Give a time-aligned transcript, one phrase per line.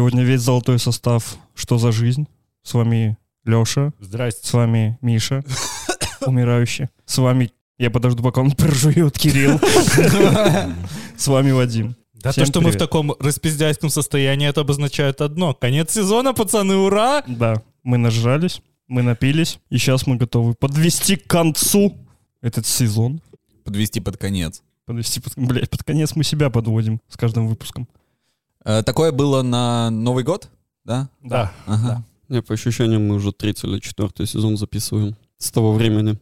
[0.00, 2.26] Сегодня весь золотой состав «Что за жизнь?»
[2.62, 4.48] С вами Леша, Здрасте.
[4.48, 5.44] с вами Миша,
[6.22, 6.88] умирающий.
[7.04, 9.60] С вами, я подожду, пока он прожует, Кирилл.
[11.18, 11.96] С вами Вадим.
[12.14, 15.52] Да Всем то, что мы в таком распиздяйском состоянии, это обозначает одно.
[15.52, 17.22] Конец сезона, пацаны, ура!
[17.26, 21.94] Да, мы нажрались, мы напились, и сейчас мы готовы подвести к концу
[22.40, 23.20] этот сезон.
[23.64, 24.62] Подвести под конец.
[24.86, 27.86] Подвести, под, блядь, под конец мы себя подводим с каждым выпуском.
[28.64, 30.48] Э, такое было на Новый год,
[30.84, 31.08] да?
[31.22, 31.52] Да.
[31.66, 32.04] Ага.
[32.28, 36.18] Не, по ощущениям, мы уже третий или четвертый сезон записываем с того времени.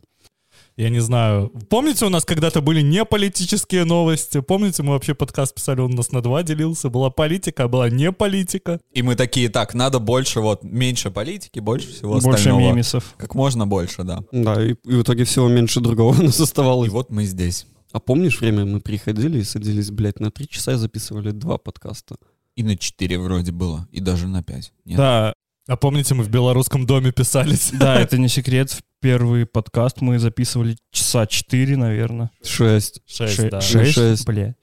[0.77, 1.51] Я не знаю.
[1.69, 4.41] Помните, у нас когда-то были не политические новости?
[4.41, 6.89] Помните, мы вообще подкаст писали, он у нас на два делился.
[6.89, 8.79] Была политика, а была не политика.
[8.93, 12.61] И мы такие, так, надо больше, вот, меньше политики, больше всего Больше остального.
[12.73, 13.13] мемесов.
[13.17, 14.23] Как можно больше, да.
[14.31, 16.91] Да, и, и в итоге всего меньше другого у нас И оставалось.
[16.91, 17.67] вот мы здесь.
[17.93, 22.17] А помнишь время, мы приходили и садились, блядь, на три часа и записывали два подкаста?
[22.57, 24.73] И на 4 вроде было, и даже на 5.
[24.85, 24.97] Нет.
[24.97, 25.33] Да,
[25.69, 27.71] А помните, мы в белорусском доме писались?
[27.79, 28.71] да, это не секрет.
[28.71, 32.31] В первый подкаст мы записывали часа четыре, наверное.
[32.43, 33.01] Шесть.
[33.07, 33.61] Шесть, Ше- да.
[33.61, 34.27] Шесть, Шесть.
[34.27, 34.55] бля.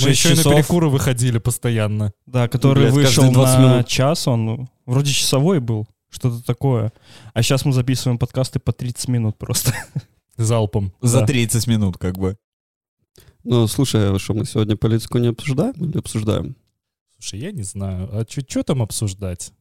[0.00, 2.12] Мы еще и на часов, перекуры выходили постоянно.
[2.26, 3.86] да, который Блядь, вышел каждые 20 на минут.
[3.88, 6.92] час, он ну, вроде часовой был, что-то такое.
[7.34, 9.74] А сейчас мы записываем подкасты по 30 минут просто.
[10.38, 10.94] Залпом.
[11.02, 11.26] За Да.
[11.26, 12.38] 30 минут, как бы.
[13.44, 16.56] Ну, слушай, а что, мы сегодня политику не обсуждаем или обсуждаем?
[17.18, 18.08] Слушай, я не знаю.
[18.12, 19.52] А что там обсуждать?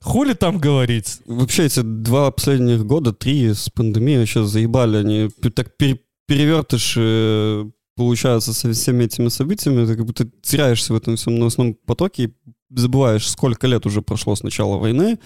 [0.00, 1.20] Хули там говорить?
[1.26, 4.96] Вообще эти два последних года, три с пандемией вообще заебали.
[4.96, 10.96] Они так пере- перевертыш э, получается со всеми этими событиями, ты как будто теряешься в
[10.96, 12.34] этом всем новостном потоке и
[12.70, 15.18] забываешь, сколько лет уже прошло с начала войны,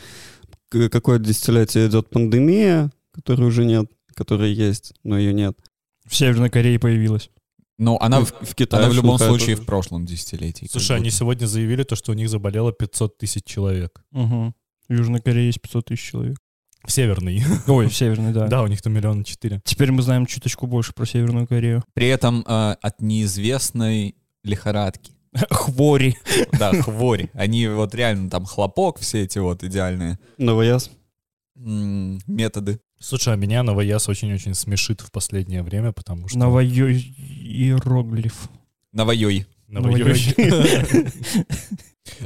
[0.70, 5.56] какое десятилетие идет пандемия, которой уже нет, которая есть, но ее нет.
[6.04, 7.31] В Северной Корее появилась.
[7.79, 9.62] Ну, она, в, в Китае она в любом случае тоже.
[9.62, 10.69] в прошлом десятилетии.
[10.71, 14.05] Слушай, они сегодня заявили то, что у них заболело 500 тысяч человек.
[14.12, 14.55] Угу.
[14.89, 16.37] В Южной Корее есть 500 тысяч человек.
[16.85, 17.43] В Северной.
[17.67, 18.47] Ой, в Северной, да.
[18.47, 19.61] Да, у них там миллиона четыре.
[19.65, 21.83] Теперь мы знаем чуточку больше про Северную Корею.
[21.95, 24.15] При этом э, от неизвестной
[24.45, 25.12] лихорадки.
[25.51, 26.17] Хвори.
[26.53, 27.31] Да, хвори.
[27.33, 30.91] Они вот реально там хлопок, все эти вот идеальные Новояз.
[31.56, 32.79] методы.
[33.04, 36.38] Слушай, а меня Новояз очень-очень смешит в последнее время, потому что...
[36.38, 38.48] Новоиероглиф.
[38.92, 39.47] Новоёй.
[39.69, 40.34] Новоёй.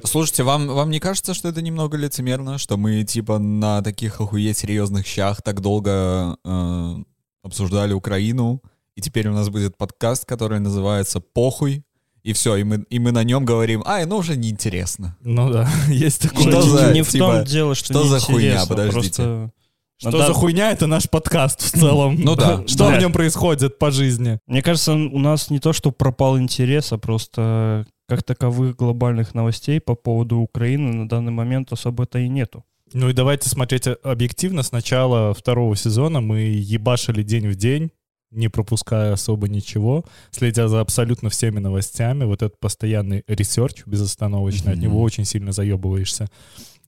[0.05, 4.59] Слушайте, вам, вам не кажется, что это немного лицемерно, что мы типа на таких охуеть
[4.59, 6.97] серьезных щах так долго э,
[7.43, 8.63] обсуждали Украину,
[8.95, 11.83] и теперь у нас будет подкаст, который называется «Похуй»,
[12.23, 15.17] и все, и мы, и мы на нем говорим, ай, ну уже неинтересно.
[15.23, 16.53] Ну да, есть такое.
[16.53, 18.41] Что не, за, не в типа, том дело, что что за хуйня?
[18.41, 19.23] неинтересно, Подождите.
[19.23, 19.53] просто
[19.99, 22.17] Что надо- за хуйня, это наш подкаст в целом.
[22.19, 22.65] Ну да.
[22.67, 22.97] Что Да.
[22.97, 24.39] в нем происходит по жизни?
[24.47, 29.81] Мне кажется, у нас не то, что пропал интерес, а просто как таковых глобальных новостей
[29.81, 32.65] по поводу Украины на данный момент особо-то и нету.
[32.95, 34.63] Ну и давайте смотреть объективно.
[34.63, 37.91] С начала второго сезона мы ебашили день в день,
[38.31, 42.25] не пропуская особо ничего, следя за абсолютно всеми новостями.
[42.25, 44.85] Вот этот постоянный research безостановочный, от Мгм.
[44.87, 46.29] него очень сильно заебываешься.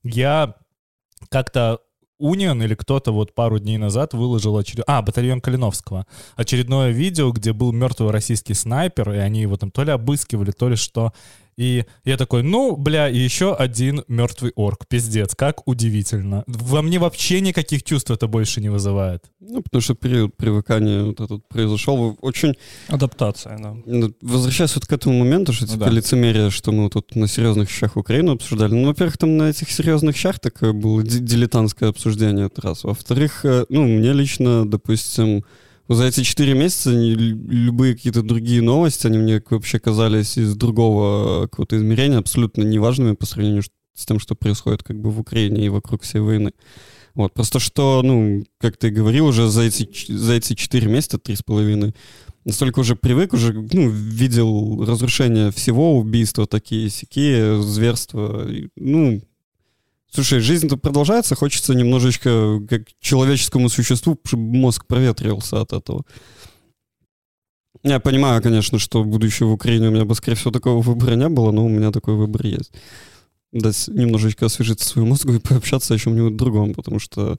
[0.05, 0.55] Я
[1.29, 1.81] как-то
[2.21, 4.85] УНИАН или кто-то вот пару дней назад выложил очеред...
[4.87, 6.07] А, батальон Калиновского.
[6.37, 10.69] Очередное видео, где был мертвый российский снайпер, и они его там то ли обыскивали, то
[10.69, 11.13] ли что.
[11.61, 14.87] И я такой, ну, бля, и еще один мертвый орк.
[14.89, 16.43] Пиздец, как удивительно.
[16.47, 19.25] Во мне вообще никаких чувств это больше не вызывает.
[19.41, 22.17] Ну, потому что период привыкания вот этот произошел.
[22.23, 22.55] Очень
[22.89, 23.77] Адаптация, да.
[23.85, 25.91] Ну, Возвращаясь вот к этому моменту, что Ну типа да.
[25.91, 28.73] лицемерие, что мы вот тут на серьезных щах Украину обсуждали.
[28.75, 32.85] Ну, во-первых, там на этих серьезных щах такое было ди- дилетантское обсуждение, это раз.
[32.85, 35.45] Во-вторых, э, ну, мне лично, допустим,
[35.95, 41.49] за эти четыре месяца любые какие-то другие новости, они мне вообще казались из другого э,
[41.49, 43.63] какого-то измерения абсолютно неважными по сравнению
[43.95, 46.53] с тем, что происходит как бы в Украине и вокруг всей войны.
[47.15, 51.35] Вот, просто что, ну, как ты говорил, уже за эти, за эти четыре месяца, три
[51.35, 51.95] с половиной,
[52.45, 59.21] настолько уже привык, уже, ну, видел разрушение всего, убийства такие, сякие, зверства, ну,
[60.11, 66.05] слушай, жизнь-то продолжается, хочется немножечко, как человеческому существу, чтобы мозг проветрился от этого.
[67.83, 71.29] Я понимаю, конечно, что будучи в Украине у меня бы, скорее всего, такого выбора не
[71.29, 72.73] было, но у меня такой выбор есть.
[73.53, 77.37] Дать немножечко освежить свой мозг и пообщаться о чем-нибудь другом, потому что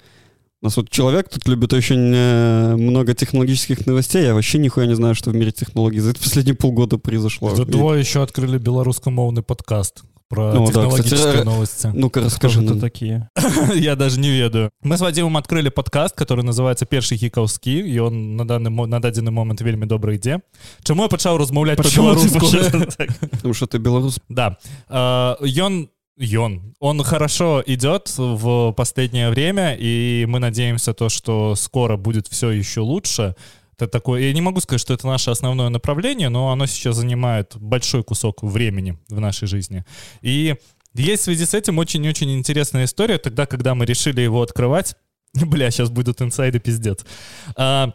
[0.62, 4.96] у нас вот человек тут любит очень э, много технологических новостей, я вообще нихуя не
[4.96, 7.56] знаю, что в мире технологий за последние полгода произошло.
[7.56, 11.92] За И- еще открыли белорусскомовный подкаст про Ну да, технологические кстати, э, новости.
[11.94, 12.78] Ну-ка, расскажи Кто нам.
[12.78, 13.30] это такие?
[13.76, 14.70] Я даже не ведаю.
[14.84, 19.32] Мы с Вадимом открыли подкаст, который называється «Перший хікаўскі», і он на мо- на дадзены
[19.32, 20.40] момент вельмі добра ідзе.
[20.84, 22.40] Чаму я пачаў размаўляць Почему ты па-беларуску?
[22.70, 23.10] почему так?
[23.32, 24.20] Потому что ты белорус.
[24.30, 24.58] Да.
[24.90, 25.88] Э, Ён
[26.18, 26.62] Йон.
[26.80, 32.82] Он хорошо идет в последнее время, и мы надеемся то, что скоро будет все еще
[32.82, 33.34] лучше.
[33.82, 37.56] Это такое, я не могу сказать, что это наше основное направление, но оно сейчас занимает
[37.58, 39.86] большой кусок времени в нашей жизни.
[40.22, 40.56] И
[40.94, 43.18] есть в связи с этим очень-очень интересная история.
[43.18, 44.96] Тогда, когда мы решили его открывать,
[45.34, 47.06] бля, сейчас будут инсайды пиздец.
[47.56, 47.94] А,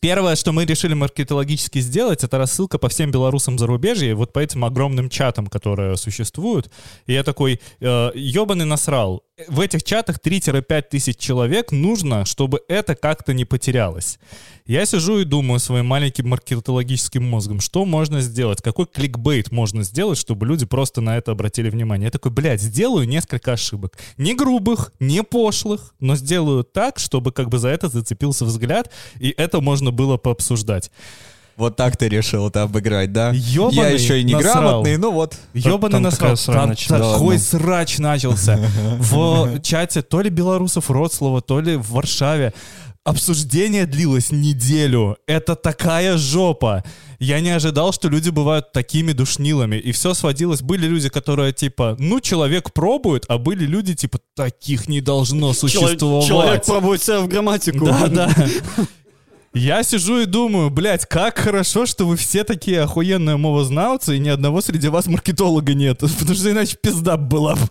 [0.00, 4.64] Первое, что мы решили маркетологически сделать, это рассылка по всем белорусам зарубежья, вот по этим
[4.64, 6.70] огромным чатам, которые существуют.
[7.06, 9.22] И я такой, э, ебаный насрал.
[9.48, 14.18] В этих чатах 3-5 тысяч человек нужно, чтобы это как-то не потерялось.
[14.66, 20.18] Я сижу и думаю своим маленьким маркетологическим мозгом, что можно сделать, какой кликбейт можно сделать,
[20.18, 22.06] чтобы люди просто на это обратили внимание.
[22.06, 23.98] Я такой, блядь, сделаю несколько ошибок.
[24.16, 29.34] Не грубых, не пошлых, но сделаю так, чтобы как бы за это зацепился взгляд, и
[29.36, 30.90] это можно было пообсуждать.
[31.56, 33.32] Вот так ты решил это обыграть, да?
[33.34, 35.36] Ёбаный Я еще и неграмотный, ну вот.
[35.54, 36.36] Ебаный Там насрал.
[36.36, 38.58] Там такой срач начался.
[38.98, 42.52] В чате то ли белорусов Вроцлава, то ли в Варшаве.
[43.02, 45.16] Обсуждение длилось неделю.
[45.26, 46.84] Это такая жопа.
[47.18, 49.76] Я не ожидал, что люди бывают такими душнилами.
[49.76, 50.60] И все сводилось.
[50.60, 56.26] Были люди, которые типа, ну, человек пробует, а были люди типа, таких не должно существовать.
[56.28, 57.86] Человек пробует себя в грамматику.
[57.86, 58.30] Да, да.
[59.53, 64.27] Я сижу и думаю, блядь, как хорошо, что вы все такие охуенные мовознавцы, и ни
[64.27, 65.99] одного среди вас маркетолога нет.
[65.99, 67.61] Потому что иначе пизда была бы.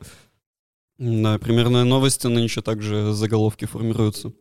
[0.99, 4.33] Да, примерные новости нынче также заголовки формируются.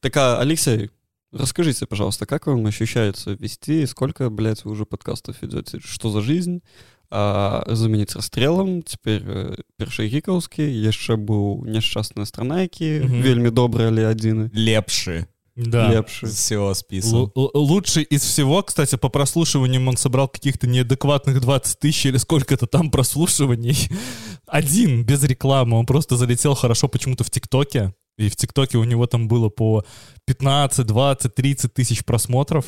[0.00, 0.90] Так, а, Алексей,
[1.32, 5.80] расскажите, пожалуйста, как вам ощущается вести, сколько, блядь, вы уже подкастов ведете?
[5.84, 6.62] Что за жизнь?
[7.10, 13.22] А, заменить расстрелом, теперь э, першагікаўскі, яшчэ быў няшчасныя странайкі, Мгм.
[13.22, 14.50] вельмі добрыя але адзіны.
[14.52, 15.26] Лепши.
[15.55, 15.91] да.
[15.91, 16.27] Лепшы.
[16.27, 17.31] Все списал.
[17.35, 22.17] Л- л- лучший из всего, кстати, по прослушиваниям он собрал каких-то неадекватных 20 тысяч или
[22.17, 23.77] сколько-то там прослушиваний.
[24.47, 25.77] Один, без рекламы.
[25.77, 27.93] Он просто залетел хорошо почему-то в ТикТоке.
[28.17, 29.83] И в ТикТоке у него там было по
[30.25, 32.65] 15, 20, 30 тысяч просмотров.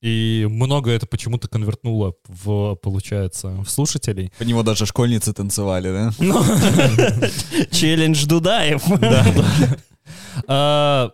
[0.00, 4.32] И много это почему-то конвертнуло в, получается, в слушателей.
[4.38, 6.12] По него даже школьницы танцевали, да?
[7.72, 8.82] Челлендж Дудаев.
[9.00, 9.76] Да, да.
[10.46, 11.12] А,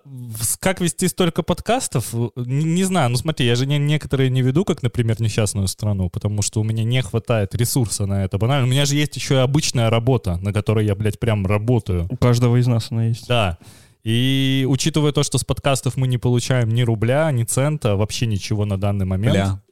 [0.61, 2.13] как вести столько подкастов?
[2.37, 6.11] Не, не знаю, ну смотри, я же не, некоторые не веду, как, например, несчастную страну,
[6.11, 8.39] потому что у меня не хватает ресурса на это.
[8.39, 12.07] Банально, у меня же есть еще и обычная работа, на которой я, блядь, прям работаю.
[12.11, 13.29] У каждого из нас она есть.
[13.29, 13.59] Да.
[14.03, 18.67] И учитывая то, что с подкастов мы не получаем ни рубля, ни цента, вообще ничего
[18.67, 19.35] на данный момент.
[19.35, 19.63] Бля.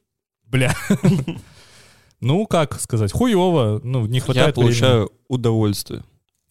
[0.46, 0.74] Бля.
[2.24, 6.04] Ну, как сказать, хуево, ну, не хватает Я получаю удовольствие.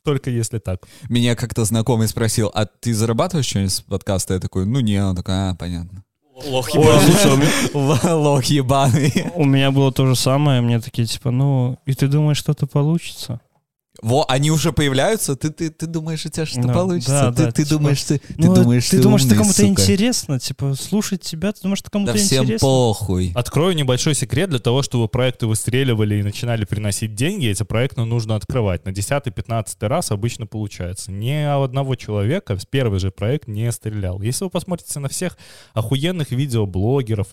[0.03, 0.81] Только если так.
[1.09, 4.36] Меня как-то знакомый спросил, а ты зарабатываешь что-нибудь с подкаста?
[4.36, 6.03] Я такой, ну не, он такой, а, понятно.
[6.45, 6.74] Лох
[7.74, 9.31] Лох ебаный.
[9.36, 13.42] У меня было то же самое, мне такие, типа, ну, и ты думаешь, что-то получится?
[14.01, 15.36] Во, они уже появляются?
[15.36, 17.12] Ты, ты, ты думаешь, у тебя что-то Да, получится?
[17.12, 19.56] да, ты да, ты типа, думаешь, ты, ты Ну, думаешь, ты думаешь, это умный, кому-то
[19.57, 19.68] сука.
[19.69, 22.68] интересно, типа, слушать тебя, ты думаешь, это кому-то Да всем интересно?
[22.68, 23.31] похуй.
[23.36, 27.48] Открою небольшой секрет для того, чтобы проекты выстреливали и начинали приносить деньги.
[27.48, 28.86] Эти проекты нужно открывать.
[28.86, 31.12] На 10-15 раз обычно получается.
[31.12, 31.31] Ни
[31.63, 34.22] одного человека с первый же проект не стрелял.
[34.22, 35.38] Если вы посмотрите на всех
[35.74, 37.27] охуенных видеоблогеров,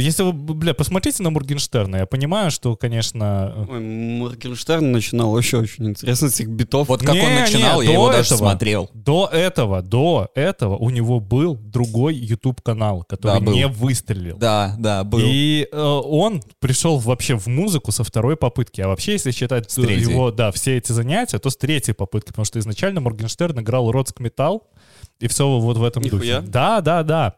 [0.00, 3.66] если вы, бля, посмотрите на Моргенштерна, я понимаю, что, конечно...
[3.68, 6.88] Ой, Моргенштерн начинал вообще очень интересно с этих битов.
[6.88, 8.38] Вот как Не, он не, начинал, я до его даже этого.
[8.50, 8.90] смотрел.
[8.94, 13.54] До этого, до этого у него был другой YouTube-канал, который Да, был.
[13.54, 14.36] не выстрелил.
[14.36, 15.20] Да, да, был.
[15.22, 18.80] И э, он пришел вообще в музыку со второй попытки.
[18.80, 20.10] А вообще, если считать третьей.
[20.10, 22.28] его, да, все эти занятия, то с третьей попытки.
[22.28, 24.66] Потому что изначально Моргенштерн играл рок-металл,
[25.20, 26.40] и все вот в этом Нихуя.
[26.40, 26.50] духе.
[26.50, 27.36] Да, да, да.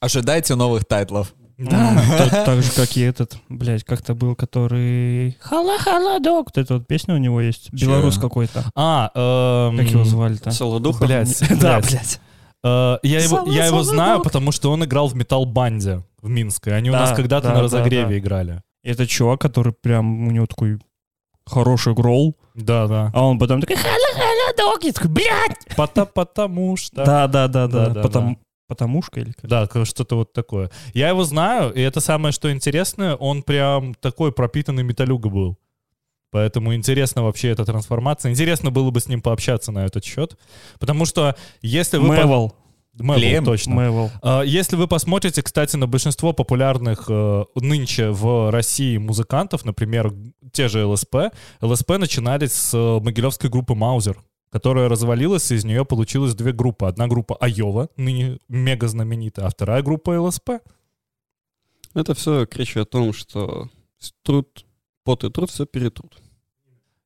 [0.00, 1.34] Ожидайте новых тайтлов.
[1.58, 2.02] Да.
[2.44, 5.36] Так же, как и этот, блядь, как-то был, который...
[5.40, 6.48] Хала-хала-док.
[6.54, 7.72] Вот эта вот песня у него есть.
[7.72, 8.64] Белорус какой-то.
[8.74, 10.50] А, эм, Как его звали-то?
[10.50, 11.06] Солодуха.
[11.06, 12.20] Блядь, Да, блядь.
[12.62, 14.24] Э, я его, я его знаю, док.
[14.24, 16.72] потому что он играл в металл-банде в Минске.
[16.72, 18.18] Они у нас когда-то да, на разогреве да.
[18.18, 18.62] играли.
[18.82, 20.78] Это чувак, который прям, у него такой
[21.46, 23.10] хороший гролл, Да, да.
[23.14, 24.84] а он потом такой хала-хала-док.
[24.84, 25.76] Я такой, блядь!
[25.76, 27.04] Пота- Потому что...
[27.04, 27.90] Да, да, да, Да, да.
[27.94, 29.48] да, Потому Потомушка или как?
[29.48, 30.70] Да, что-то вот такое.
[30.92, 35.56] Я его знаю, и это самое, что интересное, он прям такой пропитанный металюга был.
[36.32, 38.32] Поэтому интересно вообще эта трансформация.
[38.32, 40.36] Интересно было бы с ним пообщаться на этот счет.
[40.80, 42.08] Потому что если вы...
[42.08, 42.54] по- Мэвел.
[42.98, 43.44] Мэвл, Клем?
[43.44, 43.74] точно.
[43.74, 44.10] Мэвел.
[44.22, 50.12] А, Если вы посмотрите, кстати, на большинство популярных э, нынче в России музыкантов, например,
[50.52, 51.16] те же ЛСП,
[51.60, 54.16] ЛСП начинались с э, могилевской группы Маузер,
[54.56, 56.86] которая развалилась, и из нее получилось две группы.
[56.86, 60.62] Одна группа Айова, ныне мега знаменитая, а вторая группа ЛСП.
[61.92, 63.68] Это все кричит о том, что
[64.22, 64.64] труд,
[65.04, 66.22] пот и труд все перетрут.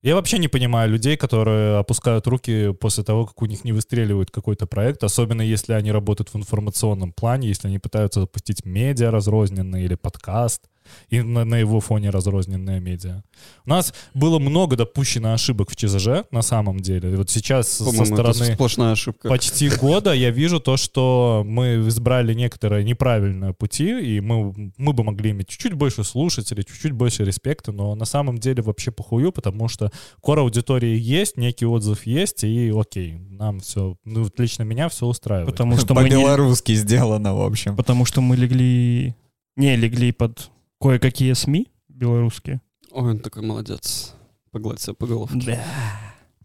[0.00, 4.30] Я вообще не понимаю людей, которые опускают руки после того, как у них не выстреливает
[4.30, 9.86] какой-то проект, особенно если они работают в информационном плане, если они пытаются запустить медиа разрозненные
[9.86, 10.69] или подкаст
[11.08, 13.22] и на, на его фоне разрозненные медиа.
[13.64, 17.12] У нас было много допущено ошибок в ЧЗЖ, на самом деле.
[17.12, 19.28] И вот сейчас со стороны сплошная ошибка.
[19.28, 25.04] почти года я вижу то, что мы избрали некоторые неправильные пути, и мы, мы бы
[25.04, 29.68] могли иметь чуть-чуть больше слушателей, чуть-чуть больше респекта, но на самом деле вообще похую, потому
[29.68, 34.88] что кор аудитории есть, некий отзыв есть, и окей, нам все, ну, вот лично меня
[34.88, 35.50] все устраивает.
[35.50, 37.76] Потому что мы не, По-белорусски сделано, в общем.
[37.76, 39.14] потому что мы легли,
[39.56, 42.60] не легли под кое-какие СМИ белорусские.
[42.90, 44.14] Ой, он такой молодец.
[44.50, 45.62] Погладь себя по головке.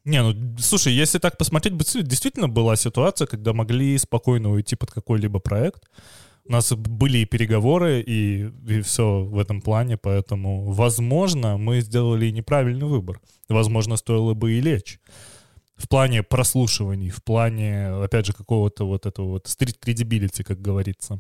[0.04, 5.40] Не, ну, слушай, если так посмотреть, действительно была ситуация, когда могли спокойно уйти под какой-либо
[5.40, 5.84] проект.
[6.48, 12.30] У нас были и переговоры, и, и все в этом плане, поэтому, возможно, мы сделали
[12.30, 13.20] неправильный выбор.
[13.50, 15.00] Возможно, стоило бы и лечь.
[15.76, 21.20] В плане прослушиваний, в плане, опять же, какого-то вот этого вот стрит-кредибилити, как говорится.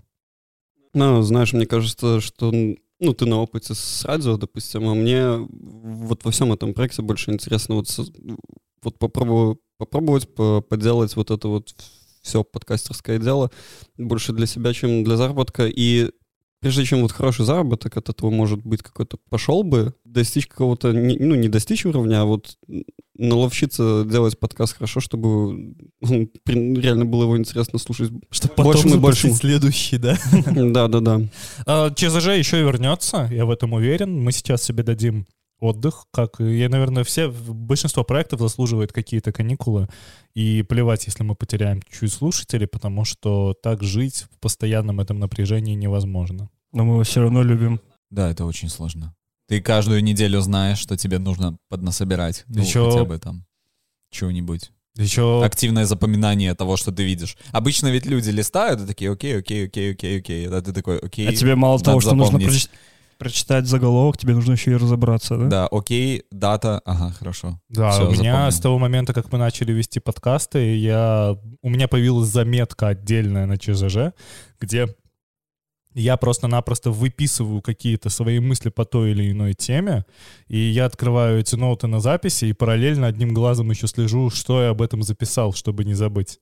[0.93, 2.53] Ну, знаешь, мне кажется, что
[3.00, 7.32] ну, ты на опыте с радио, допустим, а мне вот во всем этом проекте больше
[7.32, 7.88] интересно вот,
[8.82, 11.74] вот попробовать, попробовать по- поделать вот это вот
[12.22, 13.52] все подкастерское дело
[13.98, 15.68] больше для себя, чем для заработка.
[15.68, 16.12] И
[16.62, 21.36] прежде чем вот хороший заработок от этого, может быть, какой-то пошел бы, достичь какого-то, ну,
[21.36, 22.58] не достичь уровня, а вот
[23.18, 25.76] наловчиться делать подкаст хорошо, чтобы
[26.44, 28.12] при- реально было его интересно слушать.
[28.30, 29.34] Чтобы Большему и большему.
[29.36, 30.18] следующий, да?
[30.56, 31.22] Да-да-да.
[31.66, 34.22] А, ЧЗЖ еще вернется, я в этом уверен.
[34.22, 35.26] Мы сейчас себе дадим
[35.65, 39.88] отдых, как, и, я, наверное, все, большинство проектов заслуживает какие-то каникулы,
[40.34, 45.75] и плевать, если мы потеряем чуть слушателей, потому что так жить в постоянном этом напряжении
[45.75, 46.50] невозможно.
[46.72, 47.79] Но мы его все равно любим.
[48.10, 49.13] Да, это очень сложно.
[49.48, 52.43] Ты каждую неделю знаешь, что тебе нужно поднасобирать.
[52.48, 53.45] Ну, Ещё- хотя бы там
[54.12, 54.72] чего-нибудь.
[54.98, 57.36] Еще Активное запоминание того, что ты видишь.
[57.51, 60.48] Обычно ведь люди листают и такие, окей, окей, окей, окей, окей.
[60.48, 61.27] А ты такой, окей.
[61.27, 62.48] А тебе мало того, что нужно запомнить.
[62.48, 62.79] проч- прочитать
[63.19, 65.45] заголовок, тебе нужно еще и разобраться, да?
[65.48, 67.60] Да, окей, дата, ага, хорошо.
[67.69, 68.51] Да, Всё, у меня запомнил.
[68.51, 73.57] с того момента, как мы начали вести подкасты, я, у меня появилась заметка отдельная на
[73.57, 74.13] ЧЗЖ,
[74.60, 74.88] где
[75.95, 80.05] я просто-напросто выписываю какие-то свои мысли по той или иной теме,
[80.48, 84.69] и я открываю эти ноуты на записи и параллельно одним глазом еще слежу, что я
[84.69, 86.39] об этом записал, чтобы не забыть.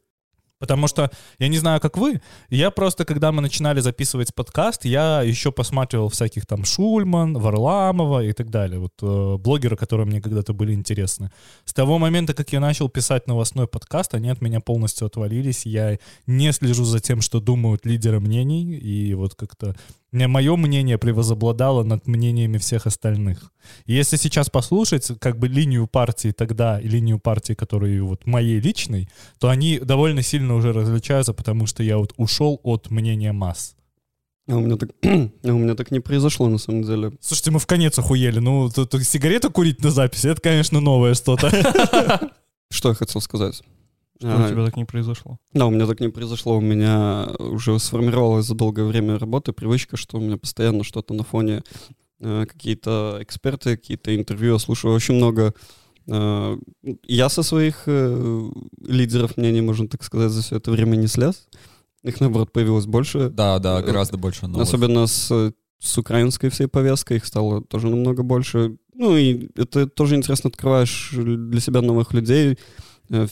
[0.59, 5.21] Потому что, я не знаю, как вы, я просто, когда мы начинали записывать подкаст, я
[5.21, 8.79] еще посматривал всяких там Шульман, Варламова и так далее.
[8.79, 11.31] Вот э, блогеры, которые мне когда-то были интересны.
[11.65, 15.65] С того момента, как я начал писать новостной подкаст, они от меня полностью отвалились.
[15.65, 18.75] Я не слежу за тем, что думают лидеры мнений.
[18.75, 19.75] И вот как-то
[20.13, 23.51] мне мое мнение превозобладало над мнениями всех остальных.
[23.85, 28.59] И если сейчас послушать как бы линию партии тогда и линию партии, которая вот моей
[28.59, 33.75] личной, то они довольно сильно уже различаются, потому что я вот ушел от мнения масс.
[34.47, 37.13] А у меня так, а у меня так не произошло на самом деле.
[37.21, 38.39] Слушайте, мы в конец охуели.
[38.39, 41.49] Ну, тут тут сигарету курить на записи, это, конечно, новое что-то.
[42.71, 43.61] Что я хотел сказать?
[44.29, 45.37] Что А, у тебя так не произошло?
[45.53, 46.57] Да, у меня так не произошло.
[46.57, 51.23] У меня уже сформировалась за долгое время работы привычка, что у меня постоянно что-то на
[51.23, 51.63] фоне
[52.19, 54.53] э, какие-то эксперты, какие-то интервью.
[54.53, 55.53] Я слушаю очень много.
[56.07, 56.57] э,
[57.05, 58.49] я со своих э,
[58.81, 61.47] лидеров мнений, можно так сказать, за все это время не слез.
[62.03, 63.29] Их, наоборот, появилось больше.
[63.29, 64.67] Да, да, Э, гораздо больше новых.
[64.67, 68.77] Особенно с, с украинской всей повесткой их стало тоже намного больше.
[68.95, 72.57] Ну и это тоже интересно, открываешь для себя новых людей,
[73.09, 73.27] э,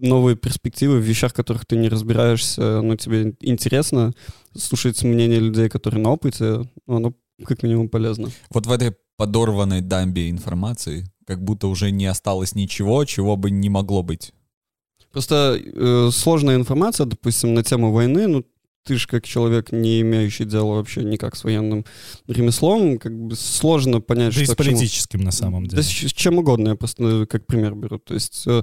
[0.00, 4.12] новые перспективы в вещах, в которых ты не разбираешься, но тебе интересно
[4.56, 8.30] слушать мнение людей, которые на опыте, ну, оно как минимум полезно.
[8.50, 13.68] Вот в этой подорванной дамбе информации как будто уже не осталось ничего, чего бы не
[13.68, 14.32] могло быть.
[15.12, 18.44] Просто э, сложная информация, допустим, на тему войны, ну,
[18.84, 21.84] ты же как человек, не имеющий дела вообще никак с военным
[22.28, 24.76] ремеслом, как бы сложно понять, Да и что с к чему.
[24.76, 25.82] политическим на самом Да деле.
[25.82, 27.98] с, с чем угодно, я просто э, как пример беру.
[27.98, 28.62] То есть э,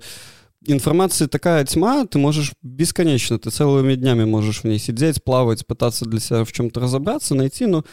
[0.66, 6.06] информации такая тьма, ты можешь бесконечно, ты целыми днями можешь в ней сидеть, плавать, пытаться
[6.06, 7.84] для себя в чем-то разобраться, найти, но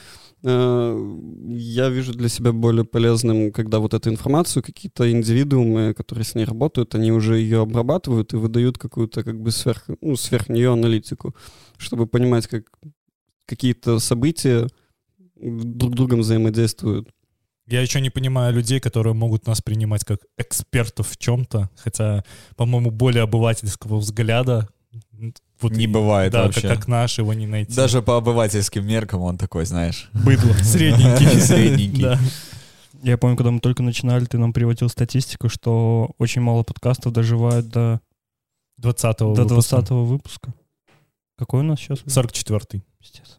[0.42, 1.16] э,
[1.48, 6.44] я вижу для себя более полезным, когда вот эту информацию какие-то индивидуумы, которые с ней
[6.44, 11.34] работают, они уже ее обрабатывают и выдают какую-то как бы сверх, ну, сверх нее аналитику,
[11.76, 12.64] чтобы понимать, как
[13.46, 14.68] какие-то события
[15.36, 17.08] друг с другом взаимодействуют.
[17.70, 22.24] Я еще не понимаю людей, которые могут нас принимать как экспертов в чем-то, хотя,
[22.56, 24.68] по-моему, более обывательского взгляда
[25.60, 26.62] вот Не бывает да, вообще.
[26.62, 27.74] Как, как наш его не найти.
[27.74, 30.08] Даже по обывательским меркам он такой, знаешь.
[30.12, 30.52] быдло.
[30.62, 31.40] Средненький.
[31.40, 32.02] Средненький.
[32.02, 32.18] Да.
[33.02, 37.68] Я помню, когда мы только начинали, ты нам приводил статистику, что очень мало подкастов доживают
[37.68, 38.00] до,
[38.78, 40.54] 20 до 20 выпуска.
[41.36, 42.00] Какой у нас сейчас?
[42.00, 42.82] 44-й.
[42.98, 43.38] Пиздец.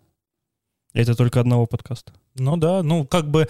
[0.93, 2.13] Это только одного подкаста.
[2.35, 3.47] Ну да, ну как бы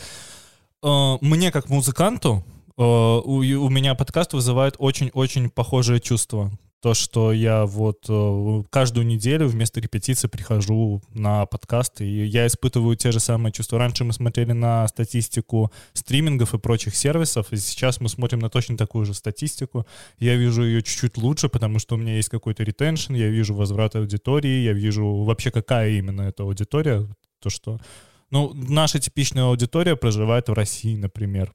[0.84, 2.44] мне как музыканту
[2.78, 6.52] э, у, у меня подкаст вызывает очень-очень похожее чувство.
[6.82, 12.96] То, что я вот э, каждую неделю вместо репетиции прихожу на подкаст, и я испытываю
[12.96, 13.78] те же самые чувства.
[13.78, 18.78] Раньше мы смотрели на статистику стримингов и прочих сервисов, и сейчас мы смотрим на точно
[18.78, 19.86] такую же статистику.
[20.18, 23.96] Я вижу ее чуть-чуть лучше, потому что у меня есть какой-то ретеншн, я вижу возврат
[23.96, 27.08] аудитории, я вижу вообще какая именно эта аудитория,
[27.40, 27.80] то, что...
[28.32, 31.54] Ну, наша типичная аудитория проживает в России, например.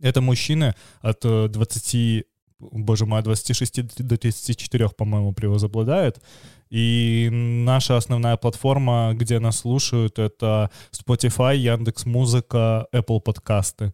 [0.00, 2.24] Это мужчины от э, 20,
[2.58, 6.22] боже мой, от 26 до 34, по-моему, превозобладает.
[6.70, 13.92] И наша основная платформа, где нас слушают, это Spotify, Яндекс Музыка, Apple подкасты.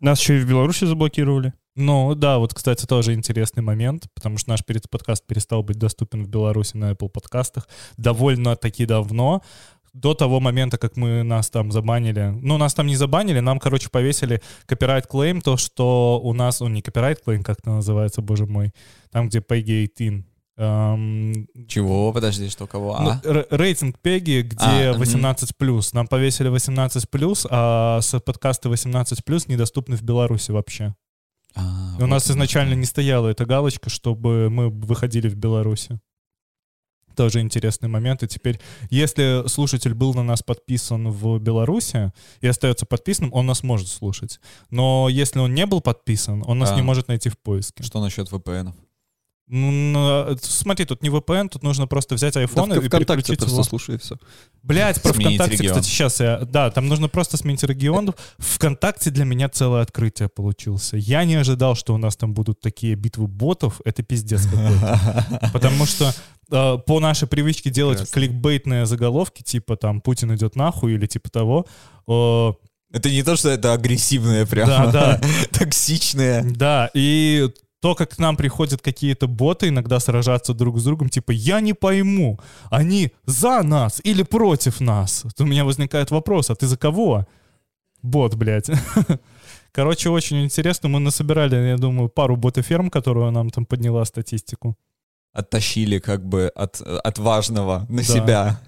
[0.00, 1.52] Нас еще и в Беларуси заблокировали.
[1.76, 6.28] Ну да, вот, кстати, тоже интересный момент, потому что наш подкаст перестал быть доступен в
[6.28, 7.68] Беларуси на Apple подкастах
[7.98, 9.42] довольно-таки давно,
[9.92, 12.34] до того момента, как мы нас там забанили.
[12.42, 16.68] Ну, нас там не забанили, нам, короче, повесили копирайт клейм, то, что у нас, ну,
[16.68, 18.72] не копирайт клейм, как это называется, боже мой,
[19.10, 20.26] там, где PEGI 18.
[20.58, 22.12] Эм, Чего?
[22.12, 22.96] Подожди, что кого?
[22.98, 23.20] ну, А?
[23.24, 24.56] р- рейтинг Пеги, где
[24.90, 25.02] А, мгм.
[25.02, 25.92] 18+.
[25.92, 30.94] Нам повесили 18+, а с подкасты 18+, недоступны в Беларуси вообще.
[31.56, 32.80] А, у нас вот оно изначально что.
[32.80, 35.98] не стояла эта галочка, чтобы мы выходили в Беларуси.
[37.16, 38.22] Тоже интересный момент.
[38.22, 38.60] И теперь,
[38.90, 44.38] если слушатель был на нас подписан в Беларуси и остается подписанным, он нас может слушать.
[44.70, 46.76] Но если он не был подписан, он нас А.
[46.76, 47.82] не может найти в поиске.
[47.82, 48.74] Что насчет VPN?
[49.48, 53.38] Ну, смотри, тут не VPN, тут нужно просто взять Да iPhone в и ВКонтакте переключить
[53.38, 53.62] просто его.
[53.62, 54.16] слушай, все.
[54.64, 55.74] Блять, про Сменить ВКонтакте, регион.
[55.76, 56.40] кстати, сейчас я...
[56.40, 58.12] Да, там нужно просто сменить регион.
[58.38, 60.96] ВКонтакте для меня целое открытие получился.
[60.96, 63.80] Я не ожидал, что у нас там будут такие битвы ботов.
[63.84, 65.50] Это пиздец какой-то.
[65.52, 66.12] Потому что
[66.50, 71.66] э, по нашей привычке делать кликбейтные заголовки, типа там «Путин идет нахуй» или типа того,
[72.08, 72.52] э,
[72.92, 74.68] Это не то, что это агрессивное прям.
[74.68, 75.20] Да, да.
[75.52, 76.42] Токсичное.
[76.42, 77.48] Да, и
[77.86, 81.72] то, как к нам приходят какие-то боты иногда сражаться друг с другом, типа, я не
[81.72, 85.22] пойму, они за нас или против нас?
[85.22, 87.26] Вот У меня возникает вопрос, а ты за кого?
[88.02, 88.70] Бот, блядь.
[89.72, 90.88] Короче, очень интересно.
[90.88, 94.74] Мы насобирали, я думаю, пару бота-ферм, которую нам там подняла статистику.
[95.32, 98.02] Оттащили как бы от, от важного на Да.
[98.02, 98.60] себя.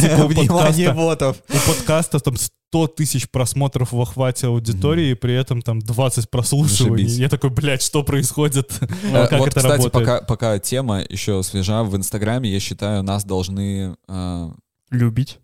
[0.00, 1.36] типа Внимание ботов.
[1.48, 2.34] У подкаста там
[2.70, 7.04] 100 тысяч просмотров в охвате аудитории, и при этом там 20 прослушиваний.
[7.04, 7.18] Зашибись.
[7.18, 8.72] Я такой, блядь, что происходит?
[9.08, 9.92] Э, Как вот, это кстати, работает?
[9.92, 14.50] пока, пока тема еще свежа, в Инстаграме, я считаю, нас должны э,
[14.90, 15.38] Любить.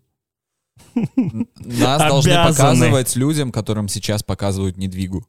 [1.57, 5.25] нас должны показывать людям, которым сейчас показывают недвигу.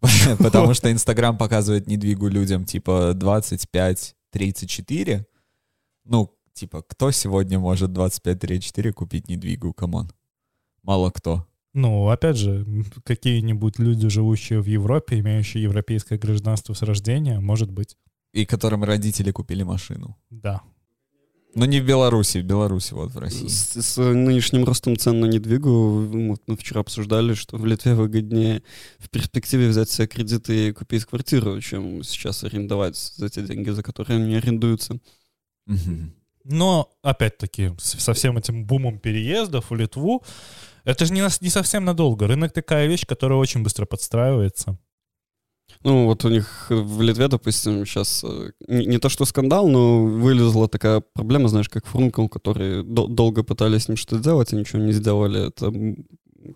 [0.38, 5.24] Потому что Инстаграм показывает недвигу людям типа 25-34.
[6.04, 9.72] Ну, типа, кто сегодня может 25-34 купить недвигу?
[9.72, 10.10] Come on.
[10.82, 11.46] Мало кто.
[11.72, 12.66] Ну, опять же,
[13.04, 17.96] какие-нибудь люди, живущие в Европе, имеющие европейское гражданство с рождения, может быть.
[18.32, 20.16] И которым родители купили машину.
[20.30, 20.62] Да.
[21.54, 23.48] Но не в Беларуси, в Беларуси, вот в России.
[23.48, 28.62] С, с нынешним ростом цен на недвигу, вот мы вчера обсуждали, что в Литве выгоднее
[28.98, 33.82] в перспективе взять себе кредиты и купить квартиру, чем сейчас арендовать за те деньги, за
[33.82, 34.98] которые они арендуются.
[36.44, 40.22] Но, опять-таки, со всем этим бумом переездов в Литву,
[40.84, 42.26] это же не, не совсем надолго.
[42.26, 44.78] Рынок такая вещь, которая очень быстро подстраивается.
[45.84, 48.24] Ну, вот у них в Литве, допустим, сейчас
[48.66, 53.42] не, не то что скандал, но вылезла такая проблема, знаешь, как Фрункл, которые дол- долго
[53.42, 55.48] пытались с ним что-то сделать и ничего не сделали.
[55.48, 55.72] Это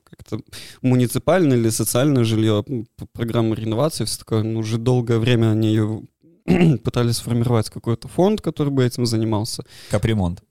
[0.04, 0.40] как-то
[0.82, 2.64] муниципальное или социальное жилье,
[3.12, 4.42] программа реновации, все такое.
[4.42, 6.02] Ну, уже долгое время они ее
[6.84, 9.64] пытались сформировать какой-то фонд, который бы этим занимался.
[9.90, 10.42] Капремонт.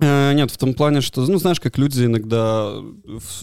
[0.00, 2.74] Э, Нет, в том плане, что, ну, знаешь, как люди иногда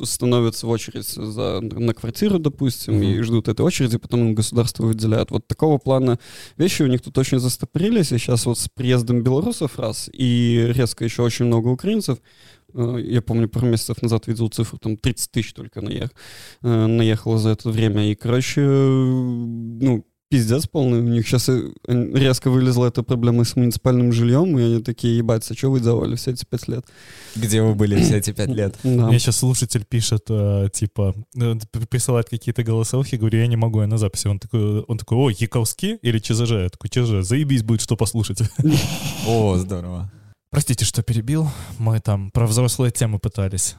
[0.03, 3.23] становятся в очередь за, на квартиру, допустим, и Мгм.
[3.23, 5.31] ждут этой очереди, потом им государство выделяет.
[5.31, 6.19] Вот такого плана
[6.57, 11.05] вещи у них тут очень застопорились, и сейчас вот с приездом белорусов раз, и резко
[11.05, 12.17] еще очень много украинцев,
[12.73, 16.09] э, я помню, пару месяцев назад видел цифру, там 30 тысяч только наех,
[16.63, 20.99] э, наехало за это время, и, короче, ну, пиздец полный.
[20.99, 21.49] У них сейчас
[21.87, 26.15] резко вылезла эта проблема с муниципальным жильем, и они такие, ебать, а что вы делали
[26.15, 26.85] все эти пять лет?
[27.35, 28.79] Где вы были все эти пять лет?
[28.83, 29.07] Да.
[29.07, 31.55] Мне сейчас слушатель пишет, э, типа, э,
[31.89, 34.27] присылает какие-то голосовки, говорю, я не могу, я на записи.
[34.27, 36.51] Он такой, он такой, ой, Яковский или ЧЗЖ?
[36.51, 38.39] Я такой, ЧЗЖ, заебись будет, что послушать.
[39.27, 40.09] О, здорово.
[40.49, 41.49] Простите, что перебил.
[41.77, 43.75] Мы там про взрослые темы пытались.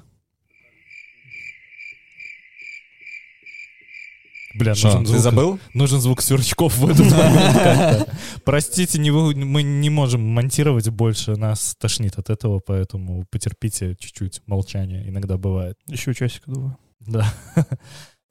[4.55, 5.59] Бля, Что, нужен ты звук, забыл?
[5.75, 8.17] нужен звук сверчков в этот момент как-то.
[8.45, 14.43] Простите, не вы- мы не можем монтировать больше, нас тошнит от этого, поэтому потерпите чуть-чуть,
[14.47, 15.79] молчание иногда бывает.
[15.89, 16.77] Еще часик, думаю.
[17.01, 17.33] Да.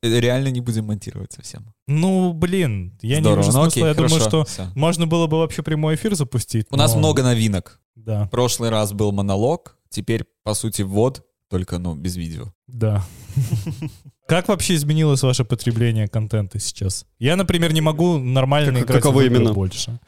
[0.03, 1.73] Реально не будем монтировать совсем.
[1.87, 3.39] Ну, блин, я не Здорово.
[3.45, 3.67] вижу Ну, смысла.
[3.67, 4.67] окей, Я думаю, хорошо, что всё.
[4.75, 6.65] можно было бы вообще прямой эфир запустить.
[6.71, 7.79] У нас но- много новинок.
[7.95, 12.45] Да, Прошлый раз был монолог, теперь, по сути, ввод, только, ну, без видео.
[12.67, 13.03] да.
[14.27, 17.05] Как вообще изменилось ваше потребление контента сейчас?
[17.19, 19.53] Я, например, не могу нормально Как- играть каково в игры именно?
[19.53, 19.99] больше.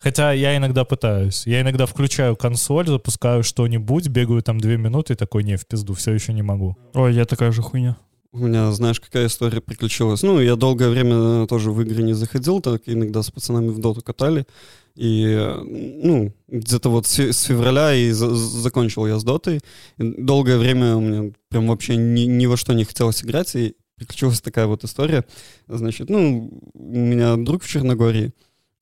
[0.00, 1.46] Хотя я иногда пытаюсь.
[1.46, 5.94] Я иногда включаю консоль, запускаю что-нибудь, бегаю там две минуты и такой, не, в пизду,
[5.94, 6.76] все еще не могу.
[6.94, 7.96] Ой, я такая же хуйня.
[8.34, 10.22] У меня, знаешь, какая история приключилась?
[10.22, 14.00] Ну, я долгое время тоже в игры не заходил, так иногда с пацанами в доту
[14.00, 14.46] катали.
[14.94, 19.60] И, э, ну, где-то вот с фе- с февраля и за- закончил я с дотой.
[19.98, 23.74] И долгое время у меня прям вообще ни, ни во что не хотелось играть, и
[23.96, 25.26] приключилась такая вот история.
[25.68, 28.32] Значит, ну, у меня друг в Черногории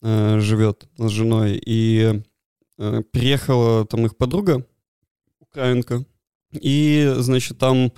[0.03, 2.23] э, живет с женой, и
[2.79, 4.65] э, приехала там их подруга,
[5.41, 6.05] украинка,
[6.53, 7.91] и, значит, там, э,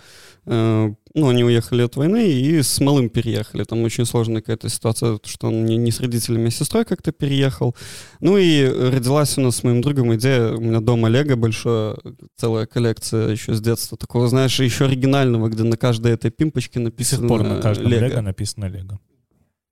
[0.45, 3.65] ну, они уехали от войны и с малым переехали.
[3.65, 7.13] Там очень сложная какая-то ситуация, что он не, не с родителями, а с сестрой как-то
[7.13, 7.77] переехал.
[8.21, 11.97] Ну и родилась у нас с моим другом идея, у меня дома Лего большое,
[12.37, 16.87] целая коллекция еще с детства, такого, знаешь, еще оригинального, где на каждой этой пимпочке До
[16.87, 18.07] написано сих пор на каждом Лего.
[18.07, 18.99] лего написано лего.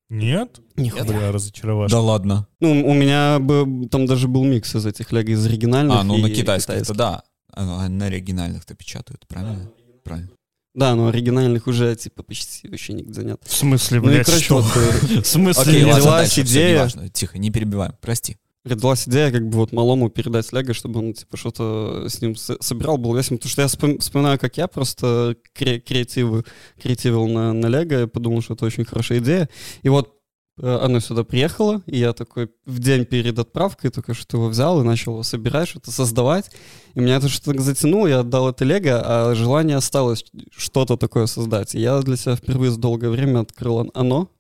[0.09, 0.61] Нет?
[0.77, 1.05] Нихуя.
[1.05, 1.97] Бля, разочаровашка.
[1.97, 2.47] Да ладно.
[2.61, 6.19] Ну, у меня бы, там даже был микс из этих Лего, из оригинальных А, ну
[6.19, 6.91] и на китайских, китайских.
[6.91, 7.23] это да.
[7.53, 9.71] А на оригинальных-то печатают, правильно?
[10.05, 10.31] Правильно.
[10.75, 13.41] Да, но оригинальных уже, типа, почти вообще нигде нет.
[13.45, 14.61] В смысле, Ну и, блядь, короче, что?
[14.61, 15.63] вот э, В смысле?
[15.63, 16.89] Окей, родилась идея.
[17.13, 18.37] Тихо, не перебиваем, прости.
[18.65, 22.57] родилась идея, как бы вот малому передать Лего, чтобы он, типа, что-то с ним с-
[22.61, 23.39] собирал, был веселым.
[23.39, 26.45] Потому что я вспом- вспоминаю, как я просто кре- креативы,
[26.81, 29.49] креативил на, на Лего, и подумал, что это очень хорошая идея.
[29.83, 30.20] И вот
[30.62, 34.85] оно сюда приехало, и я такой в день перед отправкой только что его взял и
[34.85, 36.51] начал его собирать, что-то создавать.
[36.94, 41.75] И меня это что-то затянуло, я отдал это Лего, а желание осталось что-то такое создать.
[41.75, 44.31] И я для себя впервые за долгое время открыл оно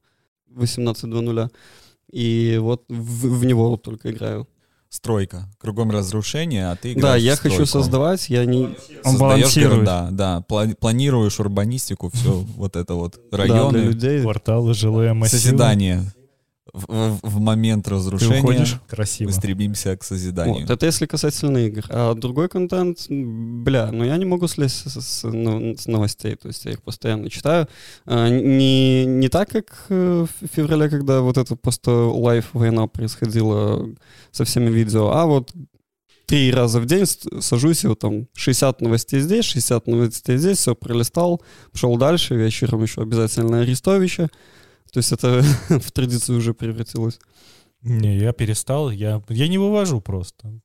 [0.50, 1.50] 18.00,
[2.12, 4.46] и вот в, в него только играю.
[4.92, 5.48] Стройка.
[5.60, 7.70] Кругом разрушение, а ты Да, я в хочу стройку.
[7.70, 8.64] создавать, я не...
[8.64, 8.74] Он
[9.12, 9.70] Создаешь балансирует.
[9.84, 10.44] города, да.
[10.48, 13.14] Пла- планируешь урбанистику, все вот это вот.
[13.30, 14.20] Да, для Районы, людей.
[14.22, 15.40] Кварталы, жилые массивы.
[15.40, 16.12] созидание.
[16.72, 18.80] В, в- в момент Ты разрушения уходишь?
[18.88, 19.28] Красиво.
[19.28, 20.60] мы стремимся к созиданию.
[20.62, 21.84] Вот, это если касательно игр.
[21.88, 26.48] А другой контент, бля, ну я не могу слезть с, с- ну, с новостей, то
[26.48, 27.66] есть я их постоянно читаю.
[28.06, 33.86] А, не, не так, как э, в феврале, когда вот это просто лайф война происходила
[34.30, 35.52] со всеми видео, а вот
[36.26, 37.06] три раза в день
[37.40, 42.82] сажусь, и вот там 60 новостей здесь, 60 новостей здесь, все пролистал, пошел дальше, вечером
[42.84, 44.28] еще обязательно Арестовича.
[44.90, 47.18] То есть это в традицию уже превратилось.
[47.82, 50.60] Не, я перестал, я, я не вывожу просто.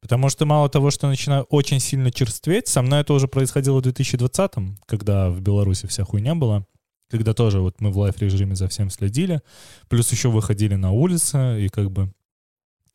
[0.00, 3.86] Потому что мало того, что начинаю очень сильно черстветь, со мной это уже происходило в
[3.86, 6.66] 2020-м, когда в Беларуси вся хуйня была,
[7.10, 9.40] когда тоже вот мы в лайф-режиме за всем следили,
[9.88, 12.12] плюс еще выходили на улицы, и как бы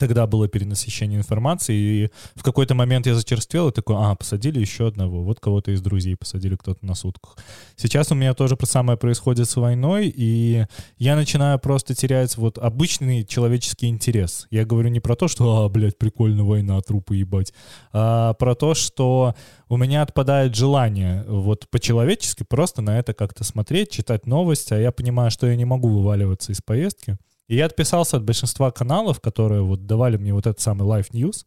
[0.02, 4.88] тогда было перенасыщение информации, и в какой-то момент я зачерствел и такой, а, посадили еще
[4.88, 7.38] одного, вот кого-то из друзей посадили кто-то на сутках.
[7.76, 10.66] Сейчас у меня тоже самое происходит с войной, и
[10.98, 14.48] я начинаю просто терять вот обычный человеческий интерес.
[14.50, 17.54] Я говорю не про то, что, а, блядь, прикольно, война, трупы ебать,
[17.94, 19.36] а про то, что
[19.70, 24.92] у меня отпадает желание вот по-человечески просто на это как-то смотреть, читать новости, а я
[24.92, 27.18] понимаю, что я не могу вываливаться из поездки.
[27.52, 31.46] И я отписался от большинства каналов, которые вот давали мне вот этот самый Live News,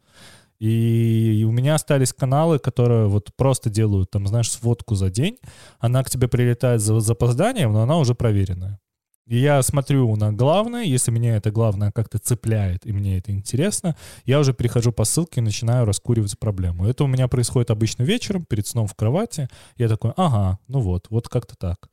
[0.59, 5.39] и у меня остались каналы, которые вот просто делают, там, знаешь, сводку за день.
[5.79, 8.79] Она к тебе прилетает за запозданием, но она уже проверенная.
[9.27, 13.97] И я смотрю на главное, если меня это главное как-то цепляет, и мне это интересно,
[14.27, 16.87] я уже перехожу по ссылке и начинаю раскуривать проблему.
[16.87, 19.49] Это у меня происходит обычно вечером, перед сном в кровати.
[19.79, 21.89] Я такой, ага, ну вот, вот как-то так.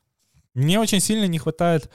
[0.53, 1.89] Мне очень сильно не хватает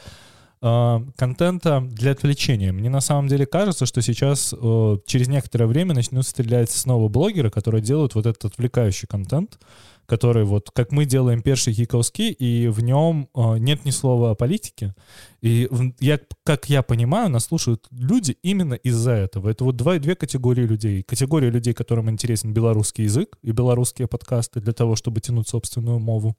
[1.16, 2.72] контента для отвлечения.
[2.72, 7.50] Мне на самом деле кажется, что сейчас э, через некоторое время начнут стрелять снова блогеры,
[7.50, 9.58] которые делают вот этот отвлекающий контент,
[10.06, 14.34] который вот, как мы делаем першы гікаўскі, и в нем э, нет ни слова о
[14.34, 14.94] политике.
[15.42, 15.68] И
[16.00, 19.50] я, как я понимаю, нас слушают люди именно из-за этого.
[19.50, 21.02] Это вот два, две категории людей.
[21.02, 26.36] Категория людей, которым интересен белорусский язык и белорусские подкасты для того, чтобы тянуть собственную мову.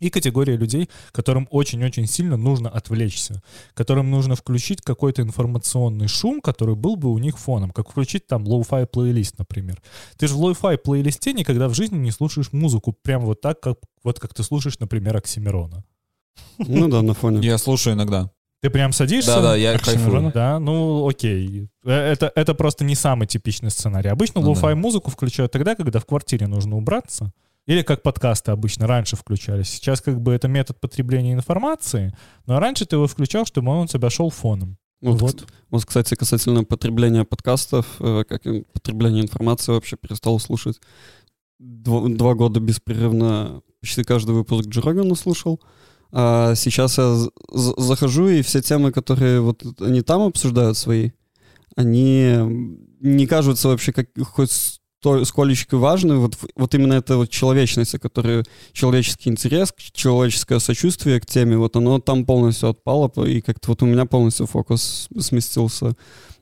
[0.00, 3.42] И категория людей, которым очень-очень сильно нужно отвлечься,
[3.74, 8.44] которым нужно включить какой-то информационный шум, который был бы у них фоном, как включить там
[8.44, 9.82] lo-fi плейлист, например.
[10.16, 13.78] Ты же в lo-fi плейлисте никогда в жизни не слушаешь музыку прям вот так, как,
[14.04, 15.84] вот как ты слушаешь, например, Оксимирона.
[16.58, 17.46] Ну да, на фоне.
[17.46, 18.30] Я слушаю иногда.
[18.60, 19.36] Ты прям садишься?
[19.36, 20.10] Да-да, я Оксимирона?
[20.10, 20.32] кайфую.
[20.32, 21.68] Да, ну окей.
[21.84, 24.10] Э, Это, это просто не самый типичный сценарий.
[24.10, 24.76] Обычно Ну lo-fi да.
[24.76, 27.32] музыку включают тогда, когда в квартире нужно убраться.
[27.68, 29.68] Или как подкасты обычно раньше включались.
[29.68, 33.86] Сейчас как бы это метод потребления информации, но раньше ты его включал, чтобы он у
[33.86, 34.78] тебя шел фоном.
[35.02, 35.46] Вот, Вот.
[35.70, 40.80] вот, кстати, касательно потребления подкастов, э, как и потребления информации вообще перестал слушать.
[41.60, 45.60] Дво- два года беспрерывно почти каждый выпуск Джо Рогана слушал.
[46.10, 47.14] А сейчас я
[47.52, 51.10] захожу, и все темы, которые вот они там обсуждают свои,
[51.76, 52.32] они
[53.00, 56.16] не кажутся вообще как хоть сто- сколечко важны.
[56.16, 61.76] Вот, вот именно это вот человечность, о которой человеческий интерес, человеческое сочувствие к теме, вот
[61.76, 65.94] оно там полностью отпало, и как-то вот у меня полностью фокус сместился э,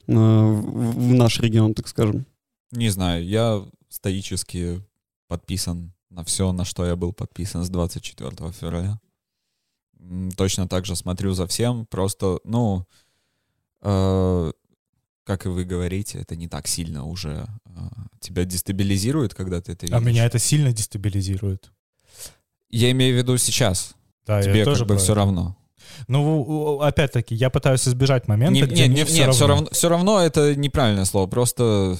[0.06, 2.26] в, наш регион, так скажем.
[2.72, 4.82] Не знаю, я стоически
[5.28, 8.98] подписан на все, на что я был подписан с 24 февраля.
[10.36, 12.86] Точно так же смотрю за всем, просто, ну,
[13.82, 14.52] э,
[15.26, 17.70] как и вы говорите, это не так сильно уже э,
[18.20, 20.06] тебя дестабилизирует, когда ты это А видишь.
[20.06, 21.72] меня это сильно дестабилизирует.
[22.70, 23.94] Я имею в виду сейчас.
[24.24, 25.14] Да, Тебе я как тоже бы все это.
[25.16, 25.56] равно.
[26.08, 29.32] Ну, опять-таки, я пытаюсь избежать момента, Не- где не- мне не- все нет, равно.
[29.34, 31.96] все равно, все равно это неправильное слово, просто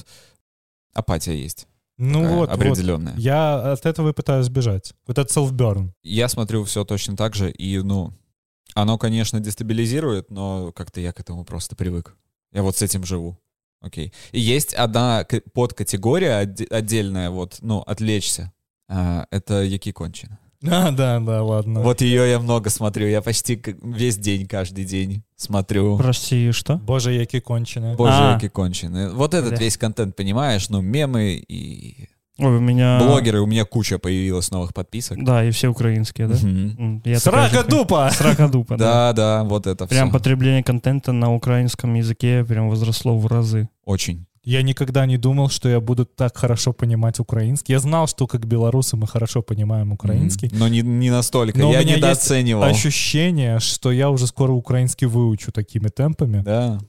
[0.93, 1.67] апатия есть.
[1.97, 2.55] Ну такая вот, вот.
[2.55, 3.15] определенная.
[3.17, 4.93] Я от этого и пытаюсь сбежать.
[5.07, 5.91] Вот этот self-burn.
[6.03, 8.13] Я смотрю все точно так же, и, ну,
[8.75, 12.15] оно, конечно, дестабилизирует, но как-то я к этому просто привык.
[12.53, 13.37] Я вот с этим живу.
[13.81, 14.11] Окей.
[14.31, 18.51] И есть одна подкатегория отде- отдельная, вот, ну, отвлечься.
[18.89, 20.39] А, это Яки Кончина.
[20.67, 21.81] А, да, да, ладно.
[21.81, 23.05] Вот ее я много смотрю.
[23.07, 25.97] Я почти весь день, каждый день смотрю.
[25.99, 26.77] Прости, что?
[26.77, 27.95] Боже, яки кончены.
[27.95, 28.33] Боже, А.
[28.33, 29.11] Яки Кончины.
[29.11, 29.59] Вот этот Бля.
[29.59, 30.69] весь контент, понимаешь?
[30.69, 32.99] Ну, мемы и Ой, у меня...
[32.99, 33.41] блогеры.
[33.41, 35.23] У меня куча появилось новых подписок.
[35.23, 36.35] Да, и все украинские, да?
[36.37, 38.11] М, я Срака дупа!
[38.11, 39.11] Срака дупа, да.
[39.11, 40.17] Да, да, вот это Прям все.
[40.17, 43.69] потребление контента на украинском языке прям возросло в разы.
[43.85, 44.25] Очень.
[44.43, 47.73] Я никогда не думал, что я буду так хорошо понимать украинский.
[47.73, 50.49] Я знал, что как белорусы мы хорошо понимаем украинский.
[50.53, 51.59] Но не, не настолько.
[51.59, 52.63] Но у я меня есть недооценивал.
[52.63, 56.43] Ощущение, что я уже скоро украинский выучу такими темпами.
[56.43, 56.79] Да.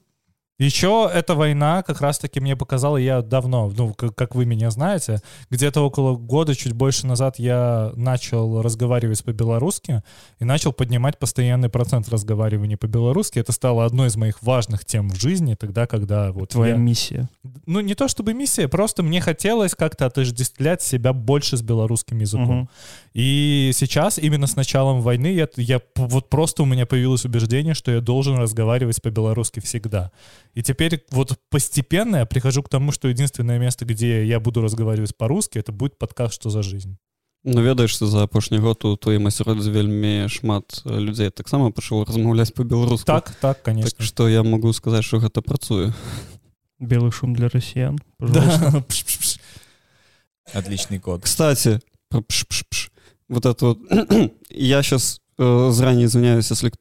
[0.59, 5.21] Еще эта война как раз-таки мне показала, я давно, ну, как, как вы меня знаете,
[5.51, 10.03] где-то около года, чуть больше назад я начал разговаривать по-белорусски
[10.41, 13.39] и начал поднимать постоянный процент разговаривания по-белорусски.
[13.39, 17.29] Это стало одной из моих важных тем в жизни тогда, когда вот Твоя я- миссия.
[17.67, 22.59] Ну, не то чтобы миссия, просто мне хотелось как-то отождествлять себя больше с белорусским языком.
[22.63, 22.69] Мгм.
[23.15, 27.93] И сейчас, именно с началом войны, я, я вот просто у меня появилось убеждение, что
[27.93, 30.11] я должен разговаривать по-белорусски всегда.
[30.54, 35.18] И теперь вот постепенно я прихожу к тому, что единственное место, где я буду разговаривать
[35.18, 36.98] по-русски, это будет подкаст «Что за жизнь?».
[37.46, 42.06] Ну, ведаеш, што за апошні год у тваім асяроддзі вельмі шмат э, людзей таксама пачало
[42.08, 43.06] размаўляць па-беларуску.
[43.06, 43.92] Так, так, конечно.
[43.92, 45.92] Так што я магу сказаць, што гэта працуе.
[46.80, 48.00] Белый шум для россиян.
[48.18, 48.72] Пожалуйста.
[48.72, 48.80] Да.
[48.88, 49.40] Пш-пш-пш.
[50.54, 51.24] Отличный код.
[51.24, 52.92] Кстати, про пш-пш-пш.
[53.28, 53.80] Вот это вот...
[54.50, 56.73] я сейчас заранее извиняюсь, если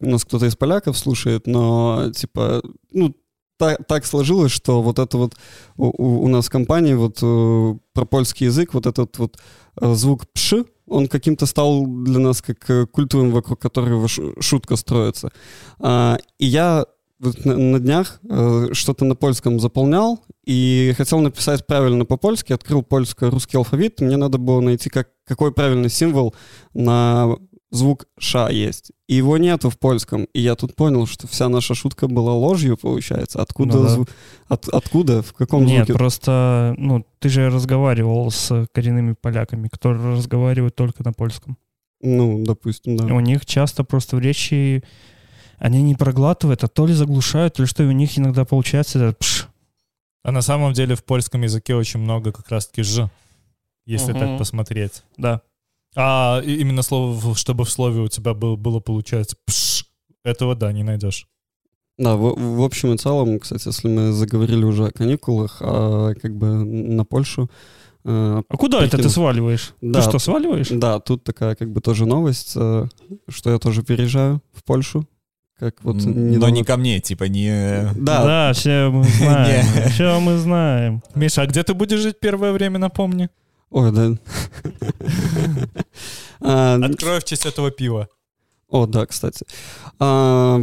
[0.00, 2.62] нас кто-то из поляков слушает, но, типа,
[2.92, 3.14] ну,
[3.56, 5.34] так, так сложилось, что вот это вот
[5.76, 9.38] у, у- нас в компании вот э, про польский язык, вот этот вот
[9.80, 15.30] э, звук «пш», он каким-то стал для нас как э, культовым, вокруг которого шутка строится.
[15.78, 16.84] А, и я
[17.20, 23.56] вот на, днях э, что-то на польском заполнял и хотел написать правильно по-польски, открыл польско-русский
[23.56, 26.34] алфавит, мне надо было найти, как, какой правильный символ
[26.74, 27.36] на
[27.74, 28.92] звук «ша» есть.
[29.08, 30.24] И его нету в польском.
[30.32, 33.42] И я тут понял, что вся наша шутка была ложью, получается.
[33.42, 33.76] Откуда?
[33.78, 33.88] Ну да.
[33.96, 34.08] зву-
[34.48, 35.22] от- откуда?
[35.22, 35.98] В каком Нет, звуке?
[35.98, 41.56] просто, ну, ты же разговаривал с коренными поляками, которые разговаривают только на польском.
[42.00, 43.06] Ну, допустим, да.
[43.06, 44.82] У них часто просто в речи
[45.58, 48.98] они не проглатывают, а то ли заглушают, то ли что, и у них иногда получается
[48.98, 49.48] этот пш.
[50.22, 53.08] А на самом деле в польском языке очень много как раз-таки «ж»,
[53.86, 54.20] если Мгм.
[54.20, 55.02] так посмотреть.
[55.16, 55.40] Да.
[55.96, 59.84] А именно слово, в- чтобы в слове у тебя был- было, получается, «пш»,
[60.24, 61.26] этого, да, не найдешь.
[61.98, 66.34] Да, в, в общем и целом, кстати, если мы заговорили уже о каникулах, а как
[66.36, 67.48] бы на Польшу...
[68.04, 69.74] э, А куда это ты сваливаешь?
[69.80, 70.00] Да.
[70.00, 70.68] Ты что, сваливаешь?
[70.70, 72.86] Да, тут такая как бы тоже новость, э,
[73.28, 75.06] что я тоже переезжаю в Польшу.
[75.56, 77.88] Как вот М, Но недавно- не ко мне, типа не...
[77.94, 79.64] Да, Да, все мы знаем.
[79.76, 79.88] Не.
[79.90, 81.00] Все мы знаем.
[81.14, 83.28] Миша, а где ты будешь жить первое время, напомни?
[83.74, 84.12] Ой, да.
[86.40, 88.08] А, Открою в честь этого пива.
[88.68, 89.46] О, да, кстати.
[89.98, 90.60] А,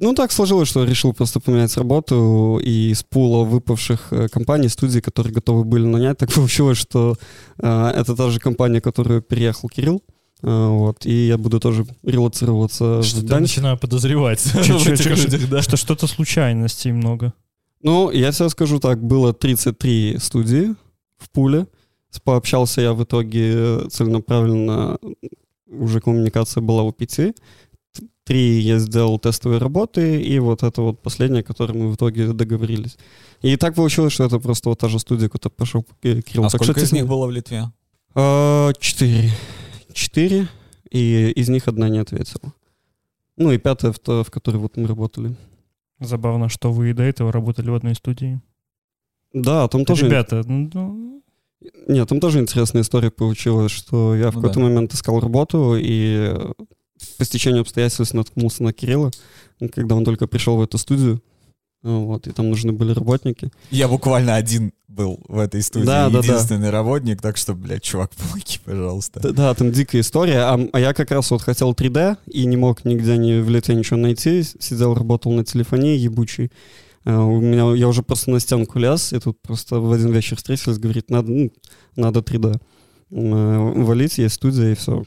[0.00, 5.00] ну, так сложилось, что решил просто поменять работу, и из пула выпавших э, компаний, студий,
[5.00, 7.16] которые готовы были нанять, так получилось, что
[7.58, 10.02] э, это та же компания, в которую переехал Кирилл.
[10.42, 13.56] А, вот, и я буду тоже релацироваться в Что-то Гданьск.
[13.56, 15.62] начинаю подозревать в.
[15.62, 17.32] Что что-то случайностей много.
[17.82, 20.74] Ну, я тебе скажу так, было 33 студии
[21.18, 21.66] в пуле.
[22.24, 24.98] Пообщался я в итоге э, целенаправленно,
[25.66, 27.34] уже коммуникация была у пяти.
[28.24, 32.32] Три я сделал тестовые работы, и вот это вот последняя, о которой мы в итоге
[32.32, 32.96] договорились.
[33.40, 36.44] И так получилось, что это просто вот та же студия, куда пошел Ки- Кирилл.
[36.44, 37.64] А Так сколько что из них было в Литве?
[38.14, 39.30] А, Четыре.
[39.92, 40.46] Четыре,
[40.90, 42.52] и из них одна не ответила.
[43.36, 45.34] Ну и пятая, в, то- в которой вот мы работали.
[45.98, 48.40] Забавно, что вы и до этого работали в одной студии.
[49.32, 50.06] Да, там тоже...
[50.06, 51.21] Ребята, ну,
[51.88, 54.66] Нет, там тоже интересная история получилась, что я в Ну какой-то да.
[54.66, 56.52] момент искал работу, и э,
[57.18, 59.10] по стечению обстоятельств наткнулся на Кирилла,
[59.72, 61.22] когда он только пришел в эту студию.
[61.82, 63.50] Вот, и там нужны были работники.
[63.72, 66.26] Я буквально один был в этой студии, Да, да, да.
[66.28, 69.18] единственный работник, так что, блядь, чувак, помоги, пожалуйста.
[69.20, 70.40] Да, да, там дикая история.
[70.42, 73.74] А, а я как раз вот хотел 3D и не мог нигде не в Литве
[73.74, 74.44] ничего найти.
[74.60, 76.52] Сидел, работал на телефоне ебучий.
[77.04, 80.36] А, У меня, я уже просто на стенку лез, и тут просто в один вечер
[80.36, 81.50] встретились, говорит, надо, ну,
[81.96, 85.04] надо 3D э, валить, есть студия и все.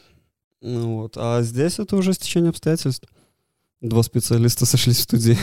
[0.62, 1.18] Ну, вот.
[1.18, 3.08] А здесь это уже стечение обстоятельств.
[3.82, 5.38] Два специалиста сошлись в студии.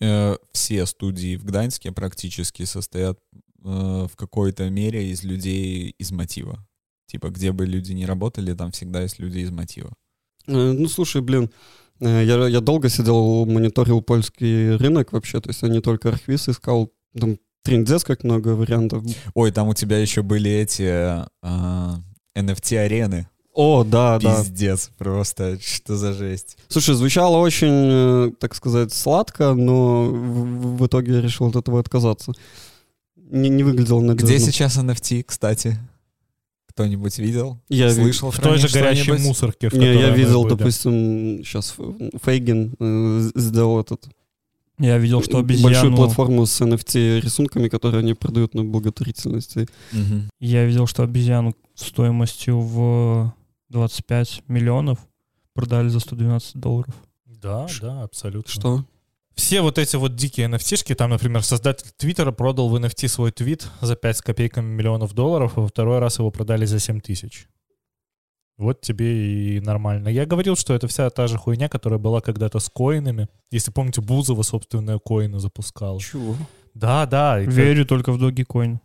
[0.00, 3.18] Э, Все студии в Гданьске практически состоят
[3.64, 6.66] э, в какой-то мере из людей из мотива.
[7.06, 9.92] Типа, где бы люди не работали, там всегда есть люди из мотива.
[10.46, 11.48] Э, Ну, слушай, блин, э,
[12.00, 16.92] я, я долго сидел, мониторил польский рынок вообще, то есть я не только архвиз искал,
[17.18, 19.02] там трендец как много вариантов.
[19.34, 22.00] Ой, там у тебя еще были эти а,
[22.36, 23.28] NFT-арены.
[23.52, 24.36] О, да, да.
[24.36, 26.58] Пиздец, просто, что за жесть.
[26.68, 31.80] Слушай, звучало очень, э, так сказать, сладко, но в, в итоге я решил от этого
[31.80, 32.32] отказаться.
[33.16, 34.26] Не, не выглядело надежно.
[34.26, 35.78] Где сейчас NFT, кстати?
[36.76, 37.58] Кто-нибудь видел?
[37.70, 39.22] Я Слышал В той же что-нибудь?
[39.22, 40.56] мусорке, в Не, я видел, были.
[40.56, 41.74] допустим, сейчас
[42.22, 44.06] Фейгин э, сделал этот
[44.78, 45.96] я видел, что большую обезьяну...
[45.96, 49.68] платформу с NFT рисунками, которые они продают на благотворительности.
[49.90, 50.28] Мгм.
[50.38, 53.32] Я видел, что обезьяну стоимостью в
[53.70, 54.98] 25 миллионов
[55.54, 56.94] продали за 112 долларов.
[57.24, 58.52] Да, да, абсолютно.
[58.52, 58.84] Что?
[59.36, 63.68] Все вот эти вот дикие nft там, например, создатель Твиттера продал в NFT свой твит
[63.82, 67.46] за 5 с копейками миллионов долларов, а во второй раз его продали за 7 тысяч.
[68.56, 70.08] Вот тебе и нормально.
[70.08, 73.28] Я говорил, что это вся та же хуйня, которая была когда-то с коинами.
[73.50, 75.98] Если помните, Бузова собственные коины запускал.
[76.00, 76.34] Чего?
[76.72, 77.38] Да, да.
[77.40, 78.78] и как- Верю только в Dogecoin.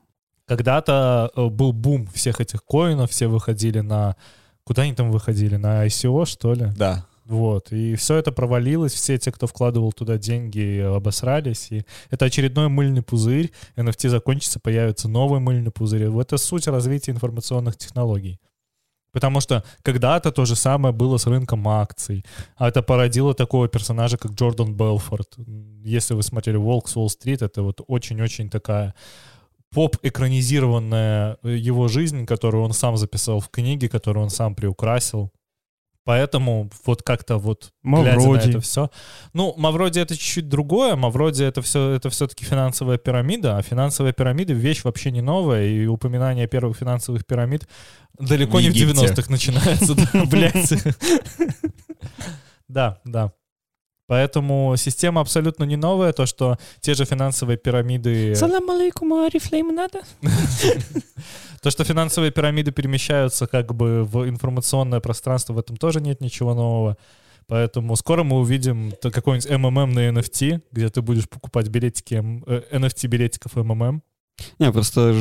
[0.46, 4.18] Когда-то э, был бум всех этих коинов, все выходили на...
[4.66, 5.56] Куда они там выходили?
[5.56, 6.68] На ICO, что ли?
[6.76, 7.06] Да.
[7.26, 12.68] Вот, и все это провалилось, все те, кто вкладывал туда деньги, обосрались, и это очередной
[12.68, 16.08] мыльный пузырь, NFT закончится, появится новый мыльный пузырь.
[16.08, 18.40] Вот это суть развития информационных технологий.
[19.12, 22.26] Потому что когда-то то же самое было с рынком акций.
[22.56, 25.36] А это породило такого персонажа, как Джордан Белфорд.
[25.84, 28.96] Если вы смотрели «Волк с Уолл-стрит», это вот очень-очень такая
[29.72, 35.32] поп-экранизированная его жизнь, которую он сам записал в книге, которую он сам приукрасил.
[36.04, 38.50] Поэтому вот как-то вот глядя на Мавроди.
[38.50, 38.90] это все.
[39.34, 40.96] Ну, Мавроди это чуть-чуть другое.
[40.96, 45.86] Мавроди это все это все-таки финансовая пирамида, а финансовая пирамида вещь вообще не новая, и
[45.86, 47.68] упоминание первых финансовых пирамид
[48.18, 49.06] далеко В не в Египте.
[49.06, 50.74] 90-х начинается, блядь.
[52.68, 53.34] Да, да.
[54.08, 56.12] Поэтому система абсолютно не новая.
[56.12, 58.36] То, что те же финансовые пирамиды...
[58.36, 60.02] Салам алейкум, арифлейм надо?
[61.62, 66.56] То, что финансовые пирамиды перемещаются как бы в информационное пространство, в этом тоже нет ничего
[66.56, 66.98] нового.
[67.48, 72.64] Поэтому скоро мы увидим какой-нибудь МММ на NFT, где ты будешь покупать билетики, м, э,
[72.72, 74.02] NFT билетиков МММ.
[74.58, 75.16] Не, просто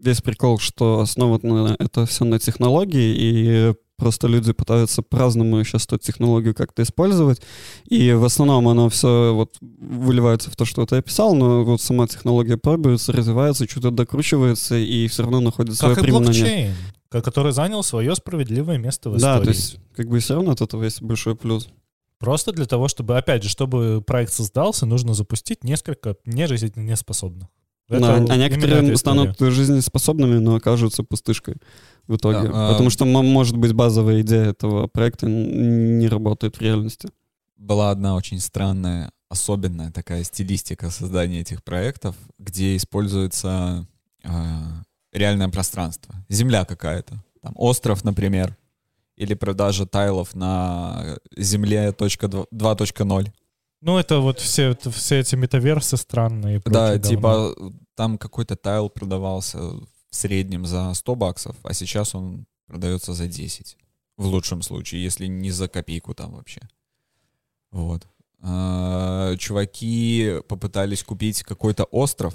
[0.00, 3.74] весь прикол, что основано это все на технологии, и
[4.04, 7.40] просто люди пытаются по-разному сейчас эту технологию как-то использовать,
[7.88, 12.06] и в основном оно все вот выливается в то, что ты описал, но вот сама
[12.06, 16.32] технология пробуется, развивается, что-то докручивается, и все равно находит свое Как применение.
[16.42, 16.74] блокчейн,
[17.08, 19.44] ко- который занял свое справедливое место в Да, истории.
[19.44, 21.68] то есть как бы все равно от этого есть большой плюс.
[22.18, 27.48] Просто для того, чтобы, опять же, чтобы проект создался, нужно запустить несколько нежизнеспособных.
[27.88, 31.56] Это Да, а некоторые станут жизнеспособными, но окажутся пустышкой
[32.06, 32.48] в итоге.
[32.48, 37.08] Да, а- Потому что, м- может быть, базовая идея этого проекта не работает в реальности.
[37.56, 43.86] Была одна очень странная, особенная такая стилистика создания этих проектов, где используется
[44.26, 44.82] а,
[45.12, 46.14] реальное пространство.
[46.28, 47.22] Земля какая-то.
[47.42, 48.56] Там остров, например.
[49.16, 53.32] или продажа тайлов на земле точка дв- 2.0.
[53.80, 56.56] Ну, это вот все, это- все эти метаверсы странные.
[56.56, 57.08] и Да, прочее говно.
[57.08, 59.58] типа там какой-то тайл продавался
[60.14, 63.76] в среднем за 100 баксов, а сейчас он продается за 10.
[64.16, 66.60] В лучшем случае, если не за копейку там вообще.
[67.72, 68.06] Вот.
[68.40, 72.32] А, Чуваки попытались купить какой-то остров,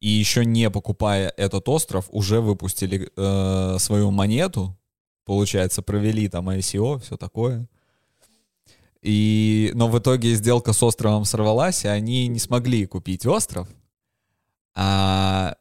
[0.00, 4.76] и еще не покупая этот остров, уже выпустили э, свою монету.
[5.24, 7.68] Получается, провели там ICO, все такое.
[9.00, 13.66] И, но в итоге сделка с островом сорвалась, и они не смогли купить остров.
[14.74, 15.56] А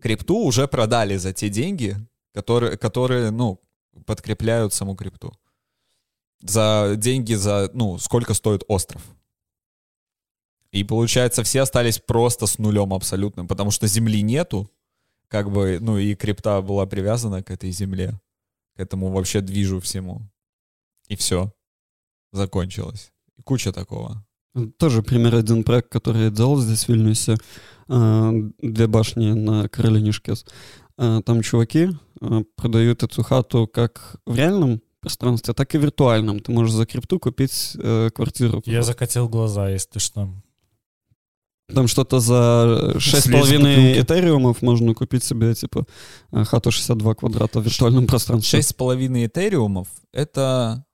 [0.00, 1.96] крипту уже продали за те деньги,
[2.32, 3.60] которые, которые ну,
[4.06, 5.32] подкрепляют саму крипту.
[6.42, 9.02] За деньги за, ну, сколько стоит остров.
[10.72, 14.70] И получается, все остались просто с нулем абсолютным, потому что земли нету,
[15.28, 18.20] как бы, ну, и крипта была привязана к этой земле,
[18.76, 20.22] к этому вообще движу всему.
[21.08, 21.52] И все.
[22.32, 23.12] Закончилось.
[23.36, 24.24] И куча такого.
[24.78, 27.36] Тоже пример один проект, который я делал здесь в Вильнюсе.
[27.88, 30.44] А, Две башни на Каролине Шкес.
[30.96, 31.90] А, Там чуваки
[32.20, 36.40] а, продают эту хату как в реальном пространстве, так и в виртуальном.
[36.40, 38.62] Ты можешь за крипту купить э, квартиру.
[38.66, 40.28] Я закатил глаза, если что.
[41.74, 44.00] Там что-то за Слезть с 6,5 бутылки.
[44.00, 45.86] этериумов можно купить себе, типа,
[46.32, 48.58] э, хату 62 квадрата в виртуальном пространстве.
[48.60, 50.84] 6,5 этериумов— это,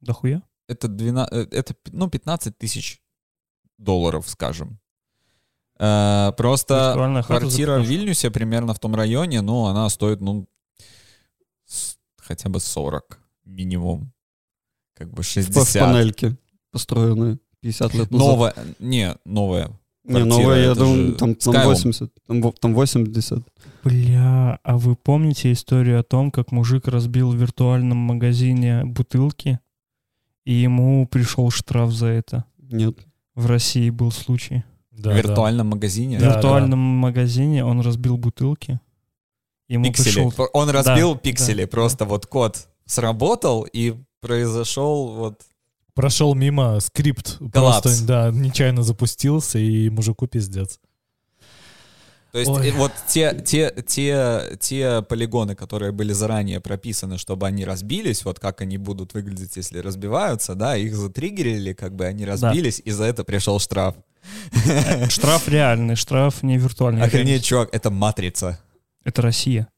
[0.00, 0.42] Дохуя?
[0.72, 3.00] Это, 12, э, это ну, 15 тысяч
[3.78, 4.78] долларов, скажем.
[5.78, 6.92] Э, Просто
[7.26, 7.88] квартира в 15.
[7.88, 10.46] Вильнюсе примерно в том районе, ну, она стоит, ну,
[11.66, 14.12] с- хотя бы 40 минимум.
[14.94, 15.82] Как бы В 60.
[15.82, 16.36] панельке
[16.70, 18.26] построенные 50 лет назад.
[18.28, 19.70] Новая, не, новая.
[20.04, 21.64] Не, квартира, новая, я думаю, же там, там Skylum.
[21.66, 23.38] 80, там, там 80.
[23.84, 29.60] Бля, а вы помните историю о том, как мужик разбил в виртуальном магазине бутылки,
[30.44, 32.44] и ему пришел штраф за это?
[32.58, 32.98] Нет.
[33.34, 34.64] В России был случай.
[34.90, 36.18] Да, в виртуальном магазине.
[36.18, 38.80] В Да, виртуальном магазине он разбил бутылки.
[39.68, 40.28] Ему Пиксели.
[40.28, 40.48] пришел...
[40.52, 45.40] Он разбил Да, пиксели, да, просто вот код сработал, и произошел вот...
[45.94, 47.38] Прошел мимо скрипт.
[47.52, 47.82] Коллапс.
[47.82, 50.78] Просто, да, нечаянно запустился, и мужику пиздец.
[52.32, 52.68] То есть Ой.
[52.68, 58.40] э, вот те, те, те, те полигоны, которые были заранее прописаны, чтобы они разбились, вот
[58.40, 63.04] как они будут выглядеть, если разбиваются, да, их затриггерили, как бы они разбились, и за
[63.04, 63.96] это пришел штраф.
[65.10, 67.02] Штраф реальный, штраф не виртуальный.
[67.02, 68.58] Охренеть, чувак, это матрица.
[69.04, 69.68] Это Россия.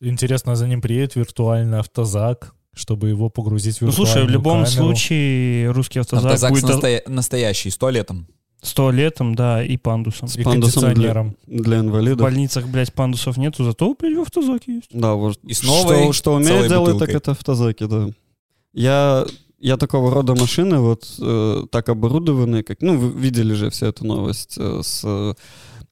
[0.00, 4.64] Интересно, за ним приедет виртуальный автозак, чтобы его погрузить в Ну виртуальную слушай, в любом
[4.64, 4.70] камеру.
[4.70, 8.28] случае русский автозак, Автозак будет настоя- настоящий, с туалетом.
[8.66, 10.28] С туалетом, да, и пандусом.
[10.36, 11.34] И пандусом для-.
[11.46, 12.18] Для В инвалидов.
[12.20, 14.88] больницах, блядь, пандусов нету, зато, блядь, в автозаке есть.
[14.92, 15.38] Да, вот.
[15.44, 17.06] И с новой что, что умеет делать, бутылкой.
[17.06, 18.08] так это автозаки, да.
[18.72, 19.24] Я,
[19.58, 24.04] я такого рода машины, вот э, так оборудованные, как, ну, вы видели же всю эту
[24.04, 25.34] новость э, с э,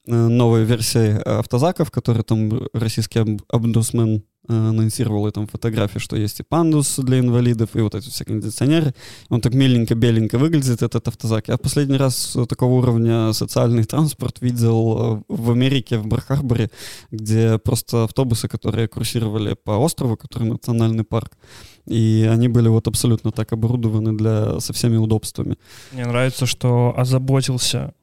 [0.05, 6.43] новой версией автозаков, которые там российский об- омбудсмен анонсировал, и там фотографии, что есть и
[6.43, 8.93] пандус для инвалидов, и вот эти все кондиционеры.
[9.29, 11.47] Он так миленько-беленько выглядит, этот автозак.
[11.47, 16.69] Я последний раз э, такого уровня социальный транспорт видел э, в Америке, в Бар-Харборе,
[17.11, 21.37] где просто автобусы, которые курсировали по острову, который национальный парк,
[21.85, 25.57] и они были вот абсолютно так оборудованы для, со всеми удобствами.
[25.91, 27.93] Мне нравится, что озаботился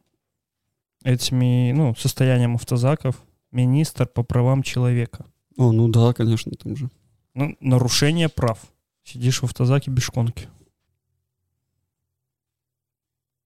[1.05, 3.17] этими, ну, состоянием автозаков
[3.51, 5.27] министр по правам человека.
[5.57, 6.91] О, ну да, конечно, там же.
[7.35, 8.59] Ну, нарушение прав.
[9.05, 10.49] Сидишь в автозаке без шконки.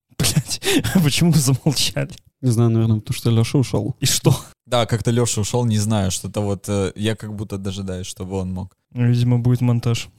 [0.17, 0.61] Блять,
[1.03, 2.11] почему вы замолчали?
[2.41, 3.95] Не знаю, наверное, потому что Леша ушел.
[3.99, 4.35] И что?
[4.65, 6.69] Да, как-то Леша ушел, не знаю, что-то вот...
[6.69, 8.77] э, я как будто дожидаюсь, чтобы он мог.
[8.91, 10.09] Ну, Видимо, будет монтаж.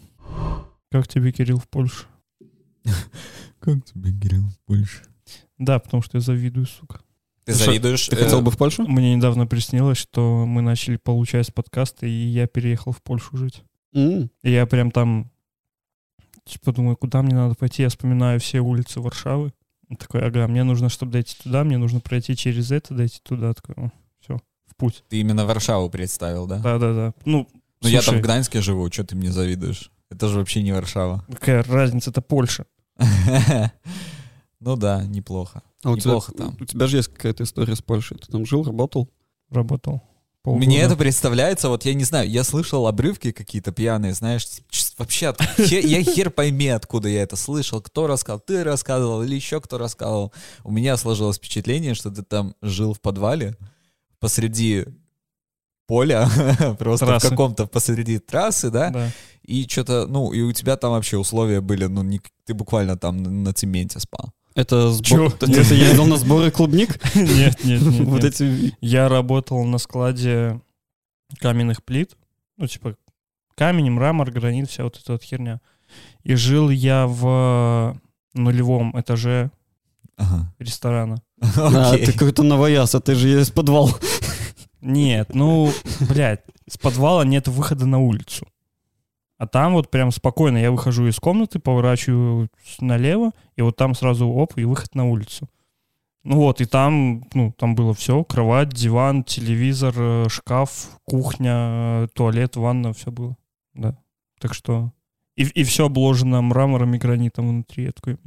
[0.91, 2.07] Как тебе, Кирилл, в Польше?
[3.61, 5.03] Как тебе, Кирилл, больше?
[5.59, 7.01] Да, потому что я завидую, сука.
[7.49, 8.07] Ты Что, завидуешь?
[8.09, 8.87] Ты э, хотел бы в Польшу?
[8.87, 13.63] Мне недавно приснилось, что мы начали получать подкасты, и я переехал в Польшу жить.
[13.95, 15.31] М, И я прям там,
[16.45, 17.83] типа, думаю, куда мне надо пойти?
[17.83, 19.53] Я вспоминаю все улицы Варшавы.
[19.89, 23.55] И Такой, ага, мне нужно, чтобы дойти туда, мне нужно пройти через это, дойти туда.
[23.55, 23.91] Такой,
[24.21, 25.03] все, в путь.
[25.09, 26.59] Ты именно Варшаву представил, да?
[26.59, 27.15] Да-да-да.
[27.25, 27.49] Ну,
[27.81, 29.91] Ну я там в Гданьске живу, что ты мне завидуешь?
[30.11, 31.25] Это же вообще не Варшава.
[31.33, 32.67] какая разница, это Польша.
[34.61, 35.63] Ну да, неплохо.
[35.85, 36.57] А у тебя, Неплохо там.
[36.61, 38.19] у тебя же есть какая-то история с Польшей.
[38.19, 39.09] Ты там жил, работал?
[39.51, 40.03] Работал.
[40.43, 40.67] полгода.
[40.67, 45.33] Мне это представляется, вот я не знаю, я слышал обрывки какие-то пьяные, знаешь, ч- вообще,
[45.59, 50.33] я хер пойми, откуда я это слышал, кто рассказал, ты рассказывал или еще кто рассказывал.
[50.65, 53.57] У меня сложилось впечатление, что ты там жил в подвале
[54.19, 54.87] посреди
[55.87, 56.29] поля,
[56.79, 57.27] просто Трассы.
[57.27, 59.11] в каком-то посреди трассы, да, Да.
[59.43, 63.23] и что-то, ну, и у тебя там вообще условия были, ну, не, ты буквально там
[63.45, 64.33] на цементе спал.
[64.59, 65.05] Это сбор...
[65.05, 65.31] Чё?
[65.31, 66.99] Ты ты ездил на сборы клубник?
[67.15, 68.09] Нет, нет, нет.
[68.09, 68.75] Вот эти...
[68.81, 70.61] Я работал на складе
[71.39, 72.17] каменных плит.
[72.57, 72.97] Ну, типа,
[73.55, 75.61] камень, мрамор, гранит, вся вот эта вот херня.
[76.25, 78.01] И жил я в
[78.35, 79.53] нулевом этаже
[80.17, 80.53] Ага.
[80.59, 81.23] ресторана.
[81.57, 83.97] А, ты какой-то новояз, а ты же есть подвал.
[84.81, 88.49] Нет, ну, блядь, с подвала нет выхода на улицу.
[89.39, 92.49] А там вот прям спокойно я выхожу из комнаты, поворачиваю
[92.81, 95.49] налево, и вот там сразу оп, и выход на улицу.
[96.23, 101.55] Ну вот, и там, ну, там было все, кровать, диван, телевизор, э, шкаф, кухня,
[102.05, 103.37] э, туалет, ванна, все было,
[103.75, 103.99] да.
[104.39, 104.93] Так что...
[105.35, 107.85] И, и все обложено мрамором и гранитом внутри.
[107.87, 108.19] Я такой,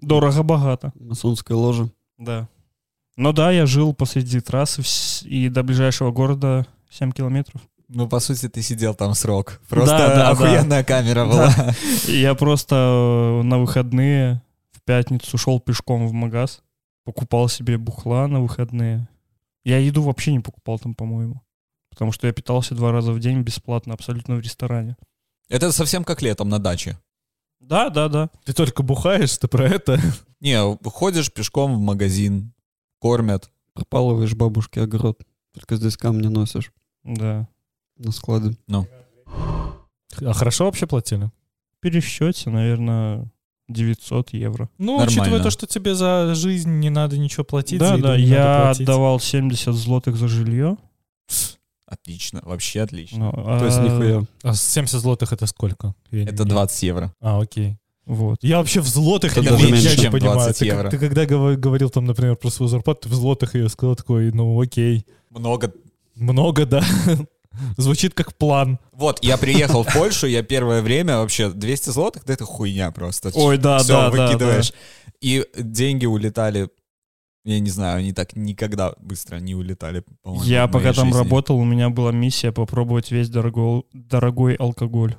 [0.00, 0.92] дорого-богато.
[0.98, 1.88] Масонская ложа.
[2.18, 2.48] Да.
[3.16, 4.82] Ну да, я жил посреди трассы
[5.24, 7.60] и до ближайшего города 7 километров.
[7.88, 9.60] Ну, по сути, ты сидел там срок.
[9.68, 11.54] Просто Да, да, охуенная камера была.
[12.08, 14.42] И я просто э, на выходные
[14.86, 16.62] пятницу шел пешком в магаз,
[17.04, 19.08] покупал себе бухла на выходные.
[19.64, 21.42] Я еду вообще не покупал там, по-моему.
[21.90, 24.96] Потому что я питался два раза в день бесплатно, абсолютно в ресторане.
[25.48, 26.98] Это совсем как летом на даче.
[27.60, 28.30] Да, да, да.
[28.44, 29.98] Ты только бухаешь, ты про это?
[30.40, 32.52] Не, ходишь пешком в магазин,
[33.00, 33.50] кормят.
[33.72, 35.20] Пропалываешь бабушке огород.
[35.52, 36.72] Только здесь камни носишь
[37.02, 37.48] Да.
[37.96, 38.56] на склады.
[38.68, 41.30] А хорошо вообще платили?
[41.76, 43.30] В пересчете, наверное,
[43.68, 44.68] 900 евро.
[44.78, 45.06] Ну, Нормально.
[45.22, 49.18] учитывая то, что тебе за жизнь не надо ничего платить, да, да, не я отдавал
[49.20, 50.76] 70 злотых за жилье.
[51.88, 53.26] Отлично, вообще отлично.
[53.32, 54.22] Ну, То есть а, нихуя.
[54.42, 55.94] А 70 злотых это сколько?
[56.10, 57.14] Я не- Это не- 20 евро.
[57.20, 57.76] А, окей.
[58.06, 58.38] Вот.
[58.42, 60.34] Я вообще в злотых Это не, даже я меньше, не чем понимаю.
[60.38, 60.90] 20 Ты, евро.
[60.90, 64.32] ты когда гов- говорил там, например, про свою зарплату, ты в злотых ее сказал такой,
[64.32, 65.04] ну окей.
[65.30, 65.72] Много.
[66.16, 66.84] Много, да.
[67.76, 68.78] Звучит как план.
[68.92, 73.30] Вот, я приехал в Польшу, я первое время вообще 200 злотых, да это хуйня просто.
[73.34, 74.72] Ой, да, Всё, да, да, выкидываешь.
[75.20, 76.68] И деньги улетали,
[77.44, 80.44] я не знаю, они так никогда быстро не улетали, по-моему.
[80.44, 81.18] Я в пока там жизни.
[81.18, 85.14] работал, у меня была миссия попробовать весь дорогой, дорогой алкоголь,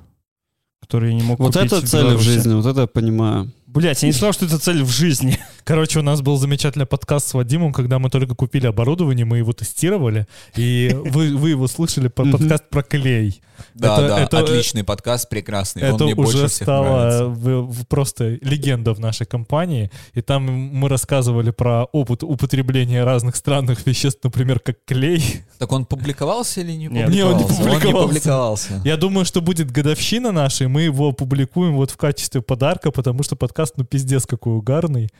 [0.80, 2.26] который я не мог Вот купить это в цель в Беларуси.
[2.26, 3.50] жизни, вот это я понимаю.
[3.66, 5.38] Блять, я не сказал, что это цель в жизни.
[5.68, 9.52] Короче, у нас был замечательный подкаст с Вадимом, когда мы только купили оборудование, мы его
[9.52, 13.42] тестировали, и вы, вы его слышали, по- подкаст про клей.
[13.74, 15.82] Да, Это- да, это- отличный подкаст, прекрасный.
[15.90, 17.24] Он Это мне больше уже всех стало нравится.
[17.26, 19.90] в- в- просто легенда в нашей компании.
[20.14, 25.42] И там мы рассказывали про опыт употребления разных странных веществ, например, как клей.
[25.58, 27.10] Так он публиковался или не Нет.
[27.10, 27.62] Не, он не публиковался?
[27.62, 28.08] Он не публиковался.
[28.08, 28.82] публиковался.
[28.84, 33.22] Я думаю, что будет годовщина наша, и мы его опубликуем вот в качестве подарка, потому
[33.22, 35.10] что подкаст, ну, пиздец какой угарный.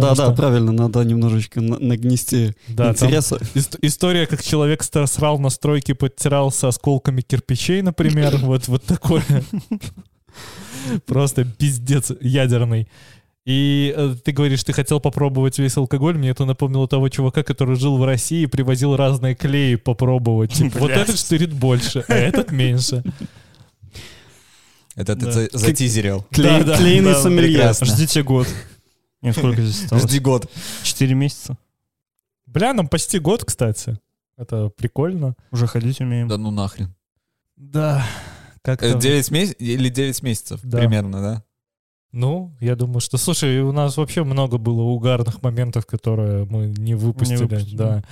[0.00, 3.36] Да-да-да, Потому что- правильно, надо немножечко на- нагнести Да, интереса.
[3.54, 9.22] ис- история, как человек срал на стройке, подтирался осколками кирпичей, например, вот, вот такое.
[11.06, 12.88] Просто пиздец ядерный.
[13.44, 16.16] И э, ты говоришь, ты хотел попробовать весь алкоголь.
[16.16, 20.52] Мне это напомнило того чувака, который жил в России и привозил разные клеи попробовать.
[20.52, 23.02] Типа, вот этот штырит больше, а этот меньше.
[24.94, 25.32] Это ты Да.
[25.32, 26.24] за- затизерил.
[26.30, 27.72] Клей- Да, да, Клейный да, сомелье.
[27.82, 28.46] Ждите год.
[29.22, 30.04] Нет, сколько здесь осталось?
[30.04, 30.50] Жди год.
[30.82, 31.56] Четыре месяца.
[32.46, 33.98] Бля, нам почти год, кстати.
[34.36, 35.34] Это прикольно.
[35.50, 36.28] Уже ходить умеем.
[36.28, 36.94] Да ну нахрен.
[37.56, 38.04] Да.
[38.62, 40.78] Как Э, 9 месяцев или 9 месяцев Да.
[40.78, 41.44] примерно, да?
[42.12, 43.16] Ну, я думаю, что...
[43.16, 47.38] Слушай, у нас вообще много было угарных моментов, которые мы не выпустили.
[47.38, 47.76] выпустили.
[47.76, 48.04] Да.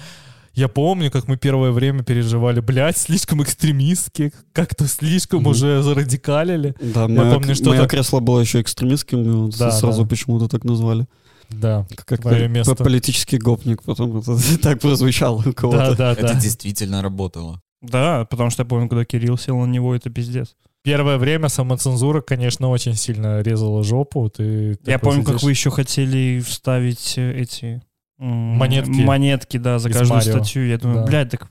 [0.60, 5.50] Я помню, как мы первое время переживали, блядь, слишком экстремистски, как-то слишком Мгм.
[5.52, 6.74] уже зарадикалили.
[6.82, 10.08] Да, мое, помню, что мое так- кресло было еще экстремистским, и вот Да, сразу да.
[10.08, 11.06] почему-то так назвали.
[11.48, 12.74] Да, Как Твое место.
[12.74, 15.96] политический гопник, потом это так прозвучало у да, кого-то.
[15.96, 16.34] да, Это да.
[16.34, 17.62] действительно работало.
[17.80, 20.54] Да, потому что я помню, когда Кирилл сел на него, это пиздец.
[20.82, 24.28] Первое время самоцензура, конечно, очень сильно резала жопу.
[24.28, 27.82] Ты Я такой помню, как сидишь- вы еще хотели вставить э, эти...
[28.20, 28.90] Монетки.
[29.00, 30.32] Монетки, да, за каждую Марио.
[30.32, 30.66] статью.
[30.66, 31.06] Я думаю, Да.
[31.06, 31.48] блядь, так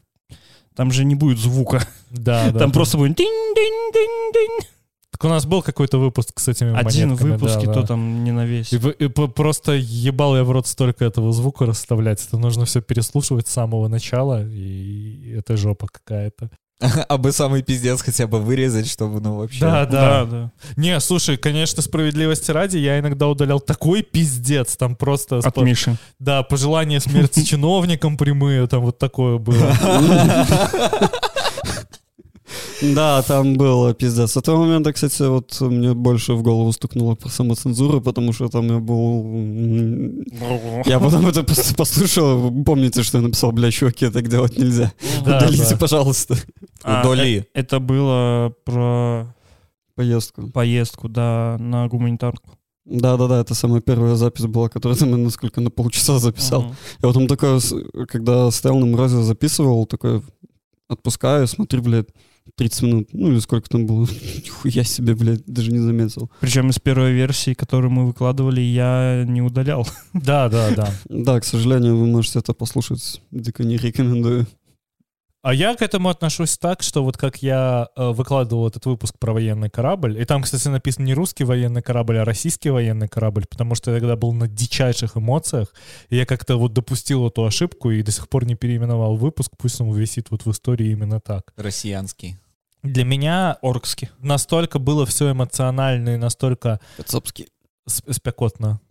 [0.75, 1.81] там же не будет звука.
[2.11, 2.59] Да, да.
[2.59, 4.67] Там просто будет динь-динь-динь-динь.
[5.11, 7.73] Так у нас был какой-то выпуск с этими Один монетками, выпуск, да, и да.
[7.73, 8.71] то там не на весь.
[8.71, 12.25] И, и по- просто ебал я в рот столько этого звука расставлять.
[12.25, 16.49] Это нужно все переслушивать с самого начала, и это жопа какая-то.
[17.09, 19.59] А бы самый пиздец хотя бы вырезать, чтобы, ну, вообще...
[19.61, 20.25] Да, Да, да.
[20.25, 20.51] да.
[20.77, 25.39] Не, слушай, конечно, справедливости ради, я иногда удалял такой пиздец, там просто...
[25.39, 25.97] От спо- Миши.
[26.19, 29.73] Да, пожелания смерти чиновникам прямые, там вот такое было.
[32.81, 34.31] Да, там было пиздец.
[34.31, 38.67] С этого момента, кстати, вот мне больше в голову стукнуло про самоцензуру, потому что там
[38.67, 40.23] я был...
[40.85, 42.51] Я потом это просто послушал.
[42.63, 44.93] Помните, что я написал, бля, чуваки, так делать нельзя.
[45.25, 45.77] Да, Удалите, да.
[45.77, 46.35] пожалуйста,
[46.83, 47.39] А, Удали.
[47.39, 49.35] э- Это было про
[49.95, 50.47] поездку.
[50.49, 52.51] поездку, да, на гуманитарку.
[52.85, 56.61] Да-да-да, это самая первая запись была, которую я насколько на полчаса записал.
[56.63, 56.75] Мгм.
[57.03, 57.59] Я потом такой,
[58.07, 60.21] когда стоял на морозе, записывал, такой
[60.87, 62.07] отпускаю, смотрю, блядь,
[62.55, 64.07] 30 минут, ну или сколько там было,
[64.49, 66.29] хуя себе, блядь, даже не заметил.
[66.39, 69.87] Причем из первой версии, которую мы выкладывали, я не удалял.
[70.13, 70.93] Да, да, да.
[71.09, 74.47] Да, к сожалению, вы можете это послушать, дико не рекомендую.
[75.41, 79.31] А я к этому отношусь так, что вот как я э, выкладывал этот выпуск про
[79.31, 83.73] военный корабль, и там, кстати, написано не русский военный корабль, а российский военный корабль, потому
[83.75, 85.73] что я тогда был на дичайших эмоциях,
[86.09, 89.79] и я как-то вот допустил эту ошибку и до сих пор не переименовал выпуск, пусть
[89.79, 91.53] он висит вот в истории именно так.
[91.55, 92.37] Россиянский.
[92.83, 94.09] Для меня Оркски.
[94.19, 97.47] настолько было все эмоционально и настолько Кацапский.
[97.89, 98.81] сп- спекотно.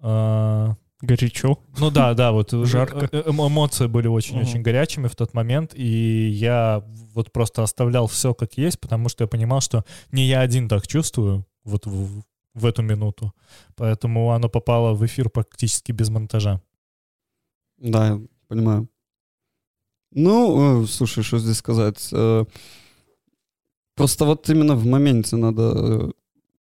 [0.00, 1.58] А, Горячо.
[1.78, 3.08] Ну да, да, вот Жарко.
[3.12, 6.82] э- э- эмоции были очень-очень горячими в тот момент, и я
[7.14, 10.86] вот просто оставлял все как есть, потому что я понимал, что не я один так
[10.88, 12.22] чувствую вот в,
[12.54, 13.32] в эту минуту,
[13.76, 16.60] поэтому оно попало в эфир практически без монтажа.
[17.76, 18.88] Да, я понимаю.
[20.10, 22.08] Ну, э, слушай, что здесь сказать?
[22.12, 22.44] Э,
[23.94, 26.10] Просто вот именно в моменте надо э,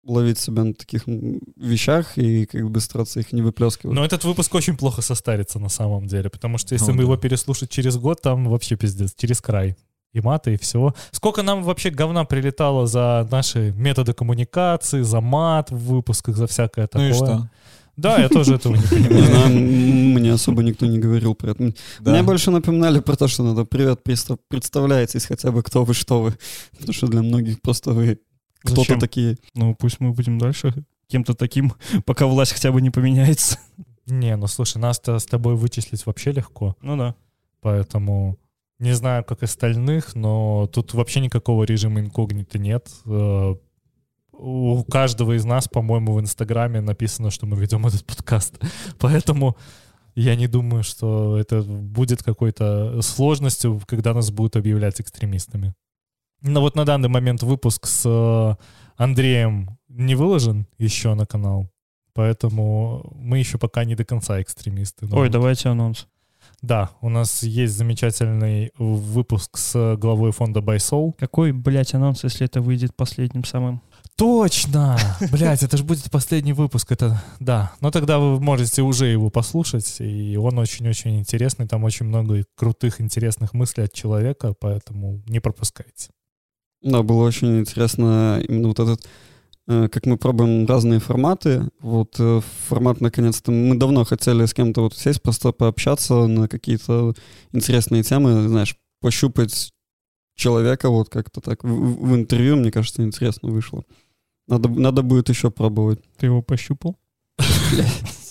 [0.05, 3.95] ловить себя на таких вещах и как бы стараться их не выплескивать.
[3.95, 7.03] Но этот выпуск очень плохо состарится на самом деле, потому что если Ну мы да.
[7.05, 9.77] его переслушать через год, там вообще пиздец, через край.
[10.13, 10.93] И маты, и всего.
[11.13, 16.85] Сколько нам вообще говна прилетало за наши методы коммуникации, за мат в выпусках, за всякое
[16.85, 17.11] Ну такое.
[17.11, 17.51] и что?
[17.97, 19.25] Да, я тоже этого не Не понимаю.
[19.27, 21.75] знаю, мне особо никто не говорил про это.
[22.01, 22.11] Да.
[22.13, 24.01] Мне больше напоминали про то, что надо «Привет,
[24.49, 26.35] представляйтесь хотя бы, кто вы, что вы».
[26.73, 28.19] Потому что для многих просто вы
[28.61, 29.01] кто-то Зачем?
[29.01, 29.37] такие.
[29.55, 30.73] Ну, пусть мы будем дальше
[31.09, 31.73] кем-то таким,
[32.05, 33.59] пока власть хотя бы не поменяется.
[34.07, 37.15] Не, ну слушай, нас-то с тобой вычислить вообще легко, Ну да.
[37.61, 38.39] поэтому
[38.79, 42.89] не знаю, как остальных, но тут вообще никакого режима инкогнито нет.
[43.07, 43.55] Э,
[44.33, 48.59] У каждого из нас, по-моему, в Инстаграме написано, что мы ведем этот подкаст.
[48.99, 49.57] Поэтому
[50.15, 55.75] я не думаю, что это будет какой-то сложностью, когда нас будут объявлять экстремистами.
[56.43, 58.55] Но вот на данный момент выпуск с э,
[58.97, 61.71] Андреем не выложен еще на канал,
[62.15, 65.07] поэтому мы еще пока не до конца экстремисты.
[65.07, 66.07] Ой, вот- давайте анонс.
[66.63, 71.15] Да, у нас есть замечательный выпуск с главой фонда Байсол.
[71.19, 73.81] Какой, блядь, анонс, если это выйдет последним самым?
[74.17, 74.99] Точно!
[75.33, 77.73] Блять, это же будет последний выпуск, это да.
[77.81, 83.01] Но тогда вы можете уже его послушать, и он очень-очень интересный, там очень много крутых,
[83.01, 86.11] интересных мыслей от человека, поэтому не пропускайте.
[86.83, 89.07] Да, было очень интересно именно вот этот,
[89.69, 91.69] э, как мы пробуем разные форматы.
[91.81, 97.15] Вот э, формат, наконец-то, мы давно хотели с кем-то вот сесть, просто пообщаться на какие-то
[97.53, 99.73] интересные темы, знаешь, пощупать
[100.37, 103.85] человека вот как-то так в, в интервью, мне кажется, интересно вышло.
[104.49, 106.01] Надо, надо будет еще пробовать.
[106.17, 106.97] Ты его пощупал?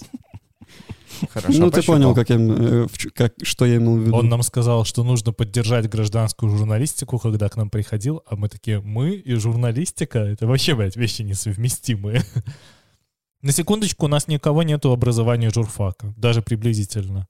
[1.31, 4.15] Хорошо, ну, ты понял, как я, э, как, что я имел в виду.
[4.15, 8.81] Он нам сказал, что нужно поддержать гражданскую журналистику, когда к нам приходил, а мы такие,
[8.81, 12.23] мы и журналистика, это вообще, блядь, вещи несовместимые.
[13.41, 17.27] На секундочку, у нас никого нету образования журфака, даже приблизительно.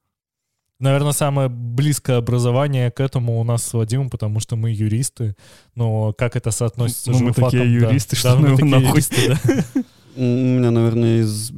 [0.80, 5.36] Наверное, самое близкое образование к этому у нас с Вадимом, потому что мы юристы,
[5.76, 7.52] но как это соотносится Ну, с мы журфаком?
[7.52, 7.88] такие да.
[7.88, 8.90] юристы, Да, что мы ну его такие нахуй.
[8.90, 9.28] юристы,
[9.76, 9.82] да.
[10.16, 11.52] У меня, наверное, из,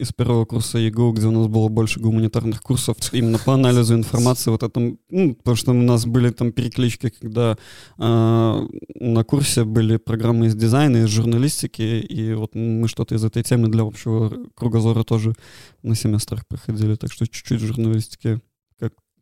[0.00, 4.50] из первого курса ЕГУ, где у нас было больше гуманитарных курсов, именно по анализу информации,
[4.50, 7.56] вот этом, ну, потому что у нас были там переклички, когда
[7.98, 13.42] э, на курсе были программы из дизайна, из журналистики, и вот мы что-то из этой
[13.42, 15.34] темы для общего кругозора тоже
[15.82, 18.40] на семестрах проходили, так что чуть-чуть журналистики,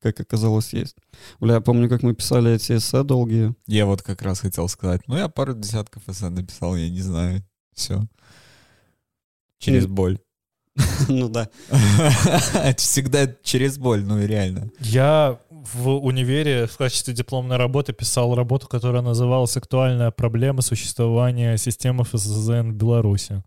[0.01, 0.97] как, оказалось, есть.
[1.41, 3.55] Бля, я помню, как мы писали эти эссе долгие.
[3.66, 5.01] Я вот как раз хотел сказать.
[5.09, 7.43] Ну, я пару десятков эссе написал, я не знаю.
[7.74, 8.07] Все.
[9.59, 10.20] Через боль.
[11.09, 11.49] ну да.
[12.76, 14.70] Всегда через боль, ну и реально.
[14.81, 22.05] Я в универе в качестве дипломной работы писал работу, которая называлась «Актуальная проблема существования системы
[22.05, 23.43] ФСЗН в Беларуси».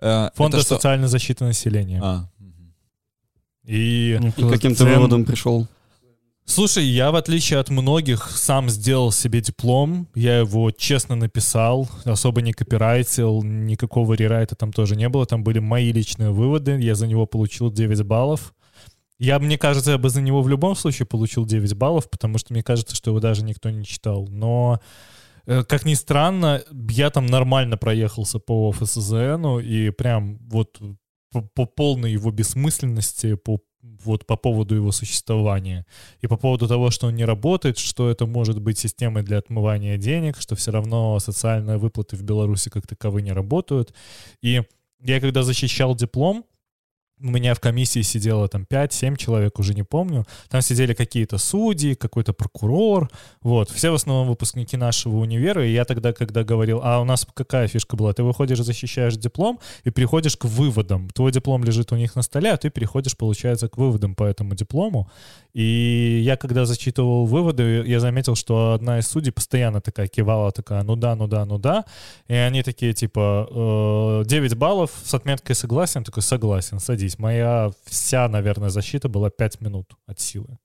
[0.00, 2.00] Э, Фонда это социальной защиты населения.
[2.02, 2.28] А.
[3.64, 5.68] И, И каким ты Цен- выводом пришел?
[6.44, 10.08] Слушай, я в отличие от многих сам сделал себе диплом.
[10.14, 15.26] Я его честно написал, особо не копирайтил, никакого рерайта там тоже не было.
[15.26, 16.78] Там были мои личные выводы.
[16.80, 18.54] Я за него получил 9 баллов.
[19.18, 22.52] Я, мне кажется, я бы за него в любом случае получил 9 баллов, потому что
[22.52, 24.26] мне кажется, что его даже никто не читал.
[24.28, 24.80] Но,
[25.46, 30.80] э, как ни странно, я там нормально проехался по ФСЗНу, и прям вот
[31.30, 35.86] по, по полной его бессмысленности, по вот по поводу его существования
[36.20, 39.98] и по поводу того, что он не работает, что это может быть системой для отмывания
[39.98, 43.92] денег, что все равно социальные выплаты в Беларуси как таковые не работают.
[44.40, 44.62] И
[45.00, 46.44] я когда защищал диплом,
[47.22, 50.26] у меня в комиссии сидело там 5-7 человек, уже не помню.
[50.48, 53.10] Там сидели какие-то судьи, какой-то прокурор.
[53.42, 53.70] Вот.
[53.70, 55.66] Все в основном выпускники нашего универа.
[55.66, 58.12] И я тогда, когда говорил, а у нас какая фишка была?
[58.12, 61.08] Ты выходишь, защищаешь диплом и приходишь к выводам.
[61.10, 64.54] Твой диплом лежит у них на столе, а ты переходишь, получается, к выводам по этому
[64.54, 65.08] диплому.
[65.54, 70.82] И я, когда зачитывал выводы, я заметил, что одна из судей постоянно такая кивала, такая,
[70.82, 71.84] ну да, ну да, ну да.
[72.26, 76.04] И они такие, типа, 9 «Э, баллов с отметкой согласен.
[76.04, 77.18] Такой, согласен, садись.
[77.18, 80.58] Моя вся, наверное, защита была 5 минут от силы.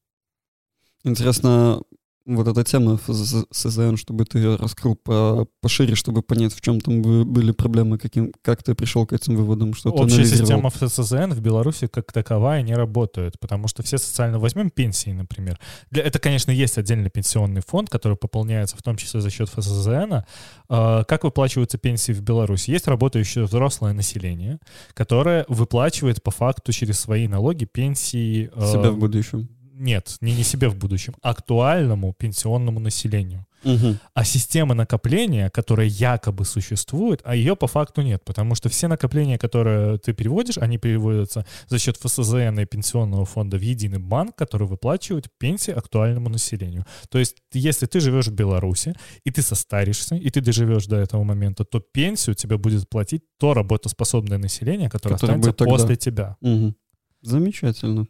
[1.04, 1.82] Интересно,
[2.28, 7.02] вот эта тема СЗН, чтобы ты ее раскрыл по, пошире, чтобы понять, в чем там
[7.02, 11.88] были проблемы, каким, как ты пришел к этим выводам, что Общая система ФСЗН в Беларуси
[11.88, 14.40] как таковая не работает, потому что все социально...
[14.40, 15.58] Возьмем пенсии, например.
[15.90, 20.24] Для, это, конечно, есть отдельный пенсионный фонд, который пополняется в том числе за счет ФСЗН.
[20.70, 22.72] А, как выплачиваются пенсии в Беларуси?
[22.72, 24.60] Есть работающее взрослое население,
[24.94, 28.52] которое выплачивает по факту через свои налоги пенсии...
[28.58, 33.46] Себя в будущем нет, не, не себе в будущем, актуальному пенсионному населению.
[33.64, 33.98] Угу.
[34.14, 39.38] А система накопления, которая якобы существует, а ее по факту нет, потому что все накопления,
[39.38, 44.68] которые ты переводишь, они переводятся за счет ФСЗН и пенсионного фонда в единый банк, который
[44.68, 46.86] выплачивает пенсии актуальному населению.
[47.10, 51.24] То есть, если ты живешь в Беларуси, и ты состаришься, и ты доживешь до этого
[51.24, 56.38] момента, то пенсию тебе будет платить то работоспособное население, которое, которое останется после тебя.
[56.42, 56.76] Угу.
[57.22, 58.08] Замечательно.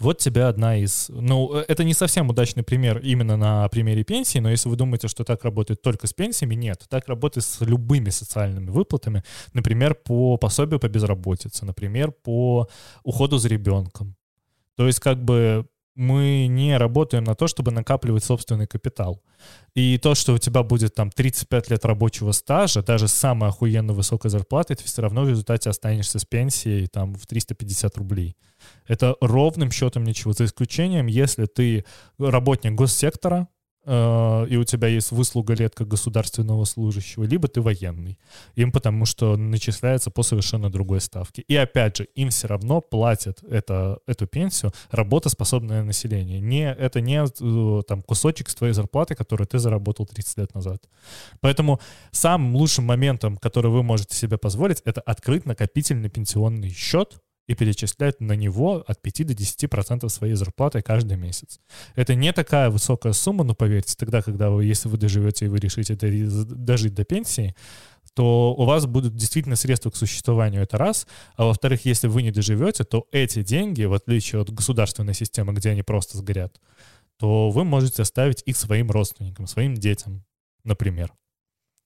[0.00, 1.08] Вот тебе одна из...
[1.08, 5.08] Ну, э, это не совсем удачный пример именно на примере пенсии, но если вы думаете,
[5.08, 6.84] что так работает только с пенсиями, нет.
[6.88, 9.22] Так работает с любыми социальными выплатами.
[9.52, 12.68] Например, по пособию по безработице, например, по
[13.02, 14.16] уходу за ребенком.
[14.76, 19.22] То есть как бы мы не работаем на то, чтобы накапливать собственный капитал.
[19.74, 23.92] И то, что у тебя будет там 35 лет рабочего стажа, даже с самой охуенно
[23.92, 28.36] высокой зарплатой, ты все равно в результате останешься с пенсией там в 350 рублей.
[28.86, 31.84] Это ровным счетом ничего, за исключением, если ты
[32.18, 33.48] работник госсектора,
[33.86, 38.18] и у тебя есть выслуга лет как государственного служащего, либо ты военный.
[38.54, 41.42] Им потому что начисляется по совершенно другой ставке.
[41.42, 46.40] И опять же, им все равно платят это, эту пенсию работоспособное население.
[46.40, 50.82] Не, это не э, там, кусочек с твоей зарплаты, который ты заработал 30 лет назад.
[51.40, 51.80] Поэтому
[52.10, 58.20] самым лучшим моментом, который вы можете себе позволить, это открыть накопительный пенсионный счет, и перечислять
[58.20, 61.60] на него от 5 до 10% своей зарплаты каждый месяц.
[61.94, 65.58] Это не такая высокая сумма, но поверьте, тогда, когда вы, если вы доживете и вы
[65.58, 67.54] решите дожить до пенсии,
[68.14, 71.06] то у вас будут действительно средства к существованию, это раз.
[71.36, 75.70] А во-вторых, если вы не доживете, то эти деньги, в отличие от государственной системы, где
[75.70, 76.60] они просто сгорят,
[77.18, 80.24] то вы можете оставить их своим родственникам, своим детям,
[80.62, 81.12] например.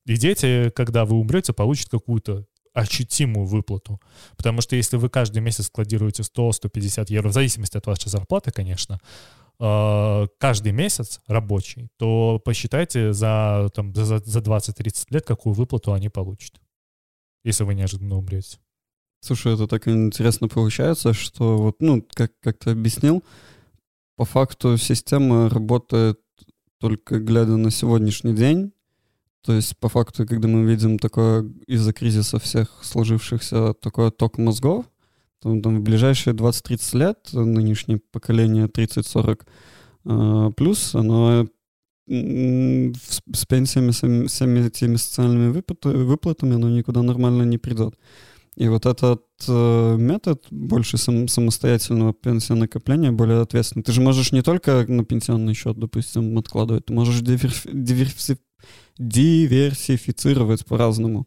[0.05, 4.01] И дети, когда вы умрете, получат какую-то ощутимую выплату.
[4.37, 9.01] Потому что если вы каждый месяц складируете 100-150 евро, в зависимости от вашей зарплаты, конечно,
[9.61, 16.09] э, каждый месяц рабочий, то посчитайте за, там, за, за 20-30 лет, какую выплату они
[16.09, 16.61] получат,
[17.45, 18.59] если вы неожиданно умрете.
[19.21, 23.25] Слушай, это так интересно получается, что вот, ну, как, как ты объяснил,
[24.17, 26.21] по факту система работает
[26.79, 28.73] только глядя на сегодняшний день,
[29.45, 34.87] то есть, по факту, когда мы видим такое из-за кризиса всех сложившихся такой ток мозгов,
[35.41, 39.47] то там, в ближайшие 20-30 лет нынешнее поколение 30-40
[40.05, 41.47] э, плюс, оно
[42.09, 47.97] с пенсиями, с всеми этими социальными выплатами, оно никуда нормально не придет.
[48.57, 53.85] И вот этот э, метод больше сам, самостоятельного пенсионного накопления, более ответственный.
[53.85, 58.39] Ты же можешь не только на пенсионный счет, допустим, откладывать, ты можешь диверси, диверси,
[58.99, 61.27] диверсифицировать по-разному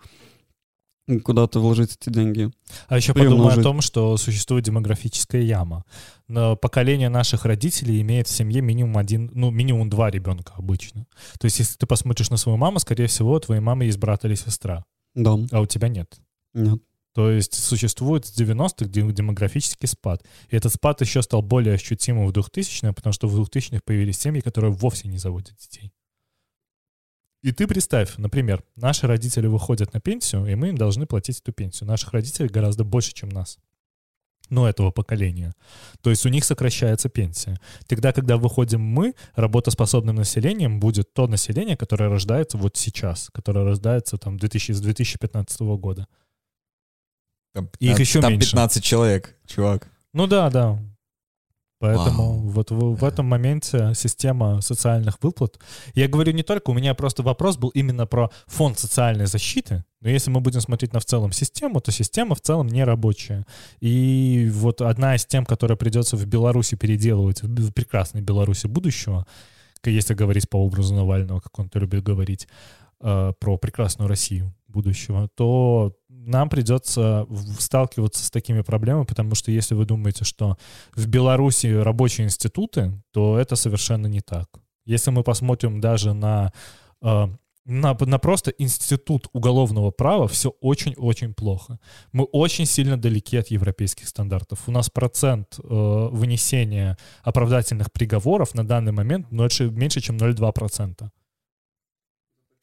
[1.24, 2.51] куда-то вложить эти деньги.
[2.88, 5.84] А еще подумай о том, что существует демографическая яма.
[6.28, 11.05] Но поколение наших родителей имеет в семье минимум один, ну, минимум два ребенка обычно.
[11.39, 14.24] То есть, если ты посмотришь на свою маму, скорее всего, у твоей мамы есть брат
[14.26, 14.86] или сестра.
[15.15, 15.38] Да.
[15.51, 16.19] А у тебя нет.
[16.53, 16.80] Нет.
[17.13, 20.24] То есть существует с 90-х демографический спад.
[20.49, 24.39] И этот спад еще стал более ощутимым в 2000-х, потому что в 2000-х появились семьи,
[24.39, 25.91] которые вовсе не заводят детей.
[27.41, 31.51] И ты представь, например, наши родители выходят на пенсию, и мы им должны платить эту
[31.51, 31.87] пенсию.
[31.87, 33.57] Наших родителей гораздо больше, чем нас.
[34.49, 35.53] ну, этого поколения,
[36.01, 37.57] то есть у них сокращается пенсия.
[37.87, 44.17] Тогда, когда выходим мы, работоспособным населением будет то население, которое рождается вот сейчас, которое рождается
[44.17, 46.07] там 2000, с 2015 года.
[47.53, 48.51] Там, Их 15 еще там меньше.
[48.51, 49.89] 15 человек, чувак.
[50.13, 50.79] Ну да, да.
[51.82, 52.47] Поэтому Вау.
[52.49, 55.59] вот в, в этом моменте система социальных выплат.
[55.95, 59.84] Я говорю не только, у меня просто вопрос был именно про фонд социальной защиты.
[59.99, 63.47] Но если мы будем смотреть на в целом систему, то система в целом не рабочая.
[63.79, 69.25] И вот одна из тем, которая придется в Беларуси переделывать, в прекрасной Беларуси будущего,
[69.84, 72.47] если говорить по образу Навального, как он-то любит говорить,
[72.99, 75.95] э, про прекрасную Россию будущего, то
[76.26, 77.28] нам придется
[77.59, 80.57] сталкиваться с такими проблемами, потому что если вы думаете, что
[80.95, 84.47] в Беларуси рабочие институты, то это совершенно не так.
[84.86, 86.51] Если мы посмотрим даже на,
[87.01, 87.28] э,
[87.65, 91.80] на, на просто институт уголовного права, все очень-очень плохо.
[92.11, 94.67] Мы очень сильно далеки от европейских стандартов.
[94.67, 95.63] У нас процент э,
[96.11, 101.09] вынесения оправдательных приговоров на данный момент больше, меньше, чем 0,2%.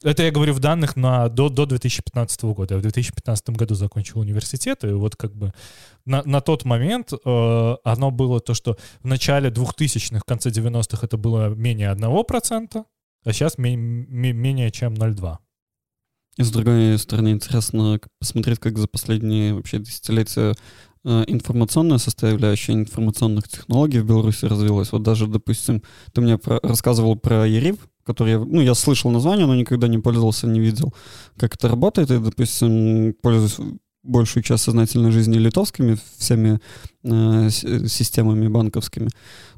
[0.05, 2.75] Это я говорю в данных на, до, до 2015 года.
[2.75, 5.53] Я в 2015 году закончил университет, и вот как бы
[6.05, 11.05] на, на тот момент э, оно было то, что в начале 2000-х, в конце 90-х
[11.05, 12.85] это было менее 1%,
[13.25, 15.39] а сейчас ме- ме- менее чем 0,2%.
[16.37, 20.55] И с другой стороны, интересно посмотреть, как за последние вообще десятилетия
[21.05, 24.93] э, информационная составляющая информационных технологий в Беларуси развилась.
[24.93, 25.83] Вот даже, допустим,
[26.13, 27.79] ты мне про- рассказывал про ЕРИВ,
[28.09, 30.93] который, я, ну, я слышал название, но никогда не пользовался, не видел,
[31.37, 32.11] как это работает.
[32.11, 33.57] И, допустим, пользуюсь
[34.05, 36.61] большую часть сознательной жизни литовскими всеми
[37.05, 39.09] э, с- системами банковскими,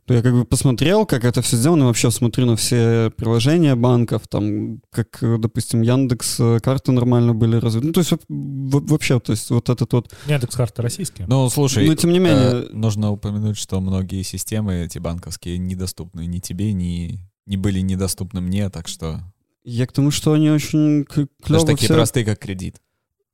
[0.06, 3.76] то я как бы посмотрел, как это все сделано, и вообще смотрю на все приложения
[3.76, 7.86] банков, там, как, э, допустим, Яндекс, э, карты нормально были развиты.
[7.88, 10.12] Ну, то есть вообще, то есть вот этот вот...
[10.26, 11.26] Яндекс карты российские.
[11.28, 12.64] Ну, слушай, Но тем не менее...
[12.64, 17.20] э, нужно упомянуть, что многие системы эти банковские недоступны ни тебе, ни
[17.50, 19.20] не были недоступны мне, так что
[19.64, 21.94] Я к тому, что они очень к- даже клево такие все...
[21.94, 22.76] простые, как кредит.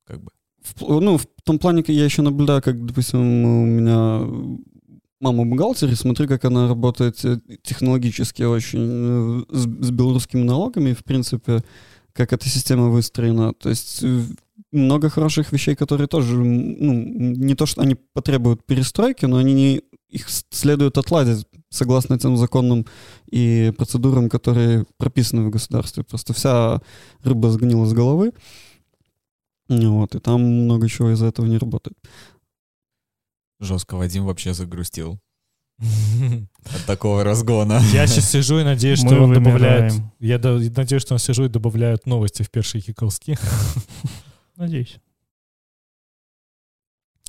[0.05, 0.31] Как бы.
[0.62, 4.27] В- ну, в том плане, я еще наблюдаю, как, допустим, у меня
[5.21, 10.95] мама бухгалтер, и смотрю, как она работает э, технологически очень э, с, с белорусскими налогами,
[10.95, 11.62] в принципе,
[12.12, 13.53] как эта система выстроена.
[13.55, 14.23] То есть э,
[14.73, 19.83] много хороших вещей, которые тоже, ну, не то, что они потребуют перестройки, но они не,
[20.09, 22.87] их следует отладить согласно тем законам
[23.27, 26.05] и процедурам, которые прописаны в государстве.
[26.05, 26.81] Просто вся
[27.23, 28.33] рыба сгнила с головы.
[29.69, 31.97] Вот, и там много чего из-за этого не работает.
[33.59, 35.19] Жестко Вадим вообще загрустил
[35.79, 37.81] от такого разгона.
[37.93, 39.93] Я сейчас сижу и надеюсь, что Мы он добавляет...
[40.21, 43.39] Я надеюсь, что он сижу и добавляет новости в первые киковские.
[44.57, 44.99] Надеюсь.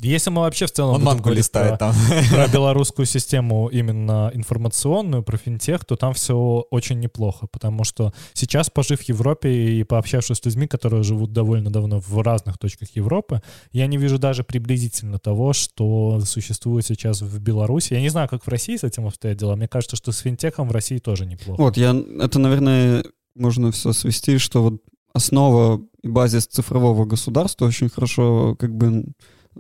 [0.02, 1.96] Если мы вообще в целом Он мангу листает про, там.
[2.32, 6.36] про белорусскую систему именно информационную, про финтех, то там все
[6.70, 11.72] очень неплохо, потому что сейчас, пожив в Европе и пообщавшись с людьми, которые живут довольно
[11.72, 13.42] давно в разных точках Европы,
[13.72, 17.94] я не вижу даже приблизительно того, что существует сейчас в Беларуси.
[17.94, 19.56] Я не знаю, как в России с этим обстоят дела.
[19.56, 21.60] Мне кажется, что с финтехом в России тоже неплохо.
[21.60, 23.04] Вот, я, это, наверное,
[23.36, 24.82] можно все свести, что вот
[25.14, 29.06] основа и базис цифрового государства очень хорошо, как бы,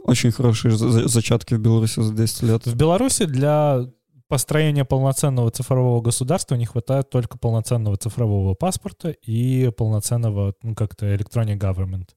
[0.03, 2.65] очень хорошие за- за- зачатки в Беларуси за 10 лет.
[2.65, 3.85] В Беларуси для
[4.27, 11.57] построения полноценного цифрового государства не хватает только полноценного цифрового паспорта и полноценного, ну, как-то electronic
[11.57, 12.09] government.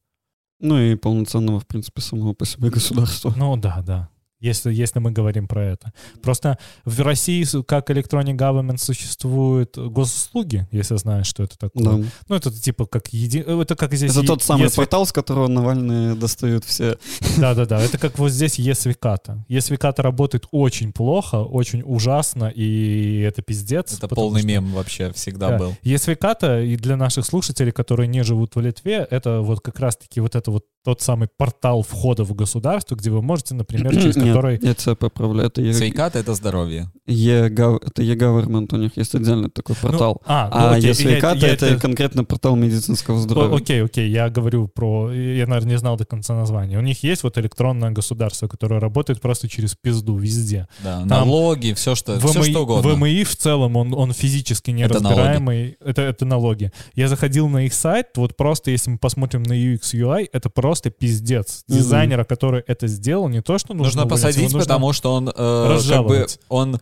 [0.61, 3.33] Ну и полноценного, в принципе, самого по себе государства.
[3.37, 4.09] Ну да, да.
[4.41, 5.93] Если, если мы говорим про это.
[6.23, 11.85] Просто в России, как Electronic Government, существуют госуслуги, если знаешь, что это такое.
[11.85, 12.09] Да.
[12.29, 13.39] Ну, это типа как еди...
[13.41, 14.13] Это как здесь...
[14.13, 16.97] Это е- тот самый ЕСВ портал, с которого Навальные достают все.
[17.39, 19.45] Да-да-да, это как вот здесь Есвиката.
[19.49, 23.93] Есвиката работает очень плохо, очень ужасно, и это пиздец.
[23.99, 25.59] Это полный что- мем вообще всегда Да.
[25.59, 25.77] был.
[25.83, 30.35] Есвиката, и для наших слушателей, которые не живут в Литве, это вот как раз-таки вот
[30.35, 34.59] это вот тот самый портал входа в государство, где вы можете, например, через который...
[34.63, 35.49] я тебя поправляю.
[35.49, 36.91] Это Е- Сейкат— это здоровье.
[37.07, 40.23] Е-гав- это e-government, у них есть отдельный такой Ну, портал.
[40.27, 40.93] а, ну, А окей,
[41.41, 43.57] я это конкретно портал медицинского О, здоровья.
[43.57, 45.11] Окей, окей, я говорю про...
[45.13, 46.79] Я, наверное, не знал до конца названия.
[46.79, 50.69] У них есть вот электронное государство, которое работает просто через пизду везде.
[50.85, 52.95] Да, Там налоги, все что, все ВМИ, что угодно.
[52.95, 55.77] ВМИ в целом, он, он физически Это неразбираемый.
[55.85, 56.71] Это, это налоги.
[56.95, 60.91] Я заходил на их сайт, вот просто если мы посмотрим на UX, UI, это просто
[60.91, 61.65] пиздец.
[61.69, 66.07] Дизайнера, который это сделал, не то, что нужно Нужно посадить, потому что он э, как
[66.07, 66.81] бы он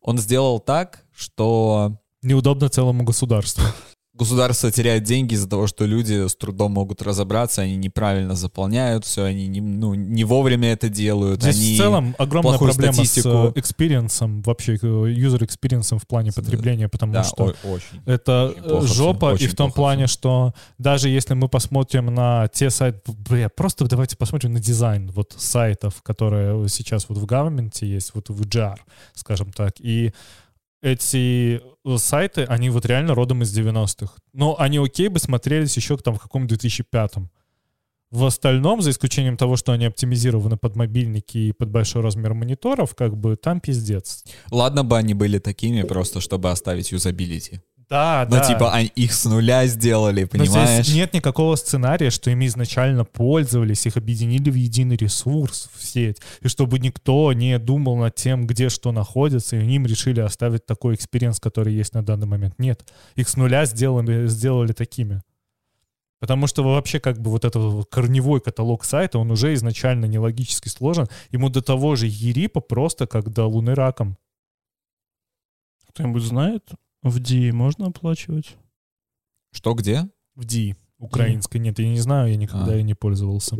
[0.00, 3.64] он сделал так, что Неудобно целому государству.
[4.20, 9.24] Государство теряет деньги из-за того, что люди с трудом могут разобраться, они неправильно заполняют все,
[9.24, 11.42] они не, ну, не вовремя это делают.
[11.42, 11.74] Здесь они...
[11.74, 13.52] в целом огромная проблема статистику.
[13.54, 18.02] с experience ом, вообще user experience ом в плане потребления, потому Да, что о- очень.
[18.04, 21.48] это Очень плохо э, жопа, всё, и очень в том плане, что даже если мы
[21.48, 27.18] посмотрим на те сайты, бля, просто давайте посмотрим на дизайн вот сайтов, которые сейчас вот
[27.18, 28.76] в government есть, вот в GR,
[29.14, 30.12] скажем так, и
[30.82, 34.14] эти э, сайты, они вот реально родом из 90-х.
[34.32, 37.30] Но они окей бы смотрелись еще там в каком 2005-м.
[38.10, 42.96] В остальном, за исключением того, что они оптимизированы под мобильники и под большой размер мониторов,
[42.96, 44.24] как бы там пиздец.
[44.50, 47.60] Ладно бы они были такими, просто чтобы оставить юзабилити.
[47.90, 50.84] Да, Ну, типа, они их с нуля сделали, Но понимаешь?
[50.84, 56.22] здесь нет никакого сценария, что ими изначально пользовались, их объединили в единый ресурс, в сеть,
[56.40, 60.94] и чтобы никто не думал над тем, где что находится, и им решили оставить такой
[60.94, 62.54] experience, который есть на данный момент.
[62.58, 65.22] Нет, их с нуля сделали, сделали такими.
[66.20, 70.68] Потому что вообще как бы вот этот вот корневой каталог сайта, он уже изначально нелогически
[70.68, 71.08] сложен.
[71.30, 74.16] Ему до того же Ерипа просто как до луны раком.
[75.88, 76.70] Кто-нибудь знает?
[77.02, 78.56] В Ди можно оплачивать?
[79.52, 80.08] Что, где?
[80.34, 82.76] В Ди украинской нет, я не знаю, я никогда А.
[82.76, 83.56] и не пользовался.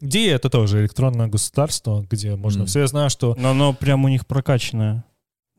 [0.00, 2.66] Ди это тоже электронное государство, где можно М.
[2.66, 2.80] все.
[2.80, 3.34] Я знаю, что...
[3.38, 5.04] Но оно прям у них прокачанное.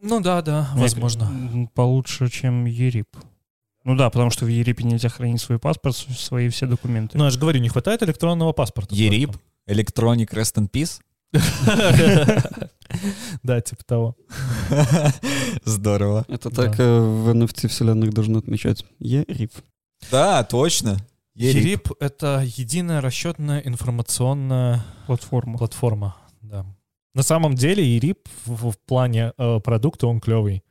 [0.01, 1.23] Ну да, да, Мне возможно.
[1.23, 3.07] м, Получше, чем Ерип.
[3.85, 7.17] Ну да, потому что в Ерипе нельзя хранить свой паспорт, свои все документы.
[7.17, 8.93] Ну, я же говорю, не хватает электронного паспорта.
[8.95, 9.31] Ерип?
[9.67, 10.99] Electronic Rest in Peace?
[13.43, 14.15] Да, типа того.
[15.65, 16.25] Здорово.
[16.27, 18.85] Это так э, в NFT вселенных должны отмечать.
[18.99, 19.63] Ериф.
[20.11, 20.97] Да, точно.
[21.33, 21.63] Ерип.
[21.63, 25.57] Ерип— это единая расчетная информационная Платформа.
[25.57, 26.15] платформа.
[26.41, 26.65] Да.
[27.15, 30.63] На самом деле Ерип в, в плане э, продукта он клевый.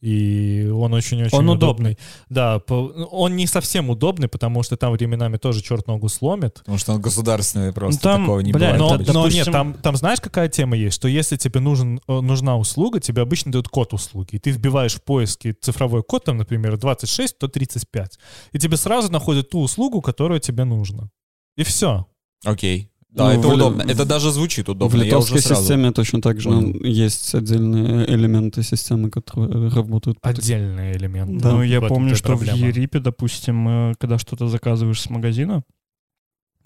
[0.00, 1.92] И он очень-очень Он удобный.
[1.92, 1.98] удобный.
[2.28, 2.74] Да, по-
[3.10, 6.54] он не совсем удобный, потому что там временами тоже черт ногу сломит.
[6.58, 8.78] Потому что он государственный, просто там, такого не бля, бывает.
[8.78, 10.94] Но, это, но нет, там, там знаешь, какая тема есть?
[10.94, 14.36] Что если тебе нужен, э, нужна услуга, тебе обычно дают код услуги.
[14.36, 18.18] И ты вбиваешь в поиске цифровой код, там, например, 26, 135.
[18.52, 21.10] И тебе сразу находят ту услугу, которая тебе нужна.
[21.56, 22.06] И все.
[22.44, 22.90] Окей.
[23.10, 23.82] Да, Ну, это в удобно.
[23.82, 24.98] Это даже звучит В удобно.
[24.98, 25.62] Я литовской сразу...
[25.62, 30.20] системе точно так же ну, есть отдельные элементы системы, которые работают.
[30.20, 31.40] по так- Отдельный элемент.
[31.40, 32.68] Да, ну, я в этом-то помню, что в проблема.
[32.68, 35.62] Ерипе, допустим, э, когда что-то заказываешь с магазина,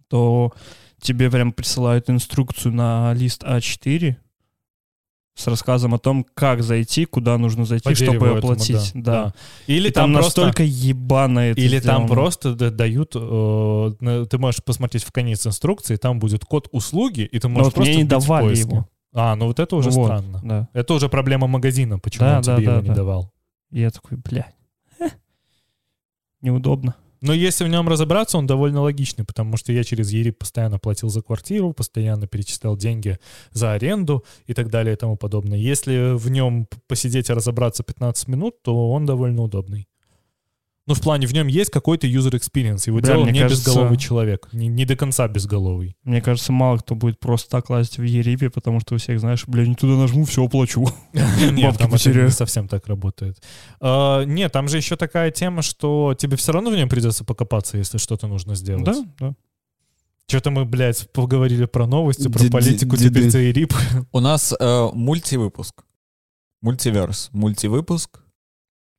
[0.08, 0.52] то
[1.00, 4.16] тебе прям присылают инструкцию на лист А4
[5.34, 8.90] с рассказом о том, как зайти, куда нужно зайти, По чтобы дереву этому, оплатить.
[8.94, 9.32] да.
[9.66, 10.40] Или И там, там, просто...
[10.42, 12.08] настолько ебано это Или там сделано.
[12.08, 17.38] просто д- дают, э, ты можешь посмотреть в конец инструкции, там будет код услуги, и
[17.38, 18.68] ты Но можешь вот просто мне не давали поиске.
[18.70, 18.88] его.
[19.14, 20.40] А, ну вот это уже Вот, странно.
[20.44, 20.68] Да.
[20.74, 22.94] Это уже проблема магазина, почему Да, он да, тебе да, его не да.
[22.94, 23.32] давал.
[23.70, 24.46] И я такой, бля,
[26.40, 26.94] неудобно.
[27.22, 31.08] Но если в нем разобраться, он довольно логичный, потому что я через Ерип постоянно платил
[31.08, 33.18] за квартиру, постоянно перечислял деньги
[33.52, 35.56] за аренду и так далее и тому подобное.
[35.56, 39.86] Если в нем посидеть и разобраться 15 минут, то он довольно удобный.
[40.86, 42.84] Ну, в плане, в нем есть какой-то user experience.
[42.86, 44.48] Его делал не кажется- безголовый человек.
[44.52, 45.96] Не, не до конца безголовый.
[46.02, 49.44] Мне кажется, мало кто будет просто так лазить в Ерипе, потому что у всех, знаешь,
[49.46, 50.88] бля, не туда нажму, все оплачу.
[51.12, 53.40] Нет, там это не совсем так работает.
[53.80, 57.78] А, Нет, там же еще такая тема, что тебе все равно в нем придется покопаться,
[57.78, 58.84] если что-то нужно сделать.
[58.84, 59.34] Да, да.
[60.26, 63.72] Что-то мы, блядь, поговорили про новости, про политику, теперь за ИРИП.
[64.12, 65.84] У нас э, мультивыпуск.
[66.60, 67.28] Мультиверс.
[67.32, 68.21] Мультивыпуск.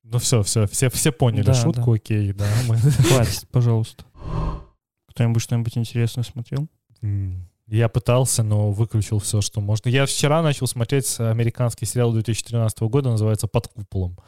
[0.04, 1.96] Ну все, все, все, все поняли Да, шутку, да.
[1.96, 2.46] окей, да.
[2.68, 4.04] мы- Хватит, пожалуйста.
[5.08, 6.68] Кто-нибудь что-нибудь интересное смотрел?
[7.66, 9.88] Я пытался, но выключил все, что можно.
[9.88, 14.18] Я вчера начал смотреть американский сериал 2013 года, называется «Под куполом».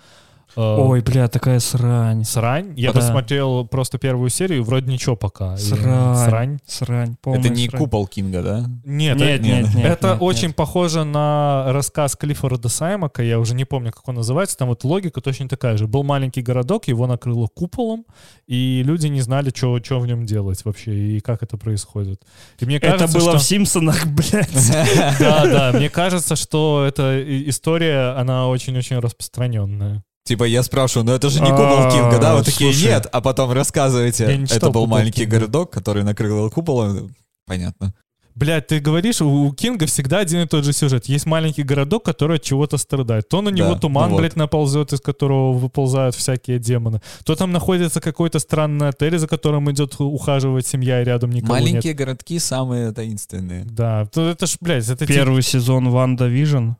[0.56, 2.24] Э, Ой, бля, такая срань.
[2.24, 2.72] Срань.
[2.76, 3.00] Я Да.
[3.00, 5.56] посмотрел просто первую серию, вроде ничего пока.
[5.56, 6.16] Срань.
[6.16, 6.58] Срань.
[6.66, 7.16] Срань.
[7.20, 7.80] полная это не срань.
[7.82, 8.64] купол Кинга, да?
[8.84, 9.84] Нет, Нет, нет, нет.
[9.84, 10.56] это нет, очень нет.
[10.56, 15.20] похоже на рассказ Клиффорда Саймака, я уже не помню, как он называется, там вот логика
[15.20, 15.86] точно такая же.
[15.86, 18.06] Был маленький городок, его накрыло куполом,
[18.46, 22.22] и люди не знали, что в нем делать вообще, и как это происходит.
[22.60, 23.38] И мне Это кажется, было что...
[23.38, 24.48] в Симпсонах, блядь.
[25.20, 30.02] Да, да, мне кажется, что эта история, она очень-очень распространенная.
[30.26, 32.34] Типа я спрашиваю, ну это же не А, купол Кинга, да?
[32.34, 35.36] Вот такие, нет, а потом рассказываете, не это был «Купол маленький Кинга».
[35.36, 37.14] городок, который накрыл куполом.
[37.46, 37.94] Понятно.
[38.34, 41.06] Блядь, ты говоришь, у, Кинга всегда один и тот же сюжет.
[41.06, 43.28] Есть маленький городок, который от чего-то страдает.
[43.28, 44.20] То на него Да, туман, ну вот.
[44.20, 47.00] блядь, наползет, из которого выползают всякие демоны.
[47.24, 51.92] То там находится какой-то странный отель, за которым идет ухаживать семья, и рядом никого Маленькие
[51.92, 51.96] нет.
[51.96, 53.64] городки самые таинственные.
[53.64, 56.72] Да, то это ж, блядь, это Первый сезон WandaVision.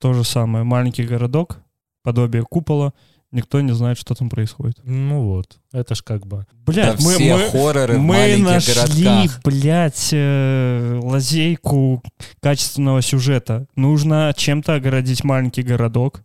[0.00, 0.64] То же самое.
[0.64, 1.58] Маленький городок,
[2.06, 2.92] подобие купола.
[3.32, 4.78] Никто не знает, что там происходит.
[4.84, 6.46] Ну вот, это ж как бы...
[6.64, 9.40] Блядь, Да мы, все мы, хорроры в мы маленьких нашли, городках.
[9.42, 12.04] блядь, э, лазейку
[12.40, 13.66] качественного сюжета.
[13.74, 16.22] Нужно чем-то огородить маленький городок,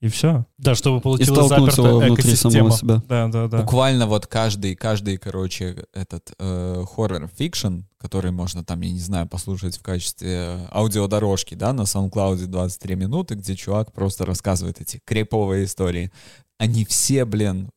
[0.00, 0.46] и все.
[0.56, 2.70] Да, чтобы получилась запертая внутри самого экосистема.
[2.70, 3.02] себя.
[3.06, 3.58] Да, да, да.
[3.58, 9.26] Буквально вот каждый, каждый, короче, этот э, horror fiction, который можно там, я не знаю,
[9.28, 15.66] послушать в качестве аудиодорожки, да, на SoundCloud 23 минуты, где чувак просто рассказывает эти криповые
[15.66, 16.10] истории.
[16.58, 17.68] Они все, блин,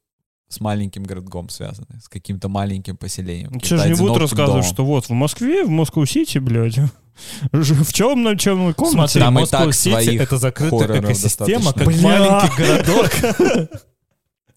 [0.47, 3.51] с маленьким городком связаны, с каким-то маленьким поселением.
[3.53, 4.63] Ну, Че же не будут рассказывать, домом.
[4.63, 6.78] что вот в Москве, в Москву-Сити, блядь,
[7.51, 8.95] в темной темной комнате.
[8.95, 11.74] Смотри, Там и Москва так Сити своих это закрытая экосистема, достаточно.
[11.74, 12.01] как Бля.
[12.01, 13.80] маленький городок.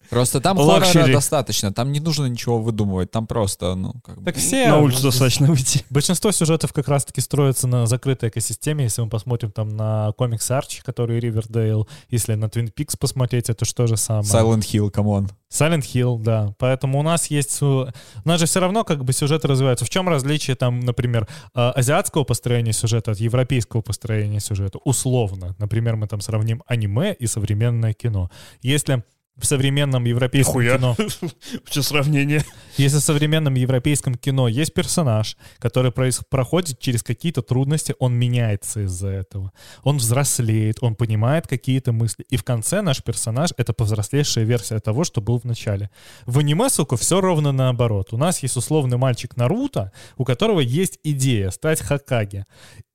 [0.09, 0.93] Просто там luxury.
[0.93, 4.25] хоррора достаточно, там не нужно ничего выдумывать, там просто, ну, как бы...
[4.25, 4.67] Так все...
[4.67, 5.85] На улицу достаточно выйти.
[5.89, 8.85] Большинство сюжетов как раз-таки строятся на закрытой экосистеме.
[8.85, 13.65] Если мы посмотрим там на комикс Арчи, который Ривердейл, если на Twin Peaks посмотреть, это
[13.65, 14.25] что же самое.
[14.25, 15.29] Silent Hill, come on.
[15.51, 16.53] Silent Hill, да.
[16.57, 17.61] Поэтому у нас есть...
[17.61, 17.87] У
[18.25, 19.85] нас же все равно как бы сюжеты развиваются.
[19.85, 24.79] В чем различие там, например, э, азиатского построения сюжета от европейского построения сюжета?
[24.83, 25.55] Условно.
[25.57, 28.29] Например, мы там сравним аниме и современное кино.
[28.61, 29.03] Если
[29.37, 30.77] в современном европейском Нихуя.
[30.77, 30.95] кино
[31.65, 32.43] Все сравнение.
[32.77, 38.81] если в современном европейском кино есть персонаж, который проис- проходит через какие-то трудности, он меняется
[38.85, 39.51] из-за этого.
[39.83, 42.25] Он взрослеет, он понимает какие-то мысли.
[42.29, 45.89] И в конце наш персонаж— это повзрослевшая версия того, что был в начале.
[46.25, 48.13] В аниме, сука, все ровно наоборот.
[48.13, 52.45] У нас есть условный мальчик Наруто, у которого есть идея стать Хакаге.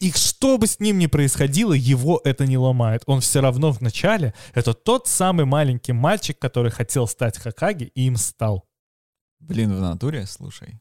[0.01, 3.03] И что бы с ним ни происходило, его это не ломает.
[3.07, 8.07] Он все равно в начале— это тот самый маленький мальчик, который хотел стать Хакаге и
[8.07, 8.64] им стал.
[9.41, 10.80] Блин, в натуре, слушай.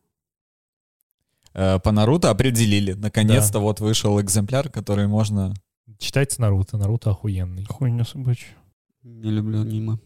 [1.54, 2.93] Э, По Наруто определили.
[2.93, 5.54] Наконец-то вот вышел экземпляр, который можно...
[5.97, 7.66] Читайте Наруто, Наруто охуенный.
[7.66, 8.56] Хуйня собачья.
[9.04, 9.97] Не люблю аниме.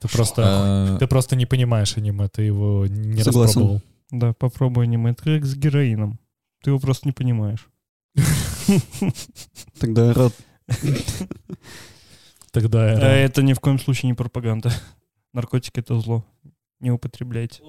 [0.00, 3.42] Ты просто, э, ты просто не понимаешь аниме, ты его не Согласен.
[3.60, 3.82] распробовал.
[4.10, 5.10] Да, попробуй аниме.
[5.10, 6.18] Это как с героином.
[6.62, 7.68] Ты его просто не понимаешь.
[9.78, 10.32] Тогда я рад.
[12.50, 13.24] Тогда А я...
[13.24, 14.70] Это ни в коем случае не пропаганда.
[15.32, 16.24] Наркотики— это зло.
[16.80, 17.62] Не употребляйте.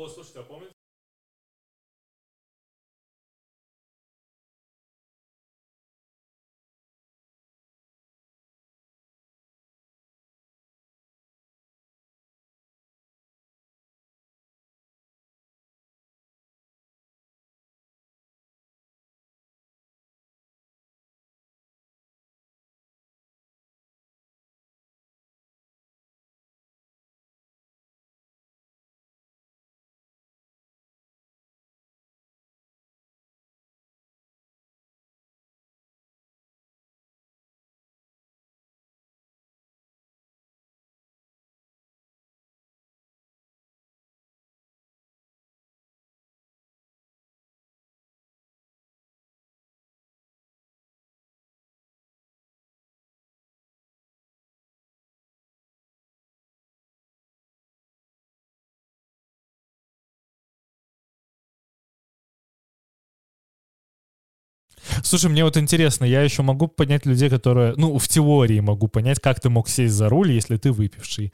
[65.11, 67.73] Слушай, мне вот интересно, я еще могу понять людей, которые...
[67.75, 71.33] Ну, в теории могу понять, как ты мог сесть за руль, если ты выпивший.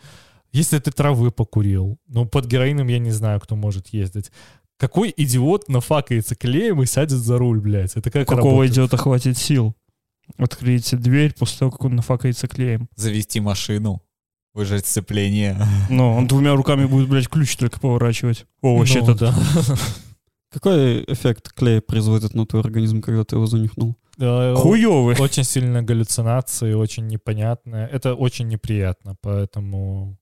[0.52, 2.00] Если ты травы покурил.
[2.08, 4.32] Ну, под героином я не знаю, кто может ездить.
[4.80, 7.96] Какой идиот нафакается клеем и сядет за руль, блядь?
[7.96, 8.72] Это как Какого работает?
[8.72, 9.76] идиота хватит сил?
[10.40, 12.90] Откройте дверь после того, как он нафакается клеем.
[12.96, 14.02] Завести машину,
[14.56, 15.56] выжать сцепление.
[15.92, 18.48] Ну, он двумя руками будет, блядь, ключ только поворачивать.
[18.64, 19.36] О, вообще Ну, да.
[20.58, 23.96] Какой эффект клей производит на твой организм, когда ты его занюхнул?
[24.18, 25.16] Э, Хуёвый.
[25.20, 27.86] Очень сильные галлюцинации, очень непонятное.
[27.86, 30.18] Это очень неприятно, поэтому...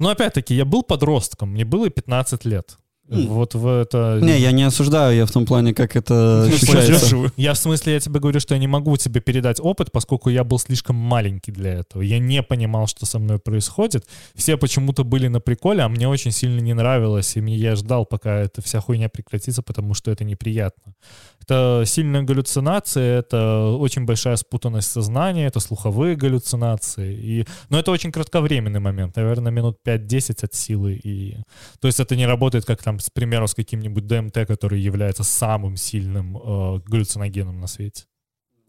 [0.00, 2.78] Но опять-таки, я был подростком, мне было 15 лет.
[3.10, 4.20] Вот в это...
[4.22, 7.32] Не, я не осуждаю, я в том плане, как это ощущается.
[7.36, 10.44] Я в смысле, я тебе говорю, что я не могу тебе передать опыт, поскольку я
[10.44, 12.02] был слишком маленький для этого.
[12.02, 14.06] Я не понимал, что со мной происходит.
[14.34, 18.06] Все почему-то были на приколе, а мне очень сильно не нравилось, и мне- я ждал,
[18.06, 20.94] пока эта вся хуйня прекратится, потому что это неприятно.
[21.42, 27.14] Это сильные галлюцинации, это очень большая спутанность сознания, это слуховые галлюцинации.
[27.14, 27.46] И...
[27.70, 31.00] Но это очень кратковременный момент, наверное, минут 5-10 от силы.
[31.02, 31.38] И...
[31.80, 35.76] То есть это не работает, как там, с примеру, с каким-нибудь ДМТ, который является самым
[35.76, 38.04] сильным э, галлюциногеном на свете.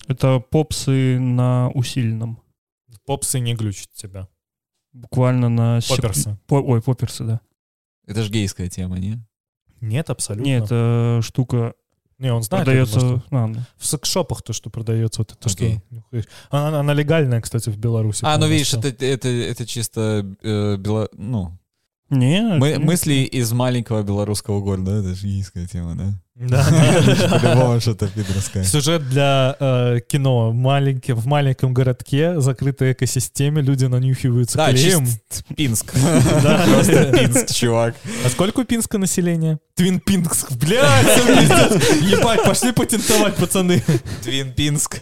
[0.07, 2.41] Это попсы на усиленном.
[3.05, 4.27] Попсы не глючат тебя.
[4.93, 5.79] Буквально на...
[5.87, 6.37] Попперсы.
[6.47, 7.41] По- Ой, попперсы, да.
[8.07, 9.23] Это же гейская тема, не?
[9.79, 10.45] Нет, абсолютно.
[10.45, 11.73] Не, это штука
[12.17, 12.65] Не, он знает.
[12.65, 12.99] думаю, Продается...
[12.99, 13.59] что а, ну.
[13.77, 15.81] В секс-шопах то, что продается, вот это Окей.
[16.11, 16.23] что.
[16.49, 18.23] Она, она легальная, кстати, в Беларуси.
[18.25, 21.57] А, ну видишь, это, это, это чисто э, бело- ну,
[22.11, 22.77] Не, мы- не.
[22.77, 26.13] мысли из маленького белорусского города, это же ейская тема, да?
[26.35, 26.65] Да.
[27.39, 28.63] По-любому что-то пидорское.
[28.63, 30.51] Сюжет для э, кино.
[30.51, 35.05] Маленький, в маленьком городке, закрытой экосистеме, люди нанюхиваются Да, клеем.
[35.05, 35.93] чисто Пинск.
[36.43, 36.65] Да.
[36.73, 37.95] Просто Пинск, чувак.
[38.25, 39.59] А сколько у Пинска населения?
[39.75, 40.51] Твин Пинск.
[40.53, 41.17] Блядь.
[42.01, 43.83] Ебать, пошли патентовать, пацаны.
[44.23, 45.01] Твин Пинск.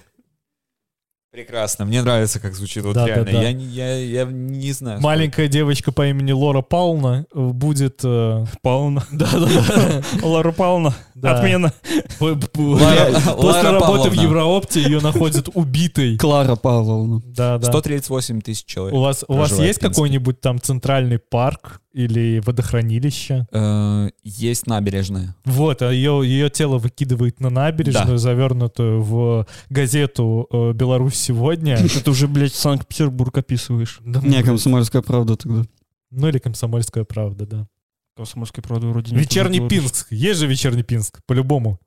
[1.32, 1.86] Прекрасно.
[1.86, 3.32] Мне нравится, как звучит вот Да, да, реально.
[3.32, 3.42] да.
[3.44, 5.00] Я, не- я, я не знаю.
[5.00, 8.00] Маленькая девочка по имени Лора Пауна э, будет...
[8.04, 9.04] э, Пауна.
[10.58, 10.94] Пауна.
[11.14, 11.38] Да.
[11.40, 11.72] Отмена.
[12.20, 14.14] П- п- Лара- После работы в.
[14.14, 16.18] Евроопте ее находят убитой.
[16.18, 17.22] Клара Павловна.
[17.26, 17.68] Да, да.
[17.68, 18.96] 138 тысяч человек.
[18.96, 23.46] У вас, у вас есть какой-нибудь там центральный парк или водохранилище?
[23.52, 25.36] Э, Есть набережная.
[25.46, 28.18] Вот, а ее, ее тело выкидывает на набережную, Да.
[28.18, 31.78] завернутую в газету э, «Беларусь сегодня».
[32.04, 34.00] Ты уже, блядь, Санкт-Петербург описываешь.
[34.02, 35.64] Да, Не, ну, комсомольская правда тогда.
[36.12, 37.68] Ну или «Комсомольская правда», да.
[38.16, 39.22] Комсомольской правды вроде нет.
[39.22, 40.08] Вечерний Пинск.
[40.12, 41.80] Есть же вечерний Пинск, по-любому.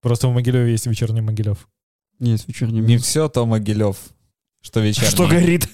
[0.00, 1.68] Просто в Могилеве есть вечерний Могилев.
[2.20, 3.06] Есть вечерний Не Минск.
[3.06, 3.96] все то Могилев,
[4.62, 5.10] что вечерний.
[5.10, 5.68] Что горит?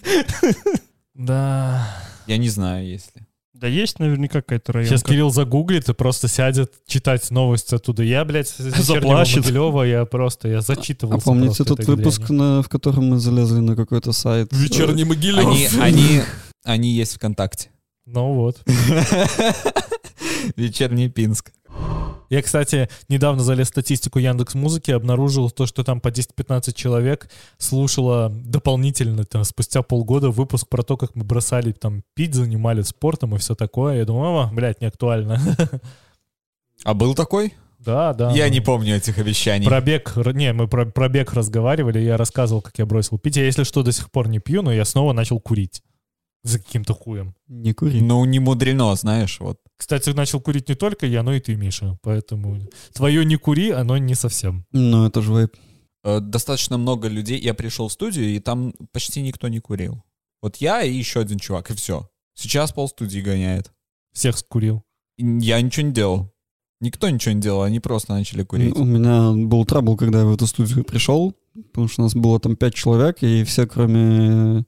[1.14, 1.86] Да.
[2.26, 3.26] Я не знаю, если.
[3.54, 4.96] Да есть наверняка какая-то районка.
[4.96, 8.02] Сейчас Кирилл загуглит и просто сядет читать новости оттуда.
[8.02, 9.44] Я, блядь, Заплачет.
[9.44, 11.24] Могилева, я просто, я А зачитывался.
[11.24, 14.48] помните тот выпуск, на- в котором мы залезли на какой-то сайт?
[14.52, 15.46] Вечерний Могилев.
[15.46, 16.20] Они, они,
[16.64, 17.70] они есть ВКонтакте.
[18.04, 18.60] Ну вот.
[20.56, 21.52] Вечерний Пинск.
[22.30, 27.28] Я, кстати, недавно залез в статистику Яндекс Музыки, обнаружил то, что там по 10-15 человек
[27.58, 33.34] слушало дополнительно, там, спустя полгода выпуск про то, как мы бросали там пить, занимались спортом
[33.34, 33.98] и все такое.
[33.98, 35.38] Я думаю, о, блядь, не актуально.
[36.84, 37.54] А был такой?
[37.78, 38.30] Да, да.
[38.32, 39.66] Я не помню этих обещаний.
[39.66, 43.36] Про бег, р- не, мы про, про бег разговаривали, я рассказывал, как я бросил пить.
[43.36, 45.82] Я, если что, до сих пор не пью, но я снова начал курить.
[46.44, 47.34] За каким-то хуем.
[47.46, 48.00] Не кури.
[48.00, 49.58] Ну, не мудрено, знаешь, вот.
[49.76, 51.98] Кстати, начал курить не только я, но и ты, Миша.
[52.02, 52.58] Поэтому
[52.92, 54.64] твое не кури, оно не совсем.
[54.72, 55.56] Ну, это же вайп.
[56.04, 57.38] Э, Достаточно много людей.
[57.40, 60.02] Я пришел в студию, и там почти никто не курил.
[60.40, 62.08] Вот я и еще один чувак, и все.
[62.34, 63.70] Сейчас полстудии гоняет.
[64.12, 64.82] Всех скурил.
[65.16, 66.32] Я ничего не делал.
[66.80, 68.76] Никто ничего не делал, они просто начали курить.
[68.76, 72.40] У меня был трабл, когда я в эту студию пришел, потому что у нас было
[72.40, 74.64] там пять человек, и все, кроме...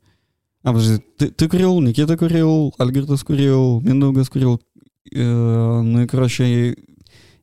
[0.64, 4.60] А, подожди, ты, ты курил, Никита курил, Альгертус курил, Миндугас курил.
[5.14, 6.72] Э, ну и, короче,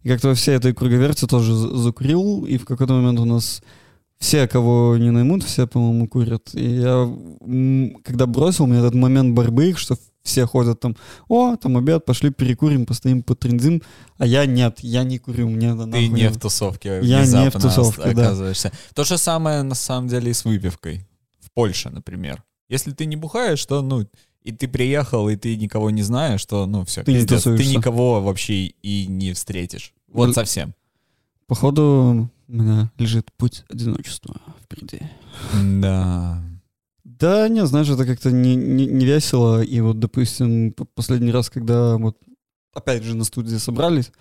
[0.04, 3.62] и, как-то во всей этой круговерти тоже за- закурил, и в какой-то момент у нас
[4.18, 6.50] все, кого не наймут, все, по-моему, курят.
[6.56, 7.08] И я,
[8.04, 10.96] когда бросил, у меня этот момент борьбы, что все ходят там,
[11.28, 13.82] о, там обед, пошли перекурим, постоим, потрендим,
[14.18, 17.50] а я нет, я не курю, мне это Ты не не- в тусовке Я не
[17.52, 18.24] в тусовке, да.
[18.26, 18.72] оказываешься.
[18.96, 21.08] То же самое, на самом деле, и с выпивкой.
[21.40, 22.44] В Польше, например.
[22.72, 24.08] Если ты не бухаешь, то, ну,
[24.44, 28.22] и ты приехал, и ты никого не знаешь, то, ну, все, Ты пиздец, ты никого
[28.22, 29.94] вообще и не встретишь.
[30.08, 30.74] Вот Ну, совсем.
[31.48, 35.00] Походу, у меня лежит путь одиночества впереди.
[35.82, 36.42] Да.
[37.04, 39.62] Да, не, знаешь, это как-то не, не, не весело.
[39.62, 42.18] И вот, допустим, последний раз, когда вот
[42.74, 44.12] опять же на студии собрались,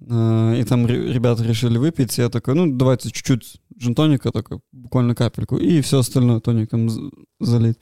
[0.00, 5.14] э, и там ре- ребята решили выпить, я такой, ну, давайте чуть-чуть джин-тоника, такой, буквально
[5.14, 6.88] капельку, и все остальное тоником
[7.40, 7.78] залить.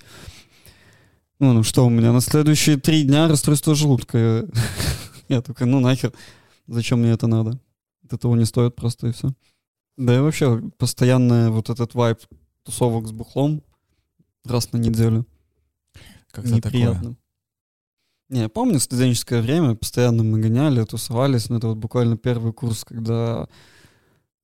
[1.40, 4.46] Ну, ну что у меня на следующие три дня расстройство желудка.
[5.28, 6.12] Я такой, ну нахер,
[6.66, 7.58] зачем мне это надо?
[8.04, 9.32] От этого не стоит просто и все.
[9.96, 12.18] Да и вообще, постоянный вот этот вайп
[12.64, 13.62] тусовок с бухлом
[14.44, 15.26] раз на неделю.
[16.30, 16.98] Как-то Неприятно.
[16.98, 17.16] такое.
[18.30, 23.48] Не, помню студенческое время, постоянно мы гоняли, тусовались, но это вот буквально первый курс, когда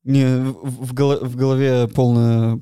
[0.04, 2.60] не, в, в голо- в голове полная,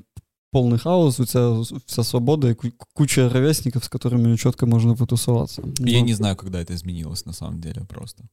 [0.51, 5.61] полный хаос, у тебя вся свобода и ку- куча ровесников, с которыми четко можно потусоваться.
[5.79, 8.23] Я Ну, не знаю, когда это изменилось на самом деле просто.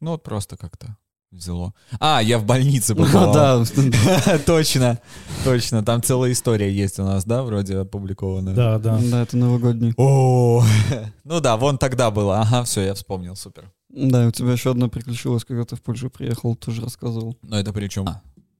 [0.00, 0.96] Ну вот просто как-то
[1.30, 1.74] взяло.
[2.00, 3.34] А, я в больнице Ну побывал.
[3.34, 3.64] да,
[4.46, 4.98] Точно,
[5.44, 5.82] точно.
[5.84, 8.54] Там целая история есть у нас, да, вроде опубликованная?
[8.54, 8.98] Да, да.
[9.10, 9.92] да, это новогодний.
[9.96, 10.62] О,
[11.24, 12.40] ну да, вон тогда было.
[12.40, 13.70] Ага, все, я вспомнил, супер.
[13.90, 17.36] Да, и у тебя еще одна приключилась, когда ты в Польшу приехал, тоже рассказывал.
[17.42, 18.06] Но это причем?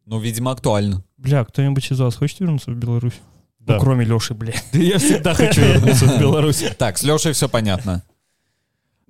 [0.08, 1.04] Ну, видимо, актуально.
[1.18, 3.20] Бля, кто-нибудь из вас хочет вернуться в Беларусь?
[3.58, 3.74] Да.
[3.74, 4.54] Ну, кроме Леши, бля.
[4.72, 6.64] Да я всегда хочу вернуться в Беларусь.
[6.78, 8.02] Так, с Лешей все понятно.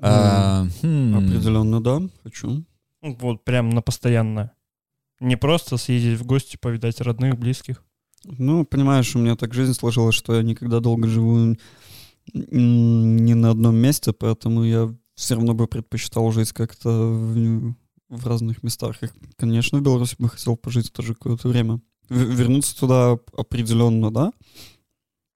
[0.01, 1.17] А, хм.
[1.17, 2.65] Определенно, да, хочу.
[3.03, 4.53] Ну, Вот прям на постоянно.
[5.21, 7.85] Не просто съездить в гости, повидать родных, близких.
[8.25, 11.57] Ну, понимаешь, у меня так жизнь сложилась, что я никогда долго живу
[12.33, 17.75] не на одном месте, поэтому я все равно бы предпочитал жить как-то в,
[18.09, 19.03] в разных местах.
[19.03, 21.81] И, конечно, в Беларуси бы хотел пожить тоже какое-то время.
[22.09, 24.33] В- вернуться туда определенно, да?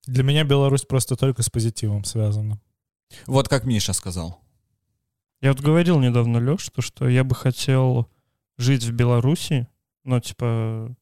[0.05, 2.59] Для меня Беларусь просто только с позитивом связана.
[3.27, 4.41] Вот как Миша сказал.
[5.41, 8.09] Я вот говорил недавно, Леш, то, что я бы хотел
[8.57, 9.67] жить в Беларуси,
[10.03, 10.95] но типа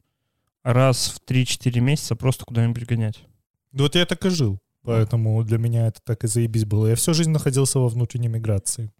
[0.64, 3.24] раз в 3-4 месяца просто куда-нибудь гонять.
[3.72, 4.60] Да вот я так и жил.
[4.84, 6.88] Поэтому для меня это так и заебись было.
[6.88, 8.92] Я всю жизнь находился во внутренней миграции.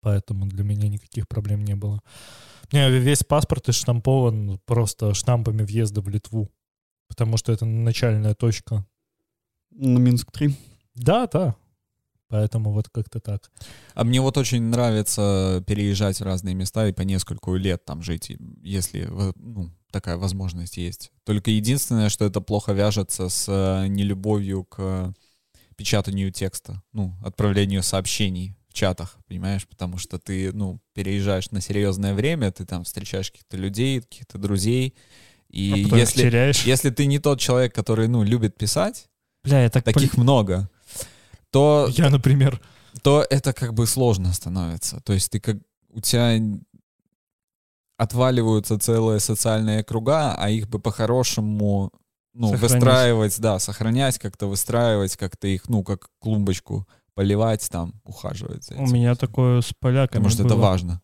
[0.00, 2.00] Поэтому для меня никаких проблем не было.
[2.70, 6.50] У меня весь паспорт штампован просто штампами въезда в Литву.
[7.08, 8.86] Потому что это начальная точка.
[9.70, 10.54] На Минск-3.
[10.94, 11.56] Да, да.
[12.28, 13.50] Поэтому вот как-то так.
[13.94, 18.36] А мне вот очень нравится переезжать в разные места и по нескольку лет там жить,
[18.62, 21.10] если ну, такая возможность есть.
[21.24, 25.14] Только единственное, что это плохо вяжется с э, нелюбовью к
[25.76, 29.66] печатанию текста, ну, отправлению сообщений чатах, понимаешь?
[29.66, 34.94] Потому что ты, ну, переезжаешь на серьезное время, ты там встречаешь каких-то людей, каких-то друзей,
[35.48, 36.64] и а если, теряешь.
[36.64, 39.08] если ты не тот человек, который, ну, любит писать,
[39.44, 40.68] Бля, я так таких много,
[41.50, 42.60] то Я, например,
[43.02, 45.00] то это как бы сложно становится.
[45.00, 45.56] То есть ты как
[45.90, 46.38] у тебя
[47.96, 51.90] отваливаются целые социальные круга, а их бы по-хорошему
[52.34, 52.72] ну, Сохранять.
[52.72, 56.86] выстраивать, да, сохранять, как-то выстраивать, как-то их, ну, как клумбочку
[57.18, 58.94] поливать там, ухаживать за У этим.
[58.94, 61.02] меня такое с поляками Потому что это важно.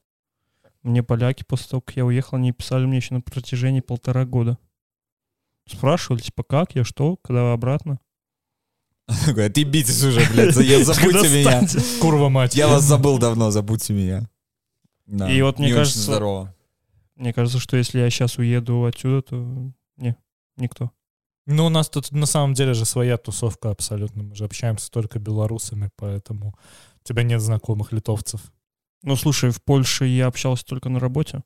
[0.85, 4.57] Мне поляки после того, как я уехал, они писали мне еще на протяжении полтора года.
[5.67, 7.99] Спрашивали, типа, как я, что, когда обратно.
[9.27, 11.67] Такой, Отъебитесь уже, блядь, за- забудьте меня.
[12.01, 12.55] Курва мать.
[12.55, 14.31] Я вас забыл давно, забудьте меня.
[15.07, 16.55] Да, И вот мне не очень кажется- здорово.
[17.17, 20.17] Мне кажется, что если я сейчас уеду отсюда, то не,
[20.59, 20.93] никто.
[21.47, 24.23] Ну, у нас тут на самом деле же своя тусовка абсолютно.
[24.23, 26.55] Мы же общаемся только белорусами, поэтому
[27.05, 28.41] у тебя нет знакомых литовцев.
[29.03, 31.43] Ну, слушай, в Польше я общался только на работе.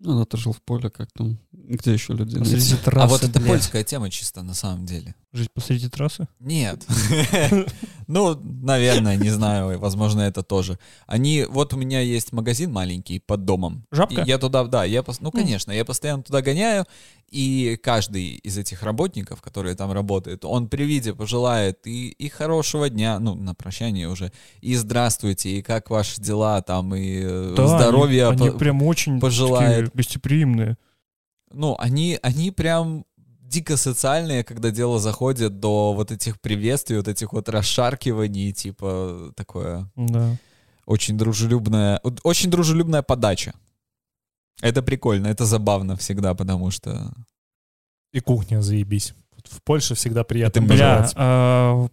[0.00, 1.38] Ну, ты жил в поле, как там.
[1.52, 2.38] Где еще люди?
[2.38, 3.52] Посреди трассы, А вот это бля.
[3.52, 5.14] польская тема чисто на самом деле.
[5.32, 6.28] Жить посреди трассы?
[6.40, 6.84] Нет.
[8.06, 10.78] Ну, наверное, не знаю, возможно, это тоже.
[11.06, 13.86] Они, вот у меня есть магазин маленький под домом.
[13.90, 14.24] Жабка?
[14.26, 16.84] Я туда, да, я, ну, конечно, я постоянно туда гоняю,
[17.30, 22.88] и каждый из этих работников, которые там работают, он при виде пожелает и, и хорошего
[22.88, 24.30] дня, ну, на прощание уже,
[24.60, 28.28] и здравствуйте, и как ваши дела там, и э, Да, здоровья.
[28.28, 29.94] Они, они по- прям очень пожелает.
[29.94, 30.76] гостеприимные.
[31.52, 33.04] ну, они, они прям
[33.40, 39.88] дико социальные, когда дело заходит до вот этих приветствий, вот этих вот расшаркиваний, типа такое
[39.96, 40.36] Да.
[40.86, 43.54] очень дружелюбная, очень дружелюбная подача.
[44.60, 47.12] Это прикольно, это забавно всегда, потому что...
[48.12, 49.14] И кухня заебись.
[49.44, 51.86] В Польше всегда приятно Это Бля, а,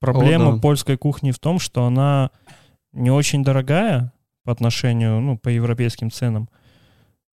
[0.00, 0.60] проблема О, да.
[0.60, 2.30] польской кухни в том, что она
[2.92, 4.12] не очень дорогая
[4.44, 6.48] по отношению, ну, по европейским ценам,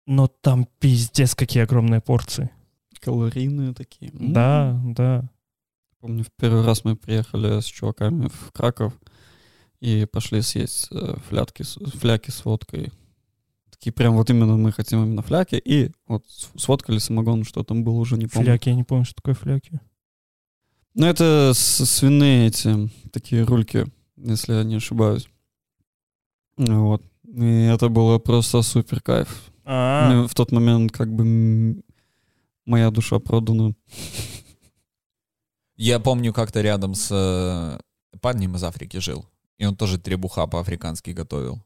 [0.08, 2.50] но там пиздец какие огромные порции.
[3.00, 4.12] Калорийные такие.
[4.14, 5.30] Да, да.
[6.00, 8.94] Помню, в первый раз мы приехали с чуваками в Краков
[9.80, 12.92] и пошли съесть э, флятки, фляки с водкой.
[13.80, 15.56] Такие прям вот именно мы хотим именно фляки.
[15.56, 18.46] И вот с с водкой или самогон, что там было, уже не помню.
[18.48, 19.80] Фляки, я не помню, что такое фляки.
[20.96, 23.86] Ну, это свиные эти, такие рульки,
[24.18, 25.30] если я не ошибаюсь.
[26.58, 27.04] Ну Вот.
[27.24, 29.50] И это было просто супер кайф.
[29.64, 31.82] А, Ну, в тот момент как бы
[32.66, 33.72] моя душа продана.
[35.78, 37.80] Я помню, как-то рядом с э,
[38.20, 39.26] парнем из Африки жил,
[39.58, 41.60] и он тоже требуха по-африкански готовил.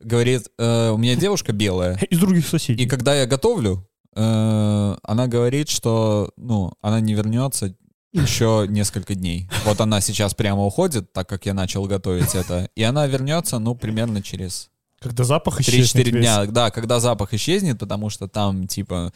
[0.00, 2.84] Говорит, «Э, у меня девушка белая, из других соседей.
[2.84, 7.74] И когда я готовлю, э, она говорит, что, ну, она не вернется
[8.12, 9.48] еще несколько дней.
[9.64, 13.74] Вот она сейчас прямо уходит, так как я начал готовить это, и она вернется, ну,
[13.74, 14.70] примерно через
[15.00, 16.20] Когда запах исчезнет 3-4 весь.
[16.20, 16.46] дня.
[16.46, 19.12] Да, когда запах исчезнет, потому что там, типа,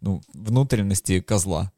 [0.00, 1.72] ну, внутренности козла.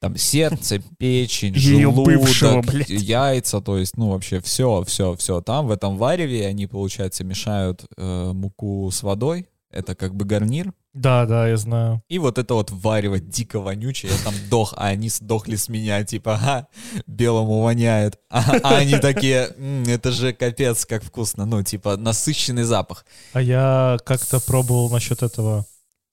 [0.00, 2.88] Там сердце, печень, желудок, бывшего, блядь.
[2.88, 5.40] яйца, то есть, ну, вообще все, все, все.
[5.40, 9.48] Там, в этом вареве, они, получается, мешают э, муку с водой.
[9.70, 10.72] Это как бы гарнир.
[10.94, 12.02] Да, да, я знаю.
[12.08, 16.02] И вот это вот варево дико вонючее, я там дох, а они сдохли с меня,
[16.04, 16.66] типа, ага,
[17.06, 18.18] белому воняет.
[18.30, 21.44] А, а они такие, «М, это же капец, как вкусно.
[21.44, 23.04] Ну, типа, насыщенный запах.
[23.34, 25.66] А я как-то пробовал насчет этого...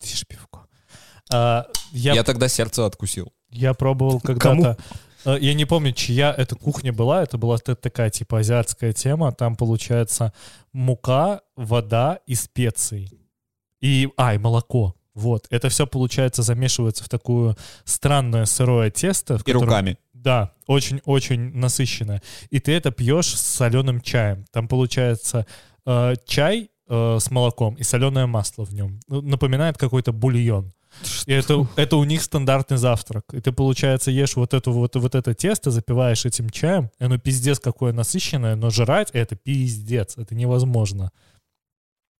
[0.03, 0.67] Тише пивко.
[1.31, 2.23] А, Я, я...
[2.23, 3.31] тогда сердце откусил.
[3.73, 4.77] Пробовал когда-то...
[5.25, 7.23] э, Я не помню, чья эта кухня была.
[7.23, 9.31] Это была такая, типа, азиатская тема.
[9.31, 10.33] Там, получается,
[10.73, 13.09] мука, вода и специи.
[13.81, 14.95] И, а, и молоко.
[15.13, 15.47] Вот.
[15.49, 17.55] Это все, получается, замешивается в такое
[17.85, 19.37] странное сырое тесто.
[19.37, 19.97] в И котором- руками.
[20.13, 22.21] Да, очень-очень насыщенное.
[22.49, 24.45] И ты это пьешь с соленым чаем.
[24.51, 25.45] Там получается
[25.85, 28.99] э, чай э, с молоком и соленое масло в нем.
[29.07, 30.73] Напоминает какой-то бульон.
[31.25, 33.25] И это, это у них стандартный завтрак.
[33.33, 37.17] И ты, получается, ешь вот, эту, вот, вот это тесто, запиваешь этим чаем, и оно
[37.17, 41.11] пиздец какое насыщенное, но жрать это пиздец, это невозможно.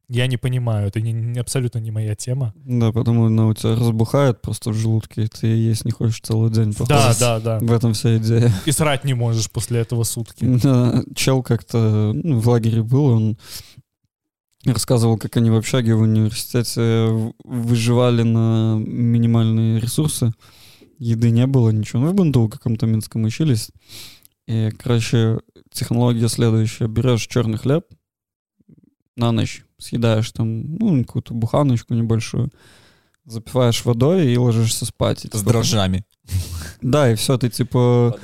[0.08, 2.54] Я не понимаю, это не, не- абсолютно не моя тема.
[2.64, 6.52] Да, потому она у тебя разбухает просто в желудке, и ты есть не хочешь целый
[6.52, 6.74] день.
[6.74, 7.20] Да, похоже.
[7.20, 7.60] да, да.
[7.60, 8.52] В этом вся идея.
[8.66, 10.46] И срать не можешь после этого сутки.
[10.46, 13.38] Да, чел как-то ну, в лагере был, он
[14.74, 20.34] рассказывал, как они в общаге в университете выживали на минимальные ресурсы.
[20.98, 22.02] Еды не было, ничего.
[22.02, 23.70] Ну, в бунту каком-то минском учились.
[24.48, 25.40] И, короче,
[25.72, 26.88] технология следующая.
[26.88, 27.86] Берешь черный хлеб,
[29.16, 32.52] на ночь съедаешь там, ну, какую-то буханочку небольшую,
[33.26, 35.26] запиваешь водой и ложишься спать.
[35.26, 36.06] И, С типа, дрожжами.
[36.82, 38.18] Да, и все, ты типа...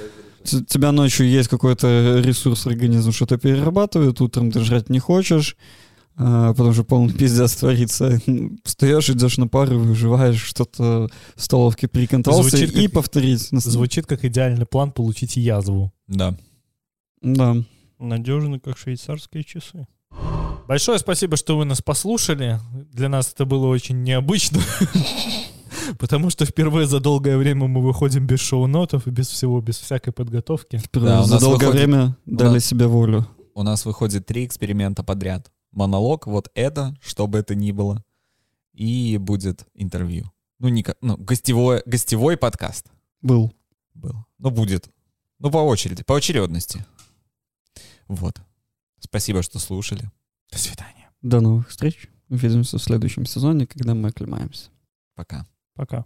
[0.44, 5.56] тебя ночью есть какой-то ресурс организм, что-то перерабатывает, утром ты жрать не хочешь,
[6.18, 8.20] а, потому что полный пиздец творится.
[8.64, 13.48] Встаешь, идешь на пару, выживаешь, что-то в столовке прикантовался Звучит и как- повторить.
[13.52, 15.92] Звучит как идеальный план получить язву.
[16.08, 16.38] Да.
[17.22, 17.56] Да.
[18.00, 19.88] Надежно, как швейцарские часы.
[20.68, 22.60] Большое спасибо, что вы нас послушали.
[22.94, 24.60] Для нас это было очень необычно.
[26.00, 30.12] Потому что впервые за долгое время мы выходим без шоу-нотов и без всего, без всякой
[30.14, 30.78] подготовки.
[30.78, 33.26] Впервые Да, у за нас долгое выходит- время дали нас- себе волю.
[33.54, 35.52] У нас выходит три эксперимента подряд.
[35.72, 38.04] Монолог, вот это, что бы это ни было.
[38.74, 40.32] И будет интервью.
[40.60, 42.88] Ну, не, ну гостевой, гостевой подкаст
[43.22, 43.54] Был.
[43.94, 44.16] был.
[44.38, 44.90] Ну, будет.
[45.40, 46.86] Ну, по очереди, по очередности.
[48.08, 48.42] Вот.
[49.00, 50.12] Спасибо, что слушали.
[50.52, 51.10] До свидания.
[51.22, 52.08] До новых встреч.
[52.30, 54.70] Увидимся в следующем сезоне, когда мы оклемаемся.
[55.16, 55.48] Пока.
[55.74, 56.06] Пока.